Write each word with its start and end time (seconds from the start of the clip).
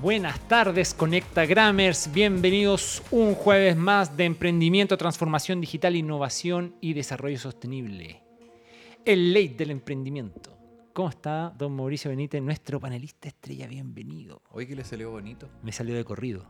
Buenas 0.00 0.38
tardes, 0.46 0.94
Conecta 0.94 1.44
Grammers. 1.44 2.12
Bienvenidos 2.12 3.02
un 3.10 3.34
jueves 3.34 3.76
más 3.76 4.16
de 4.16 4.26
emprendimiento, 4.26 4.96
transformación 4.96 5.60
digital, 5.60 5.96
innovación 5.96 6.76
y 6.80 6.92
desarrollo 6.92 7.36
sostenible. 7.36 8.22
El 9.04 9.34
late 9.34 9.56
del 9.56 9.72
emprendimiento. 9.72 10.56
¿Cómo 10.92 11.08
está 11.08 11.52
don 11.58 11.74
Mauricio 11.74 12.10
Benítez, 12.10 12.40
nuestro 12.40 12.78
panelista 12.78 13.26
estrella? 13.26 13.66
Bienvenido. 13.66 14.40
Hoy 14.52 14.68
que 14.68 14.76
le 14.76 14.84
salió 14.84 15.10
bonito. 15.10 15.48
Me 15.64 15.72
salió 15.72 15.96
de 15.96 16.04
corrido. 16.04 16.46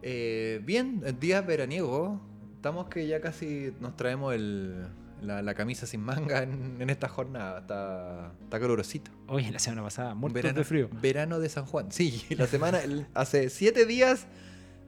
Eh, 0.00 0.62
bien, 0.64 1.02
día 1.20 1.42
veraniego. 1.42 2.22
Estamos 2.54 2.88
que 2.88 3.06
ya 3.06 3.20
casi 3.20 3.74
nos 3.80 3.98
traemos 3.98 4.34
el, 4.34 4.86
la, 5.26 5.42
la 5.42 5.54
camisa 5.54 5.86
sin 5.86 6.00
manga 6.00 6.42
en, 6.42 6.76
en 6.80 6.88
esta 6.90 7.08
jornada. 7.08 7.60
Está, 7.60 8.32
está 8.44 8.60
calurosito. 8.60 9.10
Hoy, 9.28 9.50
la 9.50 9.58
semana 9.58 9.82
pasada, 9.82 10.14
verano, 10.14 10.58
de 10.58 10.64
frío. 10.64 10.88
Verano 11.02 11.38
de 11.40 11.48
San 11.48 11.66
Juan. 11.66 11.90
Sí, 11.92 12.24
la 12.36 12.46
semana, 12.46 12.78
el- 12.78 13.06
hace 13.14 13.50
siete 13.50 13.84
días, 13.86 14.26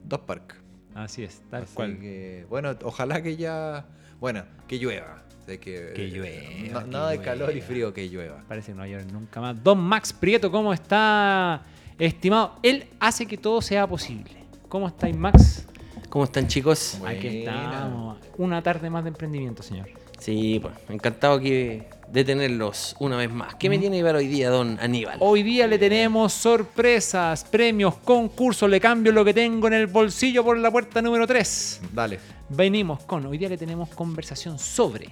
dos 0.05 0.21
parques. 0.21 0.59
Así 0.95 1.23
es, 1.25 1.43
tal 1.51 1.65
Así 1.65 1.75
cual. 1.75 1.99
que, 1.99 2.47
bueno, 2.49 2.71
ojalá 2.83 3.23
que 3.23 3.37
ya. 3.37 3.87
Bueno, 4.21 4.45
que 4.67 4.79
llueva. 4.79 5.23
Que, 5.47 5.57
Que 5.95 6.09
llueva, 6.09 6.81
no- 6.81 6.85
que 6.85 6.91
nada 6.91 7.11
de 7.11 7.21
calor 7.23 7.57
y 7.57 7.63
frío, 7.63 7.95
que 7.95 8.07
llueva. 8.11 8.45
Parece 8.47 8.73
que 8.73 8.75
no 8.75 8.81
va 8.81 8.85
a 8.85 8.89
llover 8.89 9.11
nunca 9.11 9.41
más. 9.41 9.65
Don 9.65 9.79
Max 9.79 10.13
Prieto, 10.13 10.51
¿cómo 10.51 10.75
está, 10.75 11.63
estimado? 11.99 12.57
Él 12.63 12.87
hace 13.01 13.25
que 13.25 13.39
todo 13.39 13.63
sea 13.63 13.87
posible. 13.87 14.31
¿Cómo 14.69 14.89
estáis, 14.89 15.17
Max? 15.17 15.67
¿Cómo 16.11 16.25
están 16.25 16.49
chicos? 16.49 16.97
Buena. 17.01 17.19
Aquí 17.19 17.39
estamos. 17.39 18.19
Una 18.37 18.63
tarde 18.63 18.91
más 18.91 19.05
de 19.05 19.09
emprendimiento, 19.09 19.63
señor. 19.63 19.89
Sí, 20.19 20.59
pues 20.61 20.75
encantado 20.89 21.35
aquí 21.35 21.83
de 22.13 22.25
tenerlos 22.25 22.97
una 22.99 23.17
vez 23.17 23.31
más. 23.31 23.55
¿Qué 23.55 23.69
me 23.69 23.79
tiene 23.79 23.99
que 23.99 24.03
ver 24.03 24.17
hoy 24.17 24.27
día, 24.27 24.51
don 24.51 24.79
Aníbal? 24.81 25.19
Hoy 25.21 25.43
día 25.43 25.67
le 25.67 25.79
tenemos 25.79 26.33
sorpresas, 26.33 27.45
premios, 27.45 27.97
concursos. 27.99 28.69
Le 28.69 28.81
cambio 28.81 29.13
lo 29.13 29.25
que 29.25 29.35
tengo 29.35 29.69
en 29.69 29.75
el 29.75 29.87
bolsillo 29.87 30.45
por 30.45 30.59
la 30.59 30.71
puerta 30.71 31.01
número 31.03 31.27
3. 31.27 31.81
Dale. 31.93 32.19
Venimos 32.49 33.05
con, 33.05 33.27
hoy 33.27 33.39
día 33.39 33.49
le 33.49 33.59
tenemos 33.59 33.91
conversación 33.91 34.59
sobre 34.59 35.11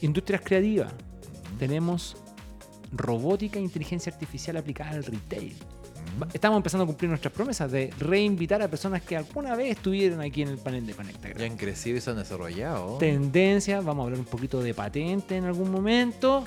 industrias 0.00 0.42
creativas. 0.42 0.92
Tenemos 1.58 2.16
robótica 2.92 3.58
e 3.58 3.62
inteligencia 3.62 4.12
artificial 4.12 4.56
aplicada 4.56 4.90
al 4.90 5.04
retail. 5.04 5.54
Estamos 6.32 6.56
empezando 6.56 6.84
a 6.84 6.86
cumplir 6.86 7.08
nuestras 7.08 7.32
promesas 7.32 7.70
de 7.70 7.92
reinvitar 7.98 8.62
a 8.62 8.68
personas 8.68 9.02
que 9.02 9.16
alguna 9.16 9.54
vez 9.54 9.76
estuvieron 9.76 10.20
aquí 10.20 10.42
en 10.42 10.48
el 10.48 10.58
panel 10.58 10.86
de 10.86 10.94
Conecta. 10.94 11.32
Ya 11.32 11.44
han 11.44 11.56
crecido 11.56 11.98
y 11.98 12.00
se 12.00 12.10
han 12.10 12.16
desarrollado. 12.16 12.98
Tendencias, 12.98 13.84
vamos 13.84 14.02
a 14.02 14.04
hablar 14.06 14.20
un 14.20 14.26
poquito 14.26 14.62
de 14.62 14.72
patente 14.74 15.36
en 15.36 15.44
algún 15.44 15.70
momento 15.70 16.44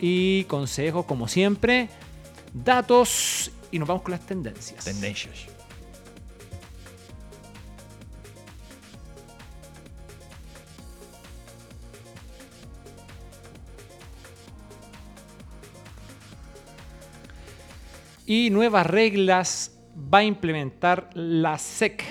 y 0.00 0.44
consejos 0.44 1.04
como 1.06 1.26
siempre, 1.26 1.88
datos 2.52 3.50
y 3.70 3.78
nos 3.78 3.88
vamos 3.88 4.02
con 4.02 4.12
las 4.12 4.20
tendencias. 4.20 4.84
Tendencias. 4.84 5.46
Y 18.30 18.50
nuevas 18.50 18.86
reglas 18.86 19.80
va 19.96 20.18
a 20.18 20.22
implementar 20.22 21.08
la 21.14 21.56
SEC, 21.56 22.04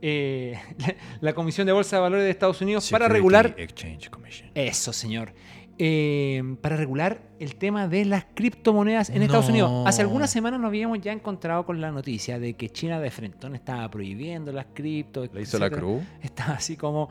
eh, 0.00 0.56
la 1.20 1.32
Comisión 1.32 1.66
de 1.66 1.72
Bolsa 1.72 1.96
de 1.96 2.02
Valores 2.02 2.24
de 2.24 2.30
Estados 2.30 2.60
Unidos, 2.60 2.88
para 2.88 3.08
regular... 3.08 3.52
Exchange 3.58 4.10
Commission. 4.10 4.48
Eso, 4.54 4.92
señor. 4.92 5.34
Eh, 5.76 6.40
para 6.60 6.76
regular 6.76 7.20
el 7.40 7.56
tema 7.56 7.88
de 7.88 8.04
las 8.04 8.26
criptomonedas 8.32 9.10
en 9.10 9.22
Estados. 9.22 9.48
Unidos. 9.48 9.84
Hace 9.88 10.02
algunas 10.02 10.30
semanas 10.30 10.60
nos 10.60 10.68
habíamos 10.68 11.00
ya 11.00 11.10
encontrado 11.10 11.66
con 11.66 11.80
la 11.80 11.90
noticia 11.90 12.38
de 12.38 12.54
que 12.54 12.70
China 12.70 13.00
de 13.00 13.10
frentón 13.10 13.56
estaba 13.56 13.90
prohibiendo 13.90 14.52
las 14.52 14.66
criptos. 14.72 15.30
¿Le 15.34 15.42
hizo 15.42 15.58
la 15.58 15.68
cruz? 15.68 16.04
Está 16.22 16.52
así 16.52 16.76
como... 16.76 17.08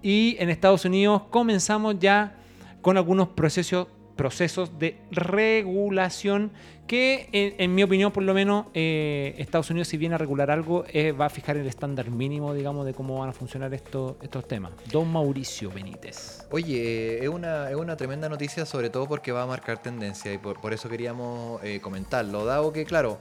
Y 0.00 0.36
en 0.38 0.48
Estados 0.48 0.84
Unidos 0.84 1.22
comenzamos 1.28 1.98
ya 1.98 2.36
con 2.82 2.96
algunos 2.96 3.30
procesos, 3.30 3.88
procesos 4.16 4.78
de 4.78 4.98
regulación 5.10 6.52
que, 6.86 7.28
en, 7.32 7.74
mi 7.74 7.82
opinión, 7.82 8.12
por 8.12 8.22
lo 8.22 8.34
menos, 8.34 8.66
eh, 8.74 9.34
Estados 9.38 9.70
Unidos, 9.70 9.88
si 9.88 9.96
viene 9.96 10.16
a 10.16 10.18
regular 10.18 10.50
algo, 10.50 10.84
eh, 10.92 11.12
va 11.12 11.26
a 11.26 11.30
fijar 11.30 11.56
el 11.56 11.66
estándar 11.66 12.10
mínimo, 12.10 12.52
digamos, 12.52 12.84
de 12.84 12.92
cómo 12.92 13.18
van 13.18 13.30
a 13.30 13.32
funcionar 13.32 13.72
estos, 13.72 14.16
estos 14.20 14.46
temas. 14.46 14.72
Don 14.92 15.10
Mauricio 15.10 15.70
Benítez. 15.70 16.46
Oye, 16.50 17.22
es 17.22 17.28
una, 17.28 17.70
es 17.70 17.76
una 17.76 17.96
tremenda 17.96 18.28
noticia, 18.28 18.66
sobre 18.66 18.90
todo 18.90 19.06
porque 19.06 19.32
va 19.32 19.44
a 19.44 19.46
marcar 19.46 19.80
tendencia 19.80 20.32
y 20.32 20.38
por, 20.38 20.74
eso 20.74 20.88
queríamos 20.88 21.62
eh, 21.64 21.80
comentarlo. 21.80 22.44
Dado 22.44 22.70
que, 22.72 22.84
claro, 22.84 23.18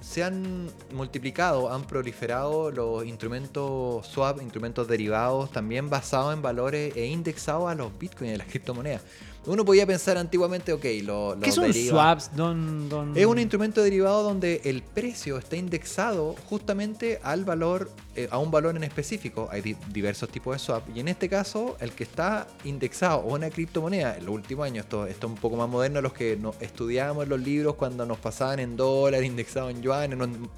se 0.00 0.22
han 0.22 0.70
multiplicado, 0.92 1.72
han 1.72 1.84
proliferado 1.84 2.70
los 2.70 3.04
instrumentos 3.04 4.06
swap, 4.06 4.40
instrumentos 4.40 4.88
derivados, 4.88 5.50
también 5.50 5.90
basados 5.90 6.32
en 6.32 6.40
valores 6.40 6.96
e 6.96 7.06
indexados 7.06 7.70
a 7.70 7.74
los 7.74 7.96
bitcoins 7.98 8.34
a 8.34 8.38
las 8.38 8.46
criptomonedas. 8.46 9.02
Uno 9.46 9.64
podía 9.64 9.86
pensar 9.86 10.16
antiguamente, 10.16 10.72
ok, 10.72 10.84
lo, 11.02 11.36
¿Qué 11.40 11.46
los 11.48 11.54
son 11.54 11.64
deriva- 11.70 11.90
swaps, 11.90 12.30
don, 12.34 12.88
don- 12.88 13.16
Es 13.16 13.26
un 13.26 13.38
instrumento 13.38 13.82
derivado 13.82 14.22
donde 14.22 14.62
el 14.64 14.82
precio 14.82 15.36
está 15.36 15.56
indexado 15.56 16.34
justamente 16.48 17.20
al 17.22 17.44
valor, 17.44 17.90
eh, 18.16 18.26
a 18.30 18.38
un 18.38 18.50
valor 18.50 18.74
en 18.76 18.84
específico. 18.84 19.48
Hay 19.52 19.60
di- 19.60 19.76
diversos 19.92 20.30
tipos 20.30 20.54
de 20.54 20.58
swap. 20.58 20.84
Y 20.96 21.00
en 21.00 21.08
este 21.08 21.28
caso, 21.28 21.76
el 21.80 21.92
que 21.92 22.04
está 22.04 22.46
indexado 22.64 23.20
a 23.20 23.24
una 23.24 23.50
criptomoneda, 23.50 24.16
en 24.16 24.24
los 24.24 24.34
últimos 24.34 24.64
años, 24.64 24.84
esto, 24.86 25.06
esto 25.06 25.26
es 25.26 25.32
un 25.34 25.38
poco 25.38 25.56
más 25.56 25.68
moderno, 25.68 26.00
los 26.00 26.14
que 26.14 26.36
no, 26.36 26.54
estudiábamos 26.60 27.24
en 27.24 27.28
los 27.30 27.40
libros 27.40 27.74
cuando 27.74 28.06
nos 28.06 28.18
pasaban 28.18 28.60
en 28.60 28.76
dólares, 28.76 29.26
indexado 29.26 29.68
en 29.68 29.82
yuan, 29.82 30.12
en 30.12 30.18
mon- 30.18 30.48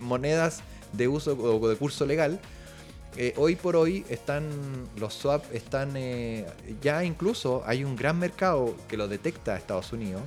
monedas 0.00 0.60
de 0.92 1.08
uso 1.08 1.32
o 1.38 1.68
de 1.68 1.76
curso 1.76 2.06
legal. 2.06 2.40
Eh, 3.16 3.34
hoy 3.36 3.56
por 3.56 3.74
hoy 3.76 4.04
están 4.08 4.44
los 4.96 5.14
swap 5.14 5.44
están 5.52 5.90
eh, 5.96 6.46
ya 6.80 7.04
incluso 7.04 7.62
hay 7.66 7.82
un 7.82 7.96
gran 7.96 8.18
mercado 8.18 8.74
que 8.88 8.96
lo 8.96 9.08
detecta 9.08 9.56
Estados 9.56 9.92
Unidos 9.92 10.22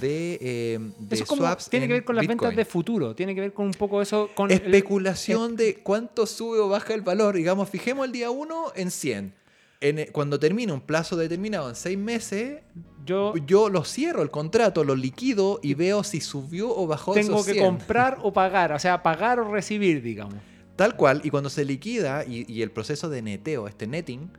de, 0.00 0.38
eh, 0.40 0.78
de 0.98 1.14
Eso 1.16 1.24
como- 1.24 1.42
swaps 1.42 1.68
tiene 1.70 1.86
que 1.86 1.94
ver 1.94 2.04
con 2.04 2.16
las 2.16 2.22
Bitcoin. 2.22 2.38
ventas 2.38 2.56
de 2.56 2.64
futuro, 2.64 3.14
tiene 3.14 3.34
que 3.34 3.40
ver 3.40 3.52
con 3.52 3.66
un 3.66 3.72
poco 3.74 4.02
eso, 4.02 4.28
con 4.34 4.50
el- 4.50 4.56
especulación 4.56 5.54
de 5.56 5.76
cuánto 5.76 6.26
sube 6.26 6.58
o 6.58 6.68
baja 6.68 6.94
el 6.94 7.02
valor 7.02 7.36
digamos 7.36 7.68
fijemos 7.68 8.04
el 8.06 8.12
día 8.12 8.30
1 8.30 8.72
en 8.74 8.90
100 8.90 9.34
En, 9.82 9.98
eh, 9.98 10.08
cuando 10.12 10.38
termina 10.38 10.74
un 10.74 10.80
plazo 10.82 11.16
determinado 11.16 11.68
en 11.70 11.74
6 11.76 11.96
meses 11.96 12.60
yo 13.06 13.34
yo 13.46 13.68
lo 13.70 13.82
cierro 13.84 14.22
el 14.22 14.30
contrato 14.30 14.84
lo 14.84 14.94
liquido 14.96 15.58
y 15.62 15.74
veo 15.74 16.02
si 16.04 16.20
subió 16.20 16.68
o 16.76 16.86
bajó 16.86 17.14
tengo 17.14 17.34
esos 17.36 17.46
que 17.46 17.52
100. 17.54 17.64
comprar 17.64 18.18
o 18.22 18.32
pagar, 18.32 18.72
o 18.72 18.78
sea, 18.78 19.02
pagar 19.02 19.40
o 19.40 19.50
recibir, 19.50 20.02
digamos. 20.02 20.34
Tal 20.80 20.96
cual, 20.96 21.20
y 21.24 21.28
cuando 21.28 21.50
se 21.50 21.62
liquida 21.66 22.24
y, 22.24 22.50
y 22.50 22.62
el 22.62 22.70
proceso 22.70 23.10
de 23.10 23.20
neteo, 23.20 23.68
este 23.68 23.86
netting, 23.86 24.30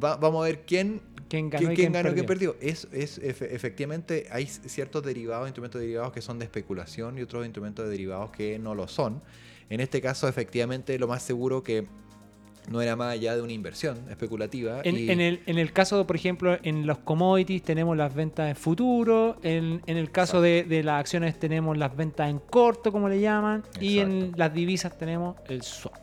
va- 0.00 0.14
vamos 0.16 0.42
a 0.42 0.44
ver 0.46 0.60
quién, 0.64 1.02
¿Quién 1.28 1.50
ganó 1.50 1.58
quién, 1.62 1.72
y 1.72 1.74
quién 1.74 1.92
ganó 1.92 2.10
y 2.10 2.14
quién 2.14 2.24
perdió? 2.26 2.54
perdió. 2.54 2.70
Es, 2.72 2.86
es, 2.92 3.20
efe- 3.20 3.48
efectivamente, 3.50 4.28
hay 4.30 4.46
ciertos 4.46 5.02
derivados, 5.02 5.48
instrumentos 5.48 5.80
derivados 5.80 6.12
que 6.12 6.22
son 6.22 6.38
de 6.38 6.44
especulación 6.44 7.18
y 7.18 7.22
otros 7.22 7.44
instrumentos 7.44 7.88
derivados 7.90 8.30
que 8.30 8.60
no 8.60 8.76
lo 8.76 8.86
son. 8.86 9.20
En 9.70 9.80
este 9.80 10.00
caso, 10.00 10.28
efectivamente, 10.28 10.96
lo 11.00 11.08
más 11.08 11.24
seguro 11.24 11.64
que 11.64 11.88
no 12.70 12.80
era 12.80 12.94
más 12.96 13.12
allá 13.12 13.34
de 13.34 13.42
una 13.42 13.52
inversión 13.52 13.98
especulativa. 14.08 14.80
En, 14.84 14.96
y- 14.96 15.10
en 15.10 15.20
el, 15.20 15.42
en 15.46 15.58
el 15.58 15.72
caso, 15.72 16.06
por 16.06 16.16
ejemplo, 16.16 16.56
en 16.62 16.86
los 16.86 16.98
commodities 16.98 17.62
tenemos 17.62 17.96
las 17.96 18.14
ventas 18.14 18.48
en 18.48 18.56
futuro, 18.56 19.36
en, 19.42 19.82
en 19.86 19.96
el 19.96 20.10
caso 20.10 20.40
de, 20.40 20.64
de 20.64 20.82
las 20.82 21.00
acciones 21.00 21.38
tenemos 21.38 21.76
las 21.76 21.94
ventas 21.96 22.30
en 22.30 22.38
corto, 22.38 22.92
como 22.92 23.08
le 23.08 23.20
llaman, 23.20 23.64
y 23.80 23.98
en 23.98 24.32
las 24.36 24.54
divisas 24.54 24.96
tenemos 24.96 25.36
el 25.48 25.62
swap. 25.62 25.94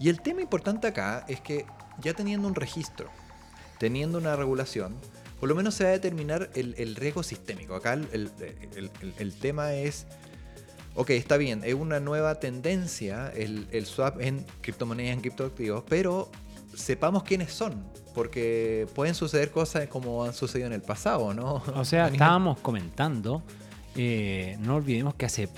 Y 0.00 0.08
el 0.08 0.20
tema 0.20 0.40
importante 0.42 0.86
acá 0.86 1.24
es 1.28 1.40
que 1.40 1.64
ya 2.02 2.12
teniendo 2.14 2.48
un 2.48 2.54
registro, 2.54 3.08
teniendo 3.78 4.18
una 4.18 4.36
regulación, 4.36 4.94
por 5.38 5.48
lo 5.50 5.54
menos 5.54 5.74
se 5.74 5.84
va 5.84 5.90
a 5.90 5.92
determinar 5.92 6.48
el, 6.54 6.74
el 6.78 6.96
riesgo 6.96 7.22
sistémico. 7.22 7.74
Acá 7.74 7.92
el- 7.92 8.30
el 9.18 9.34
tema 9.34 9.74
es, 9.74 10.06
ok, 10.96 11.10
está 11.10 11.36
bien, 11.36 11.62
es 11.64 11.74
una 11.74 12.00
nueva 12.00 12.36
tendencia 12.36 13.30
el, 13.34 13.68
el 13.70 13.86
swap 13.86 14.20
en 14.20 14.44
criptomonedas, 14.60 15.12
en 15.14 15.20
criptoactivos, 15.20 15.84
pero 15.88 16.30
sepamos 16.74 17.22
quiénes 17.22 17.52
son, 17.52 17.84
porque 18.14 18.86
pueden 18.94 19.14
suceder 19.14 19.50
cosas 19.50 19.86
como 19.88 20.24
han 20.24 20.34
sucedido 20.34 20.66
en 20.66 20.72
el 20.72 20.82
pasado, 20.82 21.32
¿no? 21.34 21.62
O 21.74 21.84
sea, 21.84 22.08
estábamos 22.12 22.58
comentando, 22.60 23.42
eh, 23.94 24.56
no 24.60 24.76
olvidemos 24.76 25.14
que 25.14 25.26
hace 25.26 25.48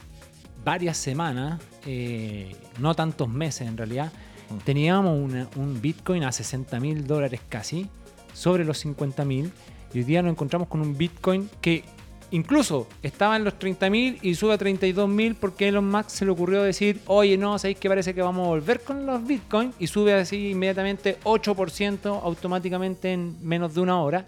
varias 0.65 0.97
semanas, 0.97 1.61
eh, 1.87 2.55
no 2.79 2.95
tantos 2.95 3.29
meses 3.29 3.67
en 3.69 3.77
realidad, 3.77 4.13
Mm. 4.51 4.59
teníamos 4.65 5.19
una- 5.23 5.47
un 5.57 5.79
Bitcoin 5.81 6.25
a 6.25 6.33
60 6.33 6.81
mil 6.81 7.07
dólares 7.07 7.41
casi, 7.51 7.87
sobre 8.33 8.65
los 8.65 8.79
50 8.79 9.25
mil, 9.27 9.53
y 9.93 9.99
hoy 9.99 10.05
día 10.05 10.23
nos 10.23 10.31
encontramos 10.33 10.69
con 10.69 10.81
un 10.81 10.97
Bitcoin 10.97 11.51
que 11.61 11.85
incluso 12.31 12.89
estaba 13.03 13.37
en 13.37 13.45
los 13.45 13.59
30 13.59 13.91
mil 13.91 14.19
y 14.23 14.35
sube 14.35 14.55
a 14.55 14.59
32 14.59 15.09
mil 15.09 15.35
porque 15.35 15.69
Elon 15.69 15.91
Musk 15.91 16.11
se 16.11 16.25
le 16.25 16.31
ocurrió 16.31 16.63
decir, 16.63 17.01
oye, 17.07 17.37
no, 17.37 17.59
sabéis 17.59 17.79
que 17.79 17.89
parece 17.89 18.15
que 18.15 18.23
vamos 18.23 18.47
a 18.47 18.51
volver 18.51 18.81
con 18.81 19.07
los 19.07 19.27
Bitcoin 19.27 19.73
y 19.79 19.87
sube 19.87 20.15
así 20.15 20.51
inmediatamente 20.51 21.19
8% 21.25 22.21
automáticamente 22.23 23.13
en 23.13 23.37
menos 23.47 23.75
de 23.75 23.81
una 23.81 24.01
hora. 24.01 24.27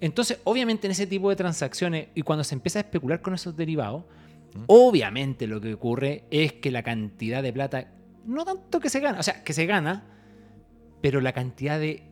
Entonces, 0.00 0.38
obviamente 0.44 0.86
en 0.86 0.92
ese 0.92 1.06
tipo 1.06 1.30
de 1.30 1.36
transacciones 1.36 2.08
y 2.14 2.22
cuando 2.22 2.44
se 2.44 2.54
empieza 2.54 2.80
a 2.80 2.82
especular 2.82 3.20
con 3.22 3.34
esos 3.34 3.56
derivados, 3.56 4.04
Obviamente 4.66 5.46
lo 5.46 5.60
que 5.60 5.74
ocurre 5.74 6.24
es 6.30 6.54
que 6.54 6.70
la 6.70 6.82
cantidad 6.82 7.42
de 7.42 7.52
plata, 7.52 7.88
no 8.26 8.44
tanto 8.44 8.80
que 8.80 8.90
se 8.90 9.00
gana, 9.00 9.20
o 9.20 9.22
sea, 9.22 9.42
que 9.42 9.52
se 9.52 9.66
gana, 9.66 10.04
pero 11.00 11.20
la 11.20 11.32
cantidad 11.32 11.78
de 11.80 12.02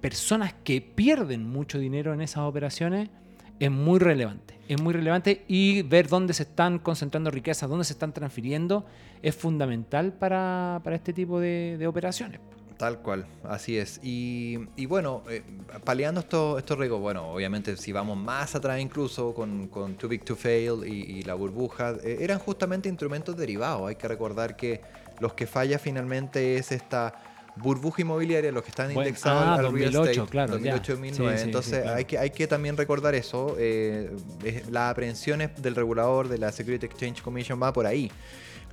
personas 0.00 0.54
que 0.64 0.80
pierden 0.80 1.44
mucho 1.44 1.78
dinero 1.78 2.14
en 2.14 2.20
esas 2.20 2.44
operaciones 2.44 3.10
es 3.58 3.70
muy 3.70 3.98
relevante. 3.98 4.58
Es 4.70 4.80
muy 4.80 4.94
relevante 4.94 5.44
y 5.48 5.82
ver 5.82 6.06
dónde 6.06 6.32
se 6.32 6.44
están 6.44 6.78
concentrando 6.78 7.32
riquezas, 7.32 7.68
dónde 7.68 7.84
se 7.84 7.92
están 7.92 8.12
transfiriendo, 8.12 8.84
es 9.20 9.34
fundamental 9.34 10.12
para, 10.12 10.80
para 10.84 10.94
este 10.94 11.12
tipo 11.12 11.40
de, 11.40 11.84
operaciones. 11.88 12.38
Tal 12.76 13.00
cual, 13.00 13.26
así 13.42 13.76
es. 13.76 13.98
Y, 14.00 14.60
y 14.76 14.86
bueno, 14.86 15.24
eh, 15.28 15.42
paliando 15.82 16.20
estos 16.20 16.56
esto 16.58 16.76
riesgos, 16.76 17.00
bueno, 17.00 17.32
obviamente 17.32 17.76
si 17.76 17.90
vamos 17.90 18.16
más 18.16 18.54
atrás 18.54 18.78
incluso 18.78 19.34
con, 19.34 19.66
con 19.66 19.96
Too 19.96 20.08
Big 20.08 20.24
to 20.24 20.36
Fail 20.36 20.86
y, 20.86 21.18
y 21.18 21.22
la 21.24 21.34
burbuja, 21.34 21.96
eh, 22.04 22.18
eran 22.20 22.38
justamente 22.38 22.88
instrumentos 22.88 23.36
derivados. 23.36 23.88
Hay 23.88 23.96
que 23.96 24.06
recordar 24.06 24.54
que 24.54 24.82
los 25.18 25.34
que 25.34 25.48
falla 25.48 25.80
finalmente 25.80 26.54
es 26.54 26.70
esta 26.70 27.39
burbuja 27.56 28.02
inmobiliaria, 28.02 28.52
los 28.52 28.62
que 28.62 28.70
están 28.70 28.92
Bueno, 28.94 29.08
indexados 29.08 29.42
ah, 29.44 29.54
al 29.54 29.62
2008, 29.62 29.90
real 30.02 30.10
estate, 30.10 30.30
claro, 30.30 30.52
ya. 30.58 30.72
2008 30.72 30.92
2009. 30.92 31.32
Sí, 31.36 31.38
sí, 31.38 31.44
Entonces 31.46 31.74
sí, 31.76 31.80
claro. 31.82 31.96
hay, 31.98 32.04
que, 32.04 32.18
hay 32.18 32.30
que 32.30 32.46
también 32.46 32.76
recordar 32.76 33.14
eso. 33.14 33.56
eh, 33.58 34.10
es- 34.44 34.68
las 34.70 34.90
aprehensiones 34.90 35.50
del 35.62 35.74
regulador 35.74 36.28
de 36.28 36.38
la 36.38 36.52
Security 36.52 36.86
Exchange 36.86 37.22
Commission 37.22 37.60
va 37.62 37.72
por 37.72 37.86
ahí. 37.86 38.10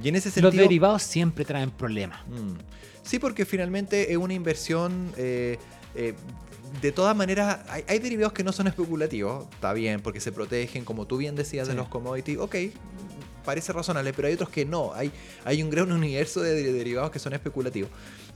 Y 0.04 0.10
en 0.10 0.16
ese 0.16 0.30
sentido... 0.30 0.50
Los 0.52 0.56
derivados 0.58 1.02
siempre 1.04 1.44
traen 1.46 1.72
problemas. 1.72 2.20
Mm. 2.28 2.54
Sí, 3.04 3.20
porque 3.20 3.46
finalmente 3.46 4.12
es 4.12 4.18
una 4.18 4.34
inversión. 4.34 5.12
eh, 5.18 5.58
eh, 5.96 6.14
de 6.82 6.92
todas 6.92 7.16
maneras, 7.16 7.60
hay, 7.70 7.84
hay 7.88 7.98
derivados 8.00 8.34
que 8.34 8.44
no 8.44 8.52
son 8.52 8.68
especulativos, 8.68 9.46
está 9.54 9.72
bien, 9.74 10.02
porque 10.02 10.20
se 10.20 10.32
protegen, 10.34 10.84
como 10.84 11.08
tú 11.08 11.16
bien 11.18 11.34
decías, 11.36 11.68
de 11.68 11.74
los 11.74 11.88
commodities, 11.88 12.38
ok, 12.38 12.56
parece 13.46 13.72
razonable, 13.72 14.12
pero 14.14 14.28
hay 14.28 14.34
otros 14.34 14.50
que 14.50 14.66
no, 14.66 14.94
hay, 14.94 15.10
hay 15.46 15.64
un 15.64 15.70
gran 15.70 15.90
universo 15.94 16.42
de 16.42 16.72
derivados 16.74 17.10
que 17.10 17.20
son 17.20 17.34
especulativos. 17.34 17.90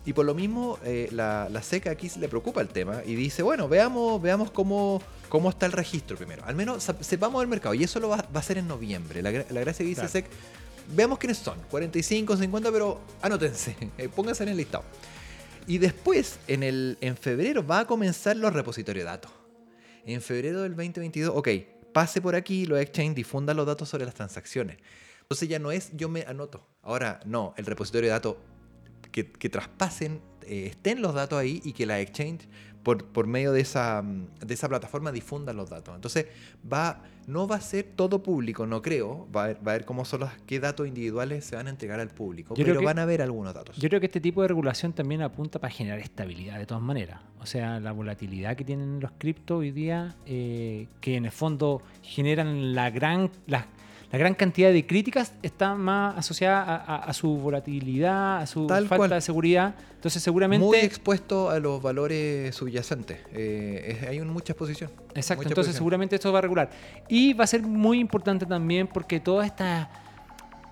Y 0.05 0.13
por 0.13 0.25
lo 0.25 0.33
mismo, 0.33 0.79
eh, 0.83 1.09
la, 1.11 1.47
la 1.51 1.61
SEC 1.61 1.87
aquí 1.87 2.09
se 2.09 2.19
le 2.19 2.27
preocupa 2.27 2.59
el 2.61 2.69
tema 2.69 3.01
y 3.05 3.13
dice, 3.15 3.43
bueno, 3.43 3.67
veamos, 3.69 4.19
veamos 4.21 4.49
cómo, 4.49 5.01
cómo 5.29 5.49
está 5.49 5.67
el 5.67 5.71
registro 5.73 6.17
primero, 6.17 6.43
al 6.45 6.55
menos 6.55 6.87
sep- 6.89 7.01
sepamos 7.01 7.41
el 7.43 7.47
mercado, 7.47 7.75
y 7.75 7.83
eso 7.83 7.99
lo 7.99 8.09
va, 8.09 8.25
va 8.35 8.39
a 8.39 8.43
ser 8.43 8.57
en 8.57 8.67
noviembre. 8.67 9.21
La, 9.21 9.31
la 9.31 9.59
gracia 9.61 9.83
que 9.83 9.89
dice 9.89 10.01
Claro. 10.01 10.09
SEC, 10.11 10.25
veamos 10.95 11.19
quiénes 11.19 11.37
son, 11.37 11.59
45, 11.69 12.35
50, 12.35 12.71
pero 12.71 12.99
anótense, 13.21 13.75
eh, 13.99 14.09
pónganse 14.09 14.41
en 14.43 14.49
el 14.49 14.57
listado. 14.57 14.83
Y 15.67 15.77
después, 15.77 16.39
en, 16.47 16.63
el, 16.63 16.97
en 17.01 17.15
febrero, 17.15 17.65
va 17.65 17.81
a 17.81 17.85
comenzar 17.85 18.35
los 18.37 18.51
repositorios 18.51 19.05
de 19.05 19.11
datos. 19.11 19.31
En 20.03 20.19
febrero 20.23 20.63
del 20.63 20.71
2022, 20.75 21.31
ok, 21.35 21.47
pase 21.93 22.19
por 22.21 22.33
aquí, 22.35 22.65
los 22.65 22.79
exchange 22.79 23.13
difundan 23.13 23.55
los 23.55 23.67
datos 23.67 23.87
sobre 23.87 24.05
las 24.05 24.15
transacciones. 24.15 24.77
Entonces 25.21 25.47
ya 25.47 25.59
no 25.59 25.71
es 25.71 25.91
yo 25.95 26.09
me 26.09 26.23
anoto. 26.23 26.65
Ahora, 26.81 27.19
no, 27.25 27.53
el 27.55 27.67
repositorio 27.67 28.07
de 28.09 28.13
datos 28.13 28.35
que, 29.11 29.31
que 29.31 29.49
traspasen, 29.49 30.21
eh, 30.43 30.67
estén 30.67 31.01
los 31.01 31.13
datos 31.13 31.37
ahí 31.39 31.61
y 31.63 31.73
que 31.73 31.85
la 31.85 31.99
exchange, 31.99 32.47
por, 32.83 33.05
por 33.05 33.27
medio 33.27 33.51
de 33.51 33.61
esa, 33.61 34.01
mm, 34.01 34.39
de 34.45 34.53
esa 34.55 34.67
plataforma, 34.67 35.11
difundan 35.11 35.55
los 35.55 35.69
datos. 35.69 35.93
Entonces, 35.93 36.25
va, 36.71 37.03
no 37.27 37.47
va 37.47 37.57
a 37.57 37.61
ser 37.61 37.83
todo 37.95 38.23
público, 38.23 38.65
no 38.65 38.81
creo. 38.81 39.27
Va 39.31 39.43
a 39.43 39.47
ver, 39.47 39.57
va 39.57 39.71
a 39.73 39.75
ver 39.75 39.85
cómo 39.85 40.03
son 40.03 40.21
los, 40.21 40.31
qué 40.47 40.59
datos 40.59 40.87
individuales 40.87 41.45
se 41.45 41.55
van 41.55 41.67
a 41.67 41.69
entregar 41.69 41.99
al 41.99 42.09
público. 42.09 42.55
Yo 42.55 42.65
pero 42.65 42.79
que- 42.79 42.85
van 42.85 42.97
a 42.97 43.03
haber 43.03 43.21
algunos 43.21 43.53
datos. 43.53 43.77
Yo 43.77 43.87
creo 43.87 43.99
que 43.99 44.07
este 44.07 44.19
tipo 44.19 44.41
de 44.41 44.47
regulación 44.47 44.93
también 44.93 45.21
apunta 45.21 45.59
para 45.59 45.71
generar 45.71 45.99
estabilidad 45.99 46.57
de 46.57 46.65
todas 46.65 46.81
maneras. 46.81 47.21
O 47.39 47.45
sea, 47.45 47.79
la 47.79 47.91
volatilidad 47.91 48.55
que 48.55 48.63
tienen 48.65 48.99
los 48.99 49.11
cripto 49.19 49.57
hoy 49.57 49.69
día, 49.69 50.15
eh, 50.25 50.87
que 51.01 51.17
en 51.17 51.25
el 51.25 51.31
fondo 51.31 51.83
generan 52.01 52.73
la 52.73 52.89
gran, 52.89 53.29
la, 53.45 53.67
la 54.11 54.17
gran 54.17 54.33
cantidad 54.35 54.71
de 54.73 54.85
críticas, 54.85 55.33
está 55.41 55.73
más 55.75 56.17
asociada 56.17 56.61
a, 56.63 56.75
a- 56.75 56.95
a 57.05 57.13
su 57.13 57.37
volatilidad, 57.37 58.39
a 58.41 58.45
su 58.45 58.67
Tal 58.67 58.83
falta 58.87 58.97
cual. 58.97 59.09
de 59.11 59.21
seguridad. 59.21 59.75
Entonces, 59.95 60.21
seguramente. 60.21 60.65
Muy 60.65 60.79
expuesto 60.79 61.49
a 61.49 61.59
los 61.59 61.81
valores 61.81 62.53
subyacentes. 62.55 63.19
Eh, 63.33 63.97
es- 64.01 64.07
hay 64.09 64.19
un- 64.19 64.29
mucha 64.29 64.51
exposición. 64.53 64.89
Exacto, 65.15 65.41
mucha 65.43 65.49
entonces 65.49 65.49
exposición. 65.49 65.73
seguramente 65.75 66.15
esto 66.15 66.31
va 66.33 66.39
a 66.39 66.41
regular. 66.41 66.69
Y 67.07 67.33
va 67.33 67.45
a 67.45 67.47
ser 67.47 67.61
muy 67.61 67.99
importante 67.99 68.45
también 68.45 68.87
porque 68.87 69.19
toda 69.19 69.45
esta... 69.45 69.89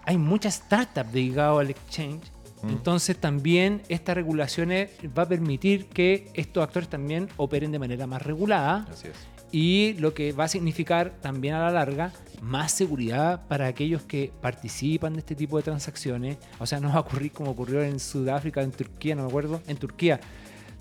Hay 0.05 0.17
muchas 0.17 0.55
startups 0.55 1.11
dedicadas 1.13 1.59
al 1.59 1.69
exchange. 1.69 2.23
Entonces 2.67 3.15
también 3.17 3.83
estas 3.87 4.15
regulaciones 4.15 4.89
va 5.17 5.23
a 5.23 5.27
permitir 5.29 5.87
que 5.87 6.29
estos 6.33 6.61
actores 6.61 6.89
también 6.89 7.29
operen 7.37 7.71
de 7.71 7.79
manera 7.79 8.05
más 8.05 8.21
regulada 8.21 8.85
Así 8.91 9.07
es. 9.07 9.15
Y 9.51 9.93
lo 9.99 10.13
que 10.13 10.31
va 10.31 10.43
a 10.45 10.47
significar 10.47 11.11
también 11.21 11.55
a 11.55 11.59
la 11.59 11.71
larga 11.71 12.11
más 12.41 12.71
seguridad 12.71 13.41
para 13.47 13.67
aquellos 13.67 14.03
que 14.03 14.31
participan 14.41 15.13
de 15.13 15.19
este 15.19 15.35
tipo 15.35 15.57
de 15.57 15.63
transacciones. 15.63 16.37
O 16.59 16.65
sea, 16.65 16.79
no 16.81 16.89
va 16.89 16.95
a 16.95 16.99
ocurrir 16.99 17.31
como 17.31 17.51
ocurrió 17.51 17.81
en 17.83 17.99
Sudáfrica, 17.99 18.61
en 18.61 18.71
Turquía, 18.71 19.15
no 19.15 19.23
me 19.23 19.29
acuerdo. 19.29 19.61
En 19.67 19.77
Turquía 19.77 20.19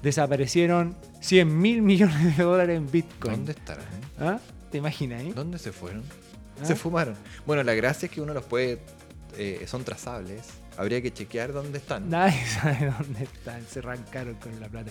desaparecieron 0.02 0.96
100 1.20 1.58
mil 1.60 1.82
millones 1.90 2.36
de 2.36 2.42
dólares 2.42 2.76
en 2.76 2.90
Bitcoin. 2.90 3.34
¿Dónde 3.36 3.52
estarán? 3.52 3.84
¿Ah? 4.18 4.38
¿Te 4.70 4.78
imaginas? 4.78 5.22
eh? 5.22 5.32
¿Dónde 5.34 5.58
se 5.58 5.72
fueron? 5.72 6.02
¿Ah? 6.60 6.64
Se 6.64 6.74
fumaron. 6.76 7.14
Bueno, 7.46 7.62
la 7.62 7.74
gracia 7.74 8.06
es 8.06 8.12
que 8.12 8.20
uno 8.20 8.34
los 8.34 8.44
puede. 8.44 8.78
eh, 9.36 9.64
son 9.66 9.84
trazables. 9.84 10.42
Habría 10.78 11.02
que 11.02 11.12
chequear 11.12 11.52
dónde 11.52 11.78
están. 11.78 12.08
Nadie 12.10 12.40
sabe 12.46 12.92
dónde 12.98 13.24
están, 13.24 13.62
se 13.66 13.80
arrancaron 13.80 14.34
con 14.36 14.58
la 14.60 14.68
plata. 14.68 14.90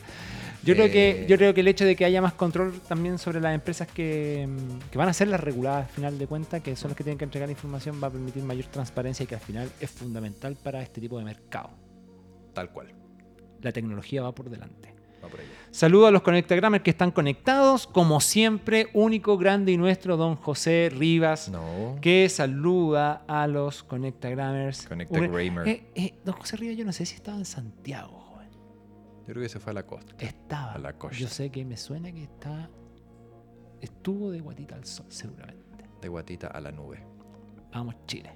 Yo 0.64 0.74
creo 0.76 0.88
Eh. 0.88 0.92
que 0.92 1.26
yo 1.30 1.38
creo 1.38 1.54
que 1.54 1.62
el 1.62 1.68
hecho 1.70 1.86
de 1.86 1.96
que 1.96 2.04
haya 2.06 2.22
más 2.22 2.34
control 2.34 2.80
también 2.88 3.18
sobre 3.18 3.40
las 3.40 3.56
empresas 3.56 3.88
que, 3.88 4.48
que 4.92 4.98
van 4.98 5.08
a 5.10 5.14
ser 5.14 5.30
las 5.30 5.40
reguladas 5.40 5.88
al 5.88 5.94
final 5.96 6.20
de 6.20 6.28
cuentas, 6.28 6.62
que 6.62 6.76
son 6.76 6.90
las 6.92 6.98
que 6.98 7.04
tienen 7.06 7.18
que 7.18 7.24
entregar 7.24 7.50
información, 7.50 8.00
va 8.04 8.08
a 8.08 8.12
permitir 8.12 8.44
mayor 8.44 8.66
transparencia 8.66 9.24
y 9.24 9.28
que 9.28 9.36
al 9.36 9.42
final 9.42 9.72
es 9.80 9.90
fundamental 9.90 10.58
para 10.62 10.82
este 10.82 11.00
tipo 11.00 11.18
de 11.18 11.24
mercado. 11.24 11.70
Tal 12.54 12.70
cual. 12.72 12.92
La 13.62 13.72
tecnología 13.72 14.22
va 14.22 14.36
por 14.36 14.50
delante. 14.50 14.94
Va 15.24 15.28
por 15.30 15.40
allá. 15.40 15.50
Saludo 15.72 16.08
a 16.08 16.12
los 16.12 16.22
Conectagrammers 16.22 16.84
que 16.84 16.90
están 16.92 17.12
conectados, 17.12 17.88
como 17.88 18.20
siempre, 18.22 18.90
único, 18.94 19.38
grande 19.38 19.72
y 19.72 19.78
nuestro 19.78 20.18
don 20.18 20.36
José 20.36 20.90
Rivas, 20.94 21.50
No. 21.50 21.98
que 22.02 22.30
saluda 22.30 23.24
a 23.28 23.48
los 23.48 23.84
Conectagrammers. 23.84 24.88
Conectagrammer. 24.88 25.68
Eh, 25.68 25.92
eh, 25.96 26.14
don 26.24 26.36
José 26.36 26.58
Rivas, 26.58 26.78
yo 26.78 26.86
no 26.86 26.94
sé 26.94 27.06
si 27.06 27.16
estaba 27.16 27.38
en 27.38 27.46
Santiago, 27.46 28.20
joven. 28.20 28.50
Yo 29.28 29.34
creo 29.34 29.42
que 29.44 29.50
se 29.50 29.60
fue 29.60 29.72
a 29.72 29.74
la 29.74 29.84
costa. 29.84 30.16
Estaba. 30.20 30.74
A 30.74 30.78
la 30.78 30.94
costa. 30.94 31.18
Yo 31.18 31.28
sé 31.28 31.50
que 31.52 31.64
me 31.66 31.78
suena 31.78 32.12
que 32.12 32.24
está. 32.24 32.70
Estuvo 33.82 34.32
de 34.32 34.40
guatita 34.40 34.76
al 34.76 34.86
sol, 34.86 35.06
seguramente. 35.10 35.86
De 36.02 36.08
guatita 36.08 36.48
a 36.48 36.62
la 36.62 36.72
nube. 36.72 37.04
Vamos, 37.72 37.96
Chile. 38.08 38.32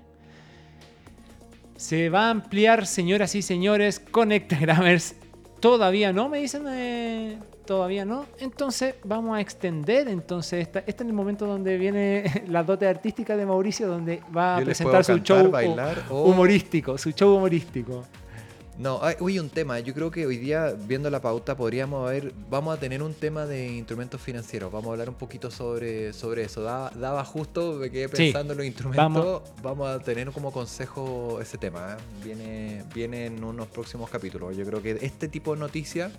Se 1.75 2.09
va 2.09 2.27
a 2.27 2.29
ampliar, 2.29 2.85
señoras 2.85 3.33
y 3.33 3.41
señores, 3.41 3.99
Conectagrammers. 3.99 5.15
Todavía 5.61 6.11
no, 6.11 6.27
me 6.27 6.39
dicen. 6.39 6.63
eh, 6.67 7.37
todavía 7.65 8.03
no. 8.03 8.25
Entonces 8.39 8.95
vamos 9.03 9.37
a 9.37 9.41
extender. 9.41 10.09
Entonces, 10.09 10.61
esta, 10.61 10.79
este 10.79 11.03
es 11.03 11.07
el 11.09 11.13
momento 11.13 11.45
donde 11.45 11.77
viene 11.77 12.43
la 12.49 12.63
dote 12.63 12.87
artística 12.87 13.37
de 13.37 13.45
Mauricio, 13.45 13.87
donde 13.87 14.21
va 14.35 14.57
a 14.57 14.59
Yo 14.59 14.65
presentar 14.65 15.03
su 15.05 15.13
cantar, 15.13 15.37
show 15.43 15.51
bailar, 15.51 16.03
o- 16.09 16.23
humorístico. 16.23 16.97
Su 16.97 17.11
show 17.11 17.35
humorístico. 17.37 18.03
No, 18.81 18.99
hay, 19.03 19.13
oye, 19.19 19.39
un 19.39 19.51
tema. 19.51 19.79
Yo 19.79 19.93
creo 19.93 20.09
que 20.09 20.25
hoy 20.25 20.37
día, 20.37 20.73
viendo 20.75 21.07
la 21.11 21.21
pauta, 21.21 21.55
podríamos 21.55 22.09
ver. 22.09 22.33
Vamos 22.49 22.75
a 22.75 22.79
tener 22.79 23.03
un 23.03 23.13
tema 23.13 23.45
de 23.45 23.67
instrumentos 23.73 24.19
financieros. 24.19 24.71
Vamos 24.71 24.87
a 24.87 24.91
hablar 24.93 25.07
un 25.07 25.13
poquito 25.15 25.51
sobre, 25.51 26.13
sobre 26.13 26.45
eso. 26.45 26.63
Daba, 26.63 26.89
daba 26.95 27.23
justo, 27.23 27.73
me 27.73 27.91
quedé 27.91 28.07
Sí. 28.07 28.15
pensando 28.15 28.53
en 28.53 28.57
los 28.57 28.65
instrumentos. 28.65 29.43
Vamos. 29.61 29.87
a 29.87 29.99
tener 29.99 30.31
como 30.31 30.51
consejo 30.51 31.39
ese 31.39 31.59
tema. 31.59 31.95
¿eh? 31.95 32.01
Viene, 32.23 32.83
viene 32.91 33.27
en 33.27 33.43
unos 33.43 33.67
próximos 33.67 34.09
capítulos. 34.09 34.57
Yo 34.57 34.65
creo 34.65 34.81
que 34.81 34.97
este 35.01 35.27
tipo 35.27 35.53
de 35.53 35.59
noticias 35.59 36.11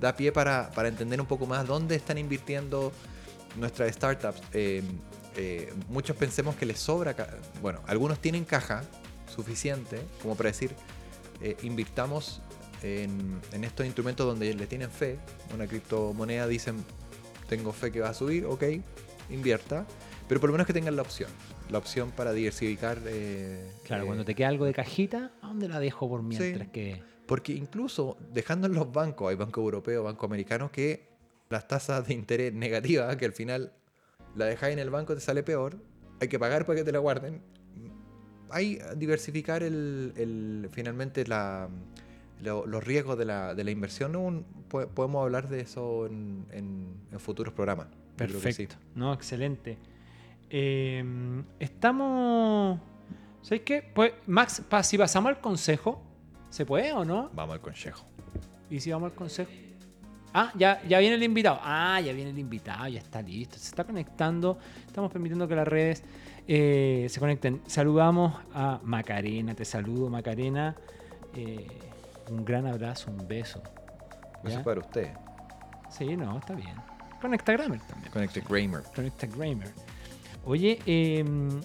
da 0.00 0.16
pie 0.16 0.32
para, 0.32 0.72
para 0.72 0.88
entender 0.88 1.20
un 1.20 1.28
poco 1.28 1.46
más 1.46 1.68
dónde 1.68 1.94
están 1.94 2.18
invirtiendo 2.18 2.90
nuestras 3.56 3.94
startups. 3.94 4.40
Eh, 4.52 4.82
eh, 5.36 5.72
muchos 5.88 6.16
pensemos 6.16 6.56
que 6.56 6.66
les 6.66 6.80
sobra. 6.80 7.14
Bueno, 7.60 7.78
algunos 7.86 8.18
tienen 8.18 8.44
caja 8.44 8.82
suficiente 9.32 10.02
como 10.20 10.34
para 10.34 10.48
decir 10.50 10.74
eh, 11.40 11.56
invirtamos 11.62 12.40
en, 12.82 13.40
en 13.52 13.64
estos 13.64 13.86
instrumentos 13.86 14.26
donde 14.26 14.52
le 14.54 14.66
tienen 14.66 14.90
fe, 14.90 15.18
una 15.54 15.66
criptomoneda 15.66 16.46
dicen, 16.46 16.84
tengo 17.48 17.72
fe 17.72 17.90
que 17.92 18.00
va 18.00 18.08
a 18.10 18.14
subir, 18.14 18.44
ok, 18.46 18.64
invierta, 19.30 19.86
pero 20.28 20.40
por 20.40 20.48
lo 20.50 20.52
menos 20.54 20.66
que 20.66 20.72
tengan 20.72 20.96
la 20.96 21.02
opción, 21.02 21.30
la 21.70 21.78
opción 21.78 22.10
para 22.10 22.32
diversificar. 22.32 22.98
eh, 23.06 23.70
Claro, 23.84 24.02
eh, 24.04 24.06
cuando 24.06 24.24
te 24.24 24.34
queda 24.34 24.48
algo 24.48 24.64
de 24.64 24.72
cajita, 24.74 25.32
¿a 25.42 25.46
dónde 25.48 25.68
la 25.68 25.78
dejo 25.80 26.08
por 26.08 26.22
mientras 26.22 26.66
Sí. 26.66 26.72
que.? 26.72 27.02
Porque 27.26 27.52
incluso 27.52 28.16
dejando 28.32 28.66
en 28.66 28.74
los 28.74 28.92
bancos, 28.92 29.30
hay 29.30 29.36
bancos 29.36 29.62
europeos, 29.62 30.04
bancos 30.04 30.26
americanos, 30.28 30.70
que 30.70 31.06
las 31.50 31.68
tasas 31.68 32.06
de 32.06 32.14
interés 32.14 32.52
negativas, 32.52 33.14
que 33.16 33.24
al 33.24 33.32
final 33.32 33.72
la 34.34 34.46
dejáis 34.46 34.72
en 34.72 34.78
el 34.80 34.90
banco 34.90 35.14
te 35.14 35.20
sale 35.20 35.42
peor, 35.42 35.76
hay 36.20 36.28
que 36.28 36.38
pagar 36.38 36.66
para 36.66 36.78
que 36.78 36.84
te 36.84 36.92
la 36.92 36.98
guarden. 36.98 37.40
Hay 38.52 38.78
diversificar 38.96 39.62
el, 39.62 40.12
el- 40.16 40.68
finalmente 40.72 41.26
la, 41.26 41.68
lo- 42.42 42.66
los 42.66 42.84
riesgos 42.84 43.18
de 43.18 43.24
la, 43.24 43.54
de 43.54 43.64
la 43.64 43.70
inversión. 43.70 44.14
Un- 44.16 44.44
podemos 44.68 45.22
hablar 45.22 45.48
de 45.48 45.60
eso 45.60 46.06
en, 46.06 46.44
en- 46.52 46.94
en 47.12 47.20
futuros 47.20 47.52
programas. 47.54 47.86
Sí. 47.88 47.96
Perfecto. 48.16 48.76
No, 48.94 49.12
excelente. 49.12 49.78
Eh, 50.50 51.02
estamos. 51.58 52.78
¿Sabes 53.42 53.62
qué? 53.62 53.82
Pues, 53.94 54.12
Max, 54.26 54.62
pa- 54.68 54.82
si 54.82 54.96
pasamos 54.98 55.30
al 55.30 55.40
consejo, 55.40 56.02
¿se 56.50 56.64
puede 56.66 56.92
o 56.92 57.04
no? 57.04 57.30
Vamos 57.34 57.54
al 57.54 57.60
consejo. 57.60 58.04
¿Y 58.70 58.78
si 58.80 58.90
vamos 58.90 59.10
al 59.10 59.16
consejo? 59.16 59.50
Ah, 60.34 60.52
ya, 60.56 60.82
ya 60.88 60.98
viene 61.00 61.16
el 61.16 61.22
invitado. 61.22 61.58
Ah, 61.62 62.00
ya 62.00 62.12
viene 62.12 62.30
el 62.30 62.38
invitado, 62.38 62.88
ya 62.88 63.00
está 63.00 63.20
listo. 63.20 63.58
Se 63.58 63.66
está 63.66 63.84
conectando. 63.84 64.58
Estamos 64.86 65.10
permitiendo 65.12 65.46
que 65.48 65.54
las 65.56 65.68
redes 65.68 66.02
eh, 66.48 67.06
se 67.08 67.20
conecten. 67.20 67.60
Saludamos 67.66 68.34
a 68.54 68.80
Macarena. 68.82 69.54
Te 69.54 69.64
saludo, 69.64 70.08
Macarena. 70.08 70.74
Eh, 71.34 71.66
un 72.30 72.44
gran 72.44 72.66
abrazo, 72.66 73.10
un 73.10 73.26
beso. 73.26 73.62
Eso 74.42 74.48
¿Ya? 74.48 74.58
es 74.58 74.64
para 74.64 74.80
usted. 74.80 75.10
Sí, 75.90 76.16
no, 76.16 76.38
está 76.38 76.54
bien. 76.54 76.74
Conecta 77.20 77.52
Grammer 77.52 77.80
también. 77.80 78.12
Conecte 78.12 78.42
Kramer. 78.42 78.82
Conecta 78.94 79.26
Grammer. 79.26 79.72
Oye, 80.44 80.80
eh, 80.86 81.22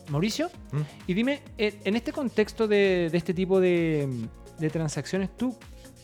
Mauricio, 0.10 0.52
¿Mm? 0.72 0.82
y 1.08 1.14
dime, 1.16 1.42
eh, 1.58 1.80
en 1.84 1.96
este 1.96 2.12
contexto 2.12 2.68
de, 2.68 3.10
de 3.12 3.18
este 3.18 3.34
tipo 3.34 3.60
de, 3.60 4.08
de 4.60 4.70
transacciones, 4.70 5.36
tú, 5.36 5.56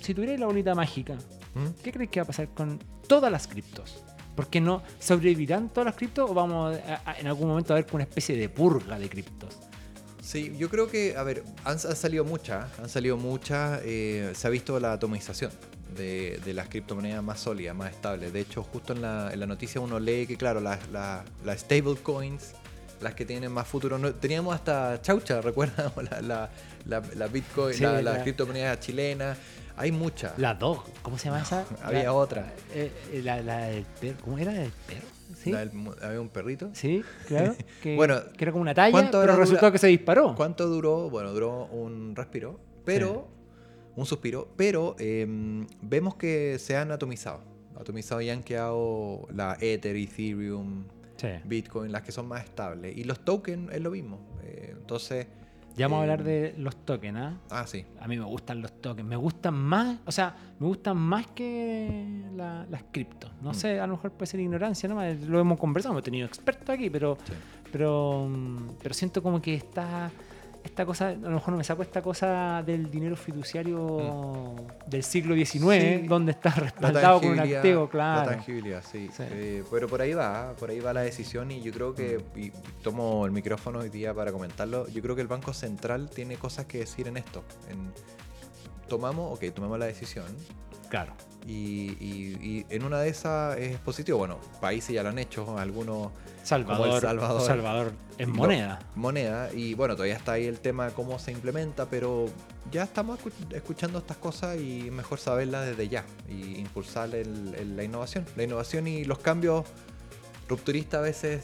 si 0.02 0.16
tuvieras 0.16 0.40
la 0.40 0.48
bolita 0.48 0.74
mágica, 0.74 1.14
¿Mm? 1.54 1.84
¿qué 1.84 1.92
crees 1.92 2.10
que 2.10 2.20
va 2.20 2.24
a 2.24 2.28
pasar 2.28 2.48
con 2.48 2.80
todas 3.08 3.32
las 3.32 3.48
criptos? 3.48 4.04
Porque 4.36 4.60
no 4.62 4.82
sobrevivirán 5.00 5.70
todas 5.70 5.86
las 5.86 5.96
criptos 5.96 6.30
o 6.30 6.34
vamos 6.34 6.76
a- 6.88 7.02
a- 7.12 7.20
en 7.20 7.28
algún 7.28 7.48
momento 7.50 7.74
a 7.74 7.76
ver 7.76 7.86
una 7.92 8.04
especie 8.04 8.36
de 8.36 8.50
purga 8.50 8.98
de 8.98 9.10
criptos. 9.10 9.60
Sí, 10.22 10.56
yo 10.58 10.70
creo 10.70 10.88
que, 10.88 11.16
a 11.18 11.24
ver, 11.24 11.44
han, 11.66 11.74
han 11.74 11.96
salido 11.96 12.24
muchas, 12.24 12.68
han 12.80 12.90
salido 12.90 13.18
muchas, 13.18 13.82
eh, 13.84 14.32
se 14.34 14.48
ha 14.48 14.50
visto 14.50 14.80
la 14.80 14.94
atomización 14.94 15.52
de, 15.98 16.40
de 16.44 16.54
las 16.54 16.70
criptomonedas 16.70 17.22
más 17.22 17.40
sólidas, 17.42 17.76
más 17.76 17.92
estables. 17.92 18.32
De 18.34 18.40
hecho, 18.40 18.64
justo 18.64 18.94
en 18.94 19.02
la, 19.02 19.32
en 19.34 19.40
la 19.40 19.46
noticia 19.46 19.82
uno 19.82 20.00
lee 20.00 20.26
que, 20.26 20.38
claro, 20.38 20.62
las 20.62 20.88
las- 20.90 21.24
las 21.44 21.60
stable 21.60 21.96
coins, 22.02 22.54
las 23.02 23.14
que 23.16 23.26
tienen 23.26 23.52
más 23.52 23.68
futuro, 23.68 23.98
no- 24.00 24.16
teníamos 24.16 24.56
hasta 24.56 25.02
Chaucha, 25.02 25.42
¿recuerdan? 25.42 25.92
La, 26.10 26.22
la, 26.22 26.50
la, 26.86 27.02
la 27.16 27.28
Bitcoin, 27.28 27.76
Sí, 27.76 27.84
la 27.84 28.24
criptomoneda 28.24 28.80
chilena, 28.80 29.36
hay 29.78 29.92
muchas. 29.92 30.38
La 30.38 30.54
DOG, 30.56 30.84
¿cómo 31.02 31.18
se 31.18 31.26
llama 31.26 31.42
esa? 31.42 31.66
Había 31.84 32.04
La- 32.04 32.14
otra. 32.14 32.54
eh, 32.74 32.92
eh, 33.12 33.22
la, 33.24 33.42
la 33.42 33.58
del 33.68 33.86
perro, 34.00 34.18
¿cómo 34.24 34.38
era? 34.38 34.52
¿La 34.54 34.60
del 34.62 34.72
perro? 34.88 35.08
¿Sí? 35.38 35.52
La 35.52 35.60
del 35.66 35.72
había 36.02 36.22
un 36.22 36.30
perrito. 36.30 36.70
Sí, 36.74 37.04
claro. 37.28 37.56
Que, 37.82 37.96
Bueno, 37.96 38.16
que 38.38 38.44
era 38.46 38.52
como 38.52 38.62
una 38.62 38.74
talla, 38.74 38.92
¿cuánto 38.92 39.20
pero 39.22 39.36
resultó 39.36 39.62
dura- 39.62 39.72
que 39.72 39.78
se 39.80 39.88
disparó. 39.88 40.36
¿Cuánto 40.36 40.68
duró? 40.68 41.10
Bueno, 41.10 41.32
duró 41.34 41.66
un 41.66 42.16
respiro, 42.16 42.60
pero. 42.86 43.28
Un 43.96 44.08
suspiro, 44.08 44.48
pero 44.58 44.96
eh, 44.98 45.28
vemos 45.84 46.16
que 46.16 46.58
se 46.58 46.76
han 46.76 46.92
atomizado. 46.92 47.42
Atomizado 47.80 48.22
y 48.22 48.30
han 48.32 48.42
quedado 48.42 49.28
la 49.32 49.56
Ether, 49.62 49.96
Ethereum, 49.96 50.86
Sí. 51.18 51.28
Bitcoin, 51.44 51.92
las 51.92 52.02
que 52.02 52.12
son 52.12 52.28
más 52.28 52.44
estables. 52.44 52.98
Y 52.98 53.04
los 53.04 53.20
tokens 53.24 53.72
es 53.72 53.82
lo 53.82 53.92
mismo. 53.92 54.20
Eh, 54.44 54.70
entonces. 54.76 55.28
Ya 55.76 55.88
vamos 55.88 55.98
a 55.98 56.00
eh, 56.00 56.12
hablar 56.12 56.24
de 56.24 56.56
los 56.58 56.76
tokens, 56.86 57.18
¿ah? 57.18 57.34
Ah, 57.50 57.66
sí. 57.68 57.86
A 58.00 58.08
mí 58.08 58.18
me 58.18 58.26
gustan 58.26 58.62
los 58.62 58.72
tokens. 58.82 59.08
Me 59.08 59.16
gustan 59.16 59.54
más, 59.56 59.98
o 60.06 60.12
sea, 60.12 60.36
me 60.60 60.68
gustan 60.68 60.98
más 60.98 61.28
que 61.28 62.22
la- 62.36 62.66
las 62.70 62.84
criptos. 62.92 63.32
No 63.42 63.52
Mm. 63.52 63.54
sé, 63.56 63.80
a 63.80 63.88
lo 63.88 63.94
mejor 63.94 64.12
puede 64.12 64.28
ser 64.28 64.40
ignorancia, 64.40 64.88
¿no? 64.88 65.02
Lo 65.28 65.40
hemos 65.40 65.60
conversado, 65.60 65.94
hemos 65.94 66.04
tenido 66.04 66.28
expertos 66.28 66.70
aquí, 66.70 66.90
pero, 66.90 67.18
Sí. 67.26 67.34
pero, 67.72 68.28
mm, 68.30 68.58
pero 68.82 68.94
siento 68.94 69.24
como 69.24 69.42
que 69.42 69.56
está 69.56 70.12
esta 70.64 70.86
cosa, 70.86 71.10
a 71.10 71.14
lo 71.14 71.30
mejor 71.32 71.52
no 71.52 71.58
me 71.58 71.64
saco 71.64 71.82
esta 71.84 72.02
cosa 72.02 72.64
del 72.66 72.90
dinero 72.90 73.16
fiduciario 73.16 74.56
del 74.88 75.04
siglo 75.04 75.36
XIX, 75.36 76.02
Sí. 76.02 76.08
donde 76.08 76.32
está 76.32 76.50
La 76.52 76.56
respaldado 76.56 77.20
con 77.22 77.32
un 77.32 77.40
activo, 77.40 77.84
La 77.84 77.90
claro. 77.90 78.30
tangibilidad, 78.32 78.84
sí. 78.90 79.10
Sí. 79.16 79.24
Eh, 79.30 79.64
pero 79.70 79.88
por 79.88 80.02
ahí 80.02 80.14
va, 80.14 80.54
por 80.58 80.70
ahí 80.70 80.80
va 80.80 80.94
la 80.94 81.02
decisión 81.02 81.52
y 81.52 81.62
yo 81.62 81.72
creo 81.74 81.94
que, 81.94 82.24
y 82.36 82.52
tomo 82.82 83.26
el 83.26 83.32
micrófono 83.32 83.80
hoy 83.80 83.90
día 83.90 84.14
para 84.14 84.32
comentarlo, 84.32 84.88
yo 84.88 85.02
creo 85.02 85.16
que 85.16 85.22
el 85.22 85.28
Banco 85.28 85.54
Central 85.54 86.10
tiene 86.10 86.38
cosas 86.38 86.66
que 86.66 86.80
decir 86.80 87.08
en 87.08 87.18
esto. 87.18 87.44
En, 87.70 87.92
tomamos, 88.88 89.34
ok, 89.38 89.54
tomamos 89.54 89.78
la 89.80 89.86
decisión 89.86 90.26
Claro. 90.94 91.14
y, 91.48 91.98
y- 92.00 92.38
y 92.42 92.66
en 92.70 92.84
una 92.84 93.00
de 93.00 93.10
esas 93.10 93.58
es 93.58 93.80
positivo. 93.80 94.20
Bueno, 94.20 94.38
países 94.62 94.94
ya 94.94 95.02
lo 95.02 95.10
han 95.10 95.18
hecho, 95.18 95.58
algunos 95.58 96.12
Salvador, 96.44 96.88
El 96.98 97.02
Salvador. 97.02 97.42
Salvador 97.48 97.92
en 98.20 98.30
moneda. 98.32 98.80
moneda 98.96 99.52
y 99.52 99.74
bueno, 99.74 99.96
todavía 99.96 100.16
está 100.18 100.34
ahí 100.34 100.46
el 100.46 100.60
tema 100.60 100.86
de 100.86 100.94
cómo 100.94 101.18
se 101.18 101.32
implementa, 101.32 101.88
pero 101.90 102.28
ya 102.72 102.84
estamos 102.84 103.20
escu- 103.20 103.56
escuchando 103.56 103.98
estas 103.98 104.18
cosas 104.18 104.58
y 104.60 104.86
es 104.88 104.92
mejor 104.92 105.20
saberlas 105.20 105.66
desde 105.66 105.90
ya 105.90 106.06
y 106.30 106.60
impulsar 106.60 107.10
el- 107.16 107.56
el- 107.58 107.76
la 107.76 107.84
innovación. 107.84 108.24
La 108.36 108.44
innovación 108.44 108.88
y 108.88 109.04
los 109.04 109.18
cambios 109.18 109.66
rupturistas 110.48 111.00
a 111.00 111.02
veces 111.02 111.44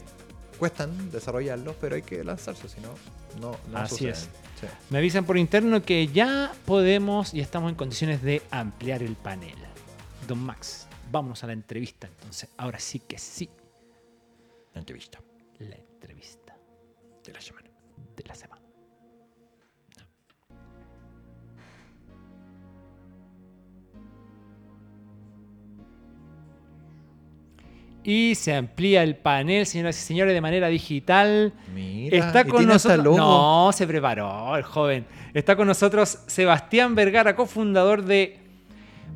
cuestan 0.60 1.10
desarrollarlos, 1.10 1.74
pero 1.80 1.96
hay 1.96 2.02
que 2.02 2.22
lanzarse, 2.22 2.68
si 2.68 2.80
no, 2.80 2.90
no, 3.40 3.56
no 3.68 3.78
Así 3.78 3.90
suceden. 3.96 4.12
es. 4.12 4.28
Sí. 4.60 4.66
Me 4.90 4.98
avisan 4.98 5.24
por 5.24 5.38
interno 5.38 5.82
que 5.82 6.06
ya 6.08 6.52
podemos 6.66 7.32
y 7.34 7.40
estamos 7.40 7.70
en 7.70 7.76
condiciones 7.76 8.22
de 8.22 8.42
ampliar 8.50 9.02
el 9.02 9.16
panel. 9.16 9.54
Don 10.28 10.38
Max, 10.38 10.86
vámonos 11.10 11.42
a 11.44 11.46
la 11.46 11.52
entrevista 11.54 12.06
entonces. 12.06 12.48
Ahora 12.56 12.78
sí 12.78 12.98
que 13.00 13.18
sí, 13.18 13.48
La 14.74 14.80
entrevista 14.80 15.18
la 15.58 15.76
entrevista 15.76 16.56
de 17.24 17.32
la 17.32 17.40
semana. 17.40 17.68
de 18.16 18.24
la 18.24 18.34
semana. 18.34 18.49
Y 28.02 28.34
se 28.34 28.54
amplía 28.54 29.02
el 29.02 29.16
panel, 29.16 29.66
señoras 29.66 29.98
y 29.98 30.02
señores, 30.02 30.32
de 30.32 30.40
manera 30.40 30.68
digital. 30.68 31.52
Mira, 31.74 32.16
Está 32.16 32.44
con 32.44 32.66
nosotros. 32.66 33.04
logo. 33.04 33.18
No, 33.18 33.70
se 33.72 33.86
preparó 33.86 34.56
el 34.56 34.62
joven. 34.62 35.04
Está 35.34 35.54
con 35.54 35.66
nosotros 35.66 36.18
Sebastián 36.26 36.94
Vergara, 36.94 37.36
cofundador 37.36 38.04
de 38.04 38.38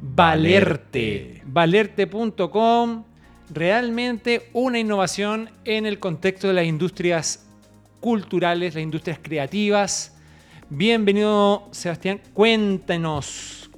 Valerte. 0.03 1.43
Valerte.com. 1.47 3.05
Realmente 3.51 4.51
una 4.53 4.79
innovación 4.79 5.51
en 5.65 5.87
el 5.87 5.99
contexto 5.99 6.49
de 6.49 6.55
las 6.55 6.67
industrias 6.67 7.47
culturales, 8.01 8.75
las 8.75 8.83
industrias 8.83 9.19
creativas. 9.23 10.15
Bienvenido, 10.69 11.69
Sebastián. 11.71 12.21
Cuéntanos 12.33 13.71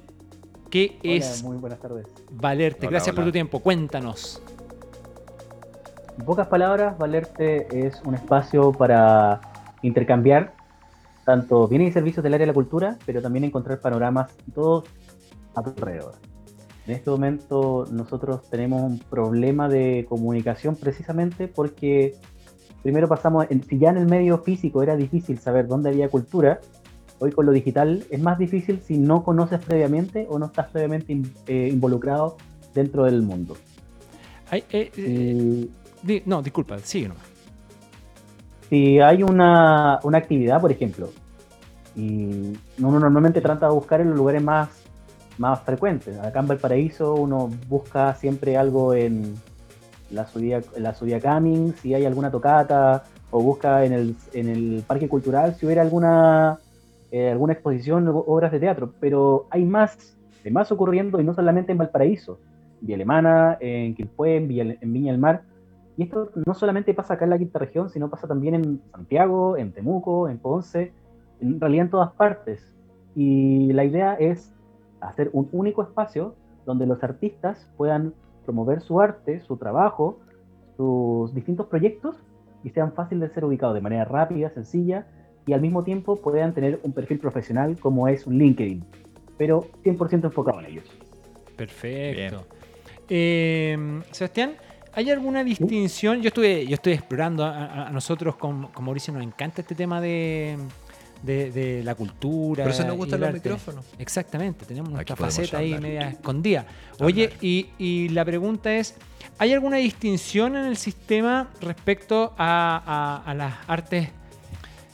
qué 0.69 0.97
Hola, 1.01 1.13
es 1.13 1.43
muy 1.43 1.57
buenas 1.57 1.79
tardes. 1.79 2.07
Valerte. 2.31 2.87
Hola, 2.87 2.91
Gracias 2.91 3.15
por 3.15 3.23
tu 3.23 3.31
tiempo. 3.31 3.59
Cuéntanos. 3.59 4.41
En 6.17 6.25
pocas 6.25 6.47
palabras, 6.47 6.97
Valerte 6.97 7.85
es 7.87 8.01
un 8.01 8.15
espacio 8.15 8.71
para 8.73 9.39
intercambiar 9.81 10.53
tanto 11.25 11.67
bienes 11.67 11.89
y 11.89 11.91
servicios 11.91 12.23
del 12.23 12.33
área 12.33 12.45
de 12.45 12.51
la 12.51 12.53
cultura, 12.53 12.97
pero 13.05 13.21
también 13.21 13.43
encontrar 13.43 13.79
panoramas 13.79 14.31
y 14.47 14.51
todo 14.51 14.83
a 15.55 15.61
tu 15.61 15.69
alrededor. 15.71 16.13
En 16.87 16.93
este 16.95 17.09
momento 17.09 17.85
nosotros 17.91 18.49
tenemos 18.49 18.81
un 18.81 18.97
problema 18.99 19.67
de 19.67 20.05
comunicación 20.07 20.75
precisamente 20.75 21.47
porque 21.49 22.15
primero 22.81 23.07
pasamos, 23.09 23.45
en- 23.49 23.61
si 23.63 23.77
ya 23.77 23.89
en 23.89 23.97
el 23.97 24.07
medio 24.07 24.37
físico 24.39 24.81
era 24.81 24.95
difícil 24.95 25.37
saber 25.37 25.67
dónde 25.67 25.89
había 25.89 26.07
cultura, 26.09 26.61
hoy 27.19 27.31
con 27.31 27.45
lo 27.45 27.51
digital 27.51 28.05
es 28.09 28.21
más 28.21 28.39
difícil 28.39 28.79
si 28.81 28.97
no 28.97 29.23
conoces 29.23 29.59
previamente 29.59 30.25
o 30.29 30.39
no 30.39 30.45
estás 30.45 30.67
previamente 30.69 31.11
in- 31.11 31.33
eh, 31.47 31.69
involucrado 31.71 32.37
dentro 32.73 33.03
del 33.03 33.21
mundo. 33.21 33.57
Ay, 34.49 34.63
eh, 34.71 34.89
eh, 34.95 35.67
no, 36.25 36.41
disculpa, 36.41 36.79
sigue 36.79 37.09
nomás. 37.09 37.23
si 38.69 38.99
hay 38.99 39.23
una, 39.23 39.99
una 40.03 40.17
actividad, 40.17 40.61
por 40.61 40.71
ejemplo, 40.71 41.09
y 41.95 42.53
uno 42.79 42.99
normalmente 42.99 43.41
trata 43.41 43.67
de 43.67 43.73
buscar 43.73 44.01
en 44.01 44.09
los 44.09 44.17
lugares 44.17 44.43
más, 44.43 44.69
más 45.37 45.61
frecuentes. 45.61 46.19
Acá 46.19 46.39
en 46.39 46.47
Valparaíso 46.47 47.15
uno 47.15 47.49
busca 47.67 48.13
siempre 48.13 48.55
algo 48.55 48.93
en 48.93 49.35
la 50.11 50.27
subida, 50.27 50.61
la 50.77 50.93
subida 50.93 51.19
Camin, 51.19 51.73
si 51.81 51.93
hay 51.93 52.05
alguna 52.05 52.29
tocata, 52.29 53.03
o 53.31 53.41
busca 53.41 53.83
en 53.83 53.93
el, 53.93 54.15
en 54.33 54.47
el 54.47 54.83
parque 54.87 55.09
cultural 55.09 55.55
si 55.55 55.65
hubiera 55.65 55.81
alguna, 55.81 56.59
eh, 57.11 57.29
alguna 57.29 57.53
exposición 57.53 58.07
o 58.07 58.17
obras 58.27 58.51
de 58.51 58.59
teatro. 58.59 58.93
Pero 58.99 59.47
hay 59.49 59.65
más, 59.65 60.15
hay 60.45 60.51
más 60.51 60.71
ocurriendo 60.71 61.19
y 61.19 61.23
no 61.23 61.33
solamente 61.33 61.71
en 61.71 61.77
Valparaíso, 61.77 62.39
en 62.79 62.87
Villa 62.87 62.95
Alemana, 62.95 63.57
en 63.59 63.95
Quilpué, 63.95 64.37
en, 64.37 64.77
en 64.79 64.93
Viña 64.93 65.11
del 65.11 65.21
Mar. 65.21 65.41
Y 65.97 66.03
esto 66.03 66.29
no 66.45 66.53
solamente 66.53 66.93
pasa 66.93 67.15
acá 67.15 67.25
en 67.25 67.31
la 67.31 67.39
quinta 67.39 67.57
región, 67.57 67.89
sino 67.89 68.09
pasa 68.09 68.27
también 68.27 68.53
en 68.53 68.81
Santiago, 68.91 69.57
en 69.57 69.71
Temuco, 69.71 70.29
en 70.29 70.37
Ponce, 70.37 70.93
en 71.41 71.59
realidad 71.59 71.85
en 71.85 71.91
todas 71.91 72.11
partes. 72.11 72.73
Y 73.15 73.73
la 73.73 73.83
idea 73.83 74.13
es 74.13 74.53
hacer 75.01 75.31
un 75.33 75.49
único 75.51 75.81
espacio 75.81 76.35
donde 76.65 76.85
los 76.85 77.03
artistas 77.03 77.67
puedan 77.77 78.13
promover 78.45 78.81
su 78.81 79.01
arte, 79.01 79.41
su 79.41 79.57
trabajo, 79.57 80.19
sus 80.75 81.33
distintos 81.33 81.65
proyectos 81.65 82.15
y 82.63 82.69
sean 82.69 82.93
fáciles 82.93 83.29
de 83.29 83.33
ser 83.33 83.45
ubicados 83.45 83.73
de 83.73 83.81
manera 83.81 84.05
rápida, 84.05 84.51
sencilla 84.51 85.07
y 85.47 85.53
al 85.53 85.61
mismo 85.61 85.83
tiempo 85.83 86.17
puedan 86.17 86.53
tener 86.53 86.79
un 86.83 86.93
perfil 86.93 87.19
profesional 87.19 87.79
como 87.79 88.07
es 88.07 88.27
un 88.27 88.37
LinkedIn, 88.37 88.85
pero 89.37 89.65
100% 89.83 90.25
enfocado 90.25 90.59
en 90.59 90.65
ellos. 90.67 90.85
Perfecto. 91.55 92.45
Eh, 93.09 94.01
Sebastián, 94.11 94.51
¿hay 94.97 95.11
alguna 95.11 95.43
distinción? 95.43 96.23
Yo 96.23 96.29
estuve, 96.29 96.65
yo 96.65 96.73
estoy 96.73 96.93
explorando, 96.93 97.45
a, 97.45 97.89
nosotros 97.91 98.35
con, 98.35 98.67
con 98.69 98.83
Mauricio 98.83 99.13
nos 99.13 99.21
encanta 99.21 99.61
este 99.61 99.75
tema 99.75 100.01
de, 100.01 100.57
de, 101.21 101.51
de 101.51 101.83
la 101.83 101.93
cultura. 101.93 102.63
Por 102.63 102.71
eso 102.73 102.83
nos 102.83 102.97
gustan 102.97 103.19
los 103.19 103.31
micrófonos. 103.33 103.85
Exactamente, 103.99 104.65
tenemos 104.65 104.89
nuestra 104.89 105.15
faceta 105.15 105.59
ahí 105.59 105.77
media 105.79 106.09
escondida. 106.09 106.65
Oye, 106.99 107.31
y, 107.41 107.67
y 107.77 108.09
la 108.09 108.25
pregunta 108.25 108.73
es, 108.73 108.95
¿hay 109.37 109.53
alguna 109.53 109.77
distinción 109.77 110.57
en 110.57 110.65
el 110.65 110.77
sistema 110.77 111.49
respecto 111.61 112.33
a, 112.35 113.21
a- 113.23 113.29
a 113.29 113.33
las 113.35 113.53
artes, 113.67 114.09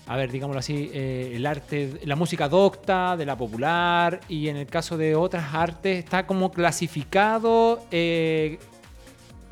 a 0.06 0.18
ver, 0.18 0.30
digámoslo 0.34 0.60
así, 0.60 0.92
eh, 0.94 1.32
el 1.36 1.46
arte, 1.46 2.02
la 2.04 2.18
música 2.18 2.50
docta, 2.50 3.16
de 3.16 3.26
la 3.26 3.38
popular, 3.38 4.20
y 4.28 4.50
en 4.50 4.58
el 4.58 4.68
caso 4.68 4.98
de 4.98 5.16
otras 5.16 5.54
artes, 5.54 6.00
está 6.04 6.28
como 6.28 6.52
clasificado, 6.52 7.86
eh, 7.90 8.60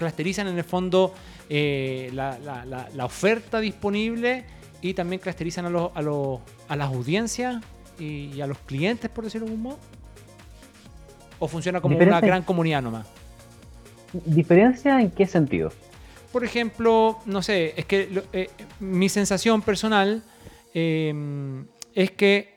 clusterizan 0.02 0.48
en 0.48 0.58
el 0.58 0.64
fondo 0.64 1.14
eh, 1.48 2.10
la, 2.14 2.40
la- 2.40 2.66
la- 2.66 2.90
la 2.96 3.06
oferta 3.06 3.60
disponible 3.60 4.44
y 4.82 4.96
también 4.96 5.22
clusterizan 5.22 5.66
a, 5.68 5.70
los- 5.70 5.92
a, 5.94 6.02
los- 6.02 6.40
a 6.68 6.76
las 6.76 6.88
audiencias 6.88 7.62
y, 8.00 8.32
y 8.36 8.42
a 8.42 8.48
los 8.48 8.58
clientes, 8.60 9.12
por 9.12 9.24
decirlo 9.26 9.46
de 9.46 9.52
algún 9.52 9.64
modo? 9.64 9.80
¿O 11.38 11.48
funciona 11.48 11.82
como 11.82 11.96
una 12.08 12.20
gran 12.28 12.42
comunidad 12.44 12.82
nomás? 12.82 13.06
¿Diferencia 14.26 15.00
en 15.00 15.12
qué 15.12 15.28
sentido? 15.28 15.72
Por 16.32 16.44
ejemplo, 16.44 17.20
no 17.28 17.42
sé, 17.44 17.74
es 17.78 17.86
que 17.86 18.24
eh, 18.34 18.50
mi 18.80 19.08
sensación 19.08 19.62
personal 19.62 20.24
eh, 20.74 21.14
es 21.94 22.10
que 22.12 22.56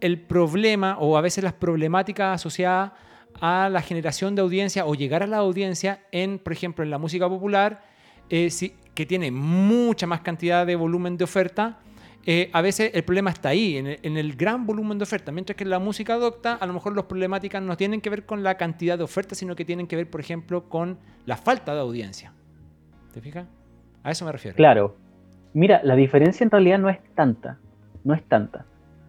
el 0.00 0.20
problema 0.20 0.98
o 0.98 1.16
a 1.16 1.22
veces 1.22 1.42
las 1.44 1.54
problemáticas 1.54 2.34
asociadas 2.34 2.92
a 3.40 3.68
la 3.68 3.82
generación 3.82 4.34
de 4.34 4.42
audiencia 4.42 4.86
o 4.86 4.94
llegar 4.94 5.22
a 5.22 5.26
la 5.26 5.38
audiencia 5.38 6.00
en, 6.12 6.38
por 6.38 6.52
ejemplo, 6.52 6.84
en 6.84 6.90
la 6.90 6.98
música 6.98 7.28
popular, 7.28 7.82
eh, 8.30 8.50
sí, 8.50 8.74
que 8.94 9.06
tiene 9.06 9.30
mucha 9.30 10.06
más 10.06 10.20
cantidad 10.20 10.66
de 10.66 10.76
volumen 10.76 11.16
de 11.16 11.24
oferta, 11.24 11.78
eh, 12.26 12.48
a 12.52 12.62
veces 12.62 12.90
el 12.94 13.04
problema 13.04 13.30
está 13.30 13.50
ahí, 13.50 13.76
en 13.76 13.86
el, 13.86 13.98
en 14.02 14.16
el 14.16 14.34
gran 14.34 14.66
volumen 14.66 14.98
de 14.98 15.02
oferta, 15.02 15.30
mientras 15.30 15.56
que 15.56 15.64
en 15.64 15.70
la 15.70 15.78
música 15.78 16.16
docta 16.16 16.54
a 16.54 16.66
lo 16.66 16.72
mejor 16.72 16.96
las 16.96 17.04
problemáticas 17.04 17.62
no 17.62 17.76
tienen 17.76 18.00
que 18.00 18.08
ver 18.08 18.24
con 18.24 18.42
la 18.42 18.56
cantidad 18.56 18.96
de 18.96 19.04
oferta, 19.04 19.34
sino 19.34 19.54
que 19.54 19.64
tienen 19.64 19.86
que 19.86 19.96
ver, 19.96 20.08
por 20.08 20.20
ejemplo, 20.20 20.68
con 20.68 20.98
la 21.26 21.36
falta 21.36 21.74
de 21.74 21.80
audiencia. 21.80 22.32
¿Te 23.12 23.20
fijas? 23.20 23.46
A 24.02 24.10
eso 24.10 24.24
me 24.24 24.32
refiero. 24.32 24.56
Claro. 24.56 24.96
Mira, 25.52 25.80
la 25.84 25.96
diferencia 25.96 26.44
en 26.44 26.50
realidad 26.50 26.78
no 26.78 26.88
es 26.88 26.98
tanta. 27.14 27.58
No 28.04 28.14
es 28.14 28.22
tanta. 28.24 28.64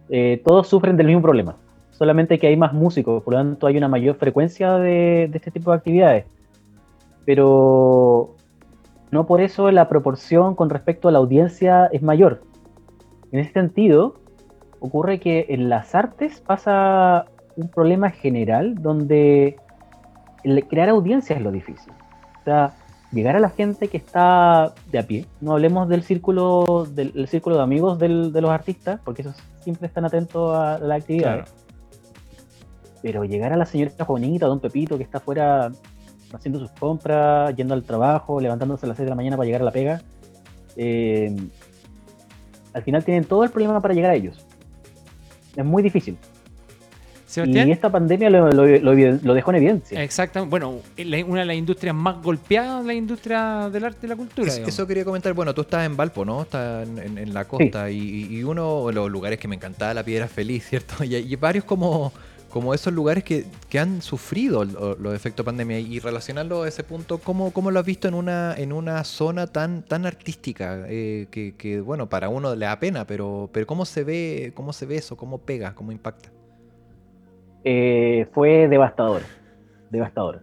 Eh, 0.08 0.42
todos 0.44 0.68
sufren 0.68 0.96
del 0.96 1.06
mismo 1.06 1.22
problema. 1.22 1.56
Solamente 1.98 2.38
que 2.38 2.46
hay 2.48 2.56
más 2.56 2.72
músicos, 2.74 3.22
por 3.22 3.32
lo 3.34 3.40
tanto 3.40 3.66
hay 3.66 3.76
una 3.78 3.88
mayor 3.88 4.16
frecuencia 4.16 4.74
de, 4.74 5.30
este 5.32 5.50
tipo 5.50 5.70
de 5.70 5.78
actividades. 5.78 6.26
Pero 7.24 8.34
no 9.10 9.26
por 9.26 9.40
eso 9.40 9.70
la 9.70 9.88
proporción 9.88 10.54
con 10.54 10.70
respecto 10.70 11.08
a 11.08 11.12
la 11.12 11.18
audiencia 11.18 11.86
es 11.86 12.02
mayor. 12.02 12.42
En 13.32 13.40
ese 13.40 13.52
sentido, 13.52 14.14
ocurre 14.80 15.20
que 15.20 15.46
en 15.48 15.68
las 15.68 15.94
artes 15.94 16.40
pasa 16.40 17.26
un 17.56 17.68
problema 17.68 18.10
general 18.10 18.74
donde 18.76 19.56
crear 20.68 20.88
audiencia 20.90 21.34
es 21.36 21.42
lo 21.42 21.50
difícil. 21.50 21.92
O 22.40 22.44
sea, 22.44 22.74
llegar 23.10 23.34
a 23.36 23.40
la 23.40 23.48
gente 23.50 23.88
que 23.88 23.96
está 23.96 24.74
de 24.92 24.98
a 24.98 25.02
pie. 25.06 25.26
No 25.40 25.52
hablemos 25.52 25.88
del 25.88 26.02
círculo 26.02 26.86
del, 26.94 27.12
el 27.16 27.26
círculo 27.26 27.56
de 27.56 27.62
amigos 27.62 27.98
del- 27.98 28.32
de 28.32 28.40
los 28.42 28.50
artistas, 28.50 29.00
porque 29.04 29.22
esos 29.22 29.34
siempre 29.62 29.86
están 29.88 30.04
atentos 30.04 30.54
a 30.54 30.78
la 30.78 30.96
actividad. 30.96 31.46
Pero 33.02 33.24
llegar 33.24 33.52
a 33.52 33.56
la 33.56 33.66
señora 33.66 33.92
Juanita, 34.04 34.46
don 34.46 34.60
Pepito, 34.60 34.96
que 34.96 35.04
está 35.04 35.18
afuera 35.18 35.70
haciendo 36.32 36.58
sus 36.58 36.70
compras, 36.72 37.54
yendo 37.56 37.74
al 37.74 37.84
trabajo, 37.84 38.40
levantándose 38.40 38.84
a 38.86 38.88
las 38.88 38.96
6 38.96 39.06
de 39.06 39.10
la 39.10 39.16
mañana 39.16 39.36
para 39.36 39.46
llegar 39.46 39.62
a 39.62 39.64
la 39.64 39.70
pega, 39.70 40.02
eh, 40.76 41.34
al 42.72 42.82
final 42.82 43.04
tienen 43.04 43.24
todo 43.24 43.44
el 43.44 43.50
problema 43.50 43.80
para 43.80 43.94
llegar 43.94 44.10
a 44.10 44.14
ellos. 44.14 44.44
Es 45.54 45.64
muy 45.64 45.82
difícil. 45.82 46.16
Sebastián. 47.26 47.68
Y 47.68 47.72
esta 47.72 47.90
pandemia 47.90 48.30
lo, 48.30 48.50
lo- 48.52 48.66
lo- 48.66 48.94
lo 49.22 49.34
dejó 49.34 49.50
en 49.50 49.56
evidencia. 49.56 50.02
Exactamente. 50.02 50.48
Bueno, 50.50 50.74
una 51.26 51.40
de 51.40 51.46
las 51.46 51.56
industrias 51.56 51.94
más 51.94 52.22
golpeadas 52.22 52.84
la 52.84 52.94
industria 52.94 53.68
del 53.70 53.84
arte 53.84 54.06
y 54.06 54.08
la 54.08 54.16
cultura. 54.16 54.48
Es- 54.48 54.58
eso 54.58 54.86
quería 54.86 55.04
comentar. 55.04 55.32
Bueno, 55.34 55.52
tú 55.54 55.62
estás 55.62 55.84
en 55.86 55.96
Valpo, 55.96 56.24
¿no? 56.24 56.42
Estás 56.42 56.86
en, 56.88 56.98
en- 56.98 57.18
en 57.18 57.34
la 57.34 57.44
costa. 57.46 57.90
Y, 57.90 58.26
y 58.30 58.42
uno 58.44 58.86
de 58.86 58.92
los 58.94 59.10
lugares 59.10 59.38
que 59.38 59.48
me 59.48 59.56
encantaba, 59.56 59.92
la 59.92 60.04
piedra 60.04 60.28
feliz, 60.28 60.64
¿cierto? 60.68 61.02
Y, 61.04 61.16
y 61.16 61.36
varios 61.36 61.64
como, 61.64 62.12
como 62.50 62.72
esos 62.74 62.92
lugares 62.92 63.24
que, 63.24 63.44
que 63.68 63.78
han 63.78 64.00
sufrido 64.02 64.64
lo- 64.64 64.96
los 64.96 65.14
efectos 65.14 65.44
pandemia. 65.44 65.78
Y 65.78 65.98
relacionarlo 65.98 66.62
a 66.62 66.68
ese 66.68 66.84
punto, 66.84 67.18
¿cómo, 67.18 67.50
cómo 67.52 67.70
lo 67.70 67.80
has 67.80 67.86
visto 67.86 68.08
en 68.08 68.14
una, 68.14 68.54
en 68.56 68.72
una 68.72 69.04
zona 69.04 69.46
tan, 69.46 69.82
tan 69.82 70.06
artística? 70.06 70.86
Eh, 70.88 71.26
que, 71.30 71.54
que, 71.56 71.80
bueno, 71.80 72.08
para 72.08 72.28
uno 72.28 72.54
le 72.54 72.66
da 72.66 72.78
pena, 72.78 73.06
pero, 73.06 73.50
pero 73.52 73.66
¿cómo 73.66 73.84
se 73.84 74.04
ve, 74.04 74.52
cómo 74.54 74.72
se 74.72 74.86
ve 74.86 74.96
eso? 74.96 75.16
¿Cómo 75.16 75.38
pega? 75.38 75.74
¿Cómo 75.74 75.92
impacta? 75.92 76.30
eh, 77.64 78.28
fue 78.32 78.68
devastador. 78.68 79.22
Devastador. 79.90 80.42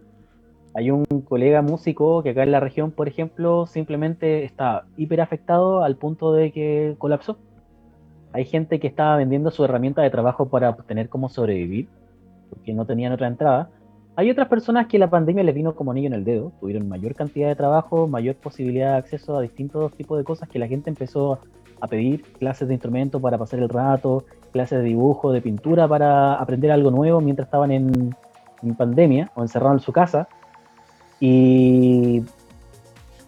Hay 0.74 0.90
un 0.90 1.04
colega 1.24 1.62
músico 1.62 2.22
que 2.22 2.30
acá 2.30 2.42
en 2.42 2.50
la 2.50 2.60
región, 2.60 2.90
por 2.90 3.08
ejemplo, 3.08 3.66
simplemente 3.66 4.44
está 4.44 4.84
hiper 4.96 5.20
afectado 5.20 5.82
al 5.84 5.96
punto 5.96 6.32
de 6.34 6.52
que 6.52 6.96
colapsó. 6.98 7.38
Hay 8.34 8.46
gente 8.46 8.80
que 8.80 8.88
estaba 8.88 9.16
vendiendo 9.16 9.52
su 9.52 9.64
herramienta 9.64 10.02
de 10.02 10.10
trabajo 10.10 10.46
para 10.46 10.70
obtener 10.70 11.08
cómo 11.08 11.28
sobrevivir, 11.28 11.86
porque 12.50 12.74
no 12.74 12.84
tenían 12.84 13.12
otra 13.12 13.28
entrada. 13.28 13.70
Hay 14.16 14.28
otras 14.28 14.48
personas 14.48 14.88
que 14.88 14.98
la 14.98 15.08
pandemia 15.08 15.44
les 15.44 15.54
vino 15.54 15.76
como 15.76 15.92
anillo 15.92 16.08
en 16.08 16.14
el 16.14 16.24
dedo, 16.24 16.50
tuvieron 16.58 16.88
mayor 16.88 17.14
cantidad 17.14 17.46
de 17.46 17.54
trabajo, 17.54 18.08
mayor 18.08 18.34
posibilidad 18.34 18.94
de 18.94 18.98
acceso 18.98 19.38
a 19.38 19.40
distintos 19.40 19.92
tipos 19.92 20.18
de 20.18 20.24
cosas 20.24 20.48
que 20.48 20.58
la 20.58 20.66
gente 20.66 20.90
empezó 20.90 21.38
a 21.80 21.86
pedir, 21.86 22.24
clases 22.40 22.66
de 22.66 22.74
instrumento 22.74 23.20
para 23.20 23.38
pasar 23.38 23.60
el 23.60 23.68
rato, 23.68 24.24
clases 24.52 24.80
de 24.80 24.84
dibujo, 24.84 25.30
de 25.30 25.40
pintura 25.40 25.86
para 25.86 26.34
aprender 26.34 26.72
algo 26.72 26.90
nuevo 26.90 27.20
mientras 27.20 27.46
estaban 27.46 27.70
en, 27.70 28.16
pandemia 28.76 29.30
o 29.36 29.42
encerrados 29.42 29.80
en 29.80 29.84
su 29.84 29.92
casa. 29.92 30.26
Y... 31.20 32.24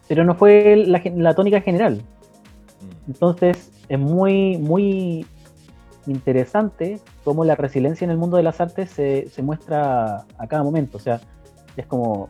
Pero 0.08 0.24
no 0.24 0.34
fue 0.34 0.84
la 0.84 1.34
tónica 1.34 1.60
general. 1.60 2.00
Entonces 3.06 3.72
es 3.88 3.98
muy, 3.98 4.58
muy 4.58 5.26
interesante 6.06 7.00
cómo 7.24 7.44
la 7.44 7.54
resiliencia 7.56 8.04
en 8.04 8.10
el 8.10 8.16
mundo 8.16 8.36
de 8.36 8.42
las 8.42 8.60
artes 8.60 8.90
se, 8.90 9.28
se 9.28 9.42
muestra 9.42 10.24
a 10.38 10.46
cada 10.48 10.62
momento. 10.62 10.96
O 10.98 11.00
sea, 11.00 11.20
es 11.76 11.86
como, 11.86 12.28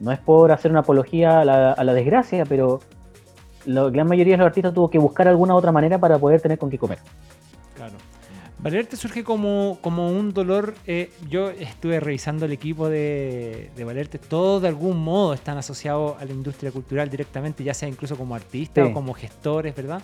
no 0.00 0.12
es 0.12 0.18
por 0.18 0.52
hacer 0.52 0.70
una 0.70 0.80
apología 0.80 1.40
a 1.40 1.44
la, 1.44 1.72
a 1.72 1.84
la 1.84 1.94
desgracia, 1.94 2.44
pero 2.44 2.80
la 3.64 3.88
gran 3.90 4.06
mayoría 4.06 4.34
de 4.34 4.38
los 4.38 4.46
artistas 4.46 4.74
tuvo 4.74 4.90
que 4.90 4.98
buscar 4.98 5.28
alguna 5.28 5.54
otra 5.54 5.72
manera 5.72 5.98
para 5.98 6.18
poder 6.18 6.40
tener 6.40 6.58
con 6.58 6.70
qué 6.70 6.78
comer. 6.78 6.98
Te 8.64 8.96
surge 8.96 9.22
como, 9.24 9.78
como 9.82 10.10
un 10.10 10.32
dolor. 10.32 10.74
eh, 10.86 11.10
yo 11.28 11.50
estuve 11.50 12.00
revisando 12.00 12.46
el 12.46 12.52
equipo 12.52 12.88
de, 12.88 13.70
de 13.76 13.84
Valerte. 13.84 14.18
Todos 14.18 14.62
de 14.62 14.68
algún 14.68 15.02
modo 15.04 15.34
están 15.34 15.58
asociados 15.58 16.16
a 16.20 16.24
la 16.24 16.32
industria 16.32 16.72
cultural 16.72 17.10
directamente, 17.10 17.62
ya 17.62 17.74
sea 17.74 17.88
incluso 17.88 18.16
como 18.16 18.34
artistas 18.34 18.86
Sí. 18.86 18.90
o 18.90 18.94
como 18.94 19.12
gestores, 19.12 19.76
¿verdad? 19.76 20.00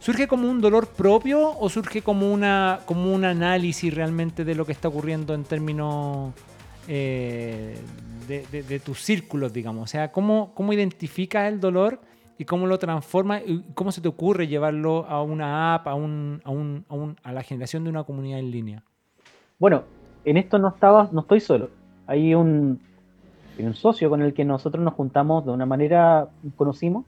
¿Surge 0.00 0.26
como 0.26 0.50
un 0.50 0.60
dolor 0.60 0.88
propio 0.88 1.56
o 1.58 1.68
surge 1.68 2.02
como, 2.02 2.32
una, 2.32 2.80
como 2.86 3.12
un 3.14 3.24
análisis 3.24 3.94
realmente 3.94 4.44
de 4.44 4.54
lo 4.56 4.66
que 4.66 4.72
está 4.72 4.88
ocurriendo 4.88 5.32
en 5.34 5.44
términos 5.44 6.32
eh, 6.88 7.76
de, 8.28 8.46
de- 8.50 8.62
de 8.64 8.80
tus 8.80 9.00
círculos, 9.00 9.52
digamos? 9.52 9.84
O 9.84 9.86
sea, 9.86 10.10
¿cómo, 10.12 10.52
cómo 10.54 10.72
identificas 10.72 11.50
el 11.52 11.60
dolor 11.60 12.00
y 12.38 12.44
cómo 12.44 12.66
lo 12.66 12.78
transformas 12.78 13.42
y 13.46 13.62
cómo 13.74 13.92
se 13.92 14.00
te 14.00 14.08
ocurre 14.08 14.46
llevarlo 14.46 15.06
a 15.06 15.22
una 15.22 15.74
app, 15.74 15.88
a, 15.88 15.94
un, 15.94 16.40
a, 16.44 16.50
un- 16.50 16.84
a 16.88 16.94
un- 16.94 17.16
a 17.22 17.32
la 17.32 17.42
generación 17.42 17.84
de 17.84 17.90
una 17.90 18.04
comunidad 18.04 18.38
en 18.38 18.50
línea? 18.50 18.82
Bueno, 19.58 19.84
en 20.24 20.36
esto 20.36 20.58
no 20.58 20.68
estaba, 20.68 21.08
no 21.12 21.20
estoy 21.20 21.40
solo. 21.40 21.70
Hay 22.06 22.34
un, 22.34 22.78
hay 23.58 23.64
un 23.64 23.74
socio 23.74 24.10
con 24.10 24.22
el 24.22 24.34
que 24.34 24.44
nosotros 24.44 24.84
nos 24.84 24.94
juntamos 24.94 25.44
de 25.46 25.52
una 25.52 25.66
manera 25.66 26.28
conocimos 26.56 27.04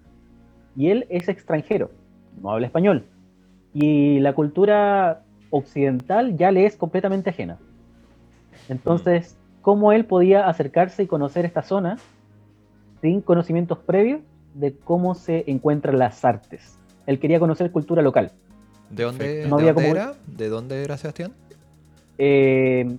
y 0.76 0.90
él 0.90 1.06
es 1.10 1.28
extranjero, 1.28 1.90
no 2.40 2.50
habla 2.50 2.66
español. 2.66 3.04
Y 3.74 4.20
la 4.20 4.32
cultura 4.34 5.22
occidental 5.50 6.36
ya 6.36 6.50
le 6.50 6.64
es 6.64 6.76
completamente 6.76 7.30
ajena. 7.30 7.58
Entonces, 8.68 9.36
¿cómo 9.62 9.92
él 9.92 10.04
podía 10.04 10.48
acercarse 10.48 11.02
y 11.02 11.06
conocer 11.06 11.44
esta 11.44 11.62
zona 11.62 11.98
sin 13.02 13.20
conocimientos 13.20 13.78
previos 13.78 14.20
de 14.54 14.74
cómo 14.76 15.14
se 15.14 15.44
encuentran 15.46 15.98
las 15.98 16.24
artes? 16.24 16.78
Él 17.06 17.18
quería 17.18 17.38
conocer 17.40 17.70
cultura 17.70 18.02
local. 18.02 18.32
¿De 18.90 19.02
dónde. 19.04 19.46
No 19.48 19.56
de 19.56 19.62
había 19.62 19.72
dónde 19.72 19.88
como- 19.88 19.96
era? 19.96 20.14
¿De 20.26 20.48
dónde 20.48 20.82
era 20.84 20.96
Sebastián? 20.96 21.32
Eh, 22.18 22.96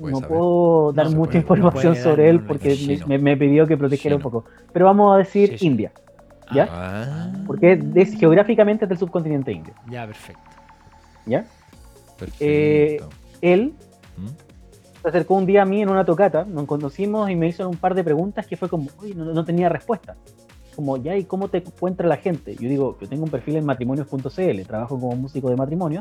no 0.00 0.18
saber. 0.20 0.28
puedo 0.28 0.92
dar 0.92 1.06
mucha 1.10 1.32
puede, 1.32 1.38
información 1.38 1.96
sobre 1.96 2.28
él 2.28 2.40
porque 2.44 3.00
me, 3.06 3.36
pidió 3.36 3.66
que 3.66 3.76
protegiera 3.76 4.16
un 4.16 4.22
poco. 4.22 4.44
Pero 4.72 4.86
vamos 4.86 5.14
a 5.14 5.18
decir 5.18 5.50
Sí, 5.50 5.58
sí. 5.58 5.66
India, 5.66 5.92
¿ya? 6.52 6.68
Ah, 6.70 7.32
Porque 7.46 7.72
es, 7.72 7.80
es 7.94 8.18
geográficamente 8.18 8.84
es 8.84 8.88
del 8.88 8.98
subcontinente 8.98 9.52
indio, 9.52 9.74
Ya, 9.88 10.06
perfecto. 10.06 10.42
¿ya? 11.26 11.44
perfecto. 12.18 12.36
Eh, 12.40 13.00
Él 13.40 13.74
¿Mm? 14.16 14.26
Se 15.04 15.08
acercó 15.10 15.34
un 15.34 15.44
día 15.44 15.62
a 15.62 15.64
mí 15.66 15.82
en 15.82 15.90
una 15.90 16.02
tocata, 16.06 16.46
nos 16.46 16.64
conocimos 16.64 17.28
y 17.28 17.36
me 17.36 17.46
hizo 17.48 17.68
un 17.68 17.76
par 17.76 17.94
de 17.94 18.02
preguntas 18.02 18.46
que 18.46 18.56
fue 18.56 18.70
como, 18.70 18.88
uy, 19.02 19.12
no, 19.14 19.26
no 19.26 19.44
tenía 19.44 19.68
respuesta. 19.68 20.16
como, 20.74 20.96
ya, 20.96 21.14
¿y 21.16 21.24
cómo 21.24 21.48
te 21.48 21.58
encuentra 21.58 22.08
la 22.08 22.16
gente? 22.16 22.56
Yo 22.56 22.68
digo, 22.68 22.96
yo 23.00 23.06
tengo 23.08 23.24
un 23.24 23.30
perfil 23.30 23.56
en 23.56 23.66
matrimonios.cl, 23.66 24.62
trabajo 24.66 24.98
como 24.98 25.14
músico 25.14 25.50
de 25.50 25.56
matrimonio, 25.56 26.00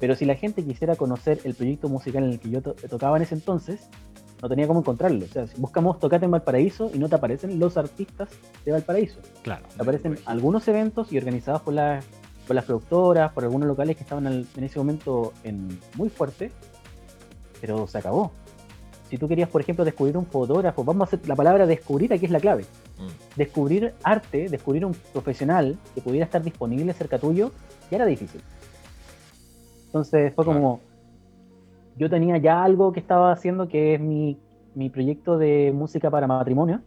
pero 0.00 0.16
si 0.16 0.24
la 0.24 0.34
gente 0.34 0.64
quisiera 0.64 0.96
conocer 0.96 1.40
el 1.44 1.54
proyecto 1.54 1.88
musical 1.90 2.24
en 2.24 2.30
el 2.30 2.40
que 2.40 2.48
yo 2.50 2.62
to- 2.62 2.74
tocaba 2.88 3.18
en 3.18 3.22
ese 3.24 3.34
entonces, 3.36 3.88
no 4.40 4.48
tenía 4.48 4.66
cómo 4.66 4.80
encontrarlo. 4.80 5.24
O 5.24 5.28
sea, 5.28 5.46
si 5.46 5.60
buscamos 5.60 6.00
Tocate 6.00 6.24
en 6.24 6.32
Valparaíso 6.32 6.90
y 6.92 6.98
no 6.98 7.08
te 7.08 7.14
aparecen 7.14 7.60
los 7.60 7.76
artistas 7.76 8.28
de 8.64 8.72
Valparaíso. 8.72 9.20
Claro. 9.42 9.66
Te 9.76 9.82
aparecen 9.82 10.18
algunos 10.24 10.66
eventos 10.66 11.12
y 11.12 11.18
organizados 11.18 11.62
por 11.62 11.74
las, 11.74 12.04
por 12.48 12.56
las 12.56 12.64
productoras, 12.64 13.30
por 13.30 13.44
algunos 13.44 13.68
locales 13.68 13.94
que 13.96 14.02
estaban 14.02 14.26
al- 14.26 14.46
en 14.56 14.64
ese 14.64 14.80
momento 14.80 15.32
en, 15.44 15.78
muy 15.94 16.08
fuerte, 16.08 16.50
pero 17.62 17.86
se 17.86 17.96
acabó. 17.96 18.32
Si 19.08 19.16
tú 19.18 19.28
querías, 19.28 19.48
por 19.48 19.60
ejemplo, 19.60 19.84
descubrir 19.84 20.16
un 20.16 20.26
fotógrafo, 20.26 20.82
vamos 20.84 21.02
a 21.02 21.04
hacer 21.04 21.28
la 21.28 21.36
palabra 21.36 21.64
descubrir, 21.64 22.12
aquí 22.12 22.26
es 22.26 22.32
la 22.32 22.40
clave. 22.40 22.64
Mm. 22.98 23.36
Descubrir 23.36 23.94
arte, 24.02 24.48
descubrir 24.48 24.84
un 24.84 24.94
profesional 25.12 25.78
que 25.94 26.00
pudiera 26.00 26.24
estar 26.24 26.42
disponible 26.42 26.92
cerca 26.92 27.18
tuyo, 27.18 27.52
ya 27.90 27.98
era 27.98 28.06
difícil. 28.06 28.40
Entonces 29.86 30.34
fue 30.34 30.44
como, 30.44 30.80
yo 31.96 32.10
tenía 32.10 32.36
ya 32.38 32.64
algo 32.64 32.92
que 32.92 32.98
estaba 32.98 33.30
haciendo 33.30 33.68
que 33.68 33.94
es 33.94 34.00
mi, 34.00 34.38
mi 34.74 34.90
proyecto 34.90 35.38
de 35.38 35.72
música 35.72 36.10
para 36.10 36.26
matrimonio. 36.26 36.80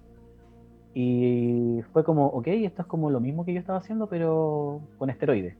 Y 0.93 1.83
fue 1.93 2.03
como, 2.03 2.27
ok, 2.27 2.47
esto 2.47 2.81
es 2.81 2.87
como 2.87 3.09
lo 3.09 3.21
mismo 3.21 3.45
que 3.45 3.53
yo 3.53 3.59
estaba 3.59 3.77
haciendo, 3.77 4.07
pero 4.07 4.81
con 4.97 5.09
esteroides. 5.09 5.55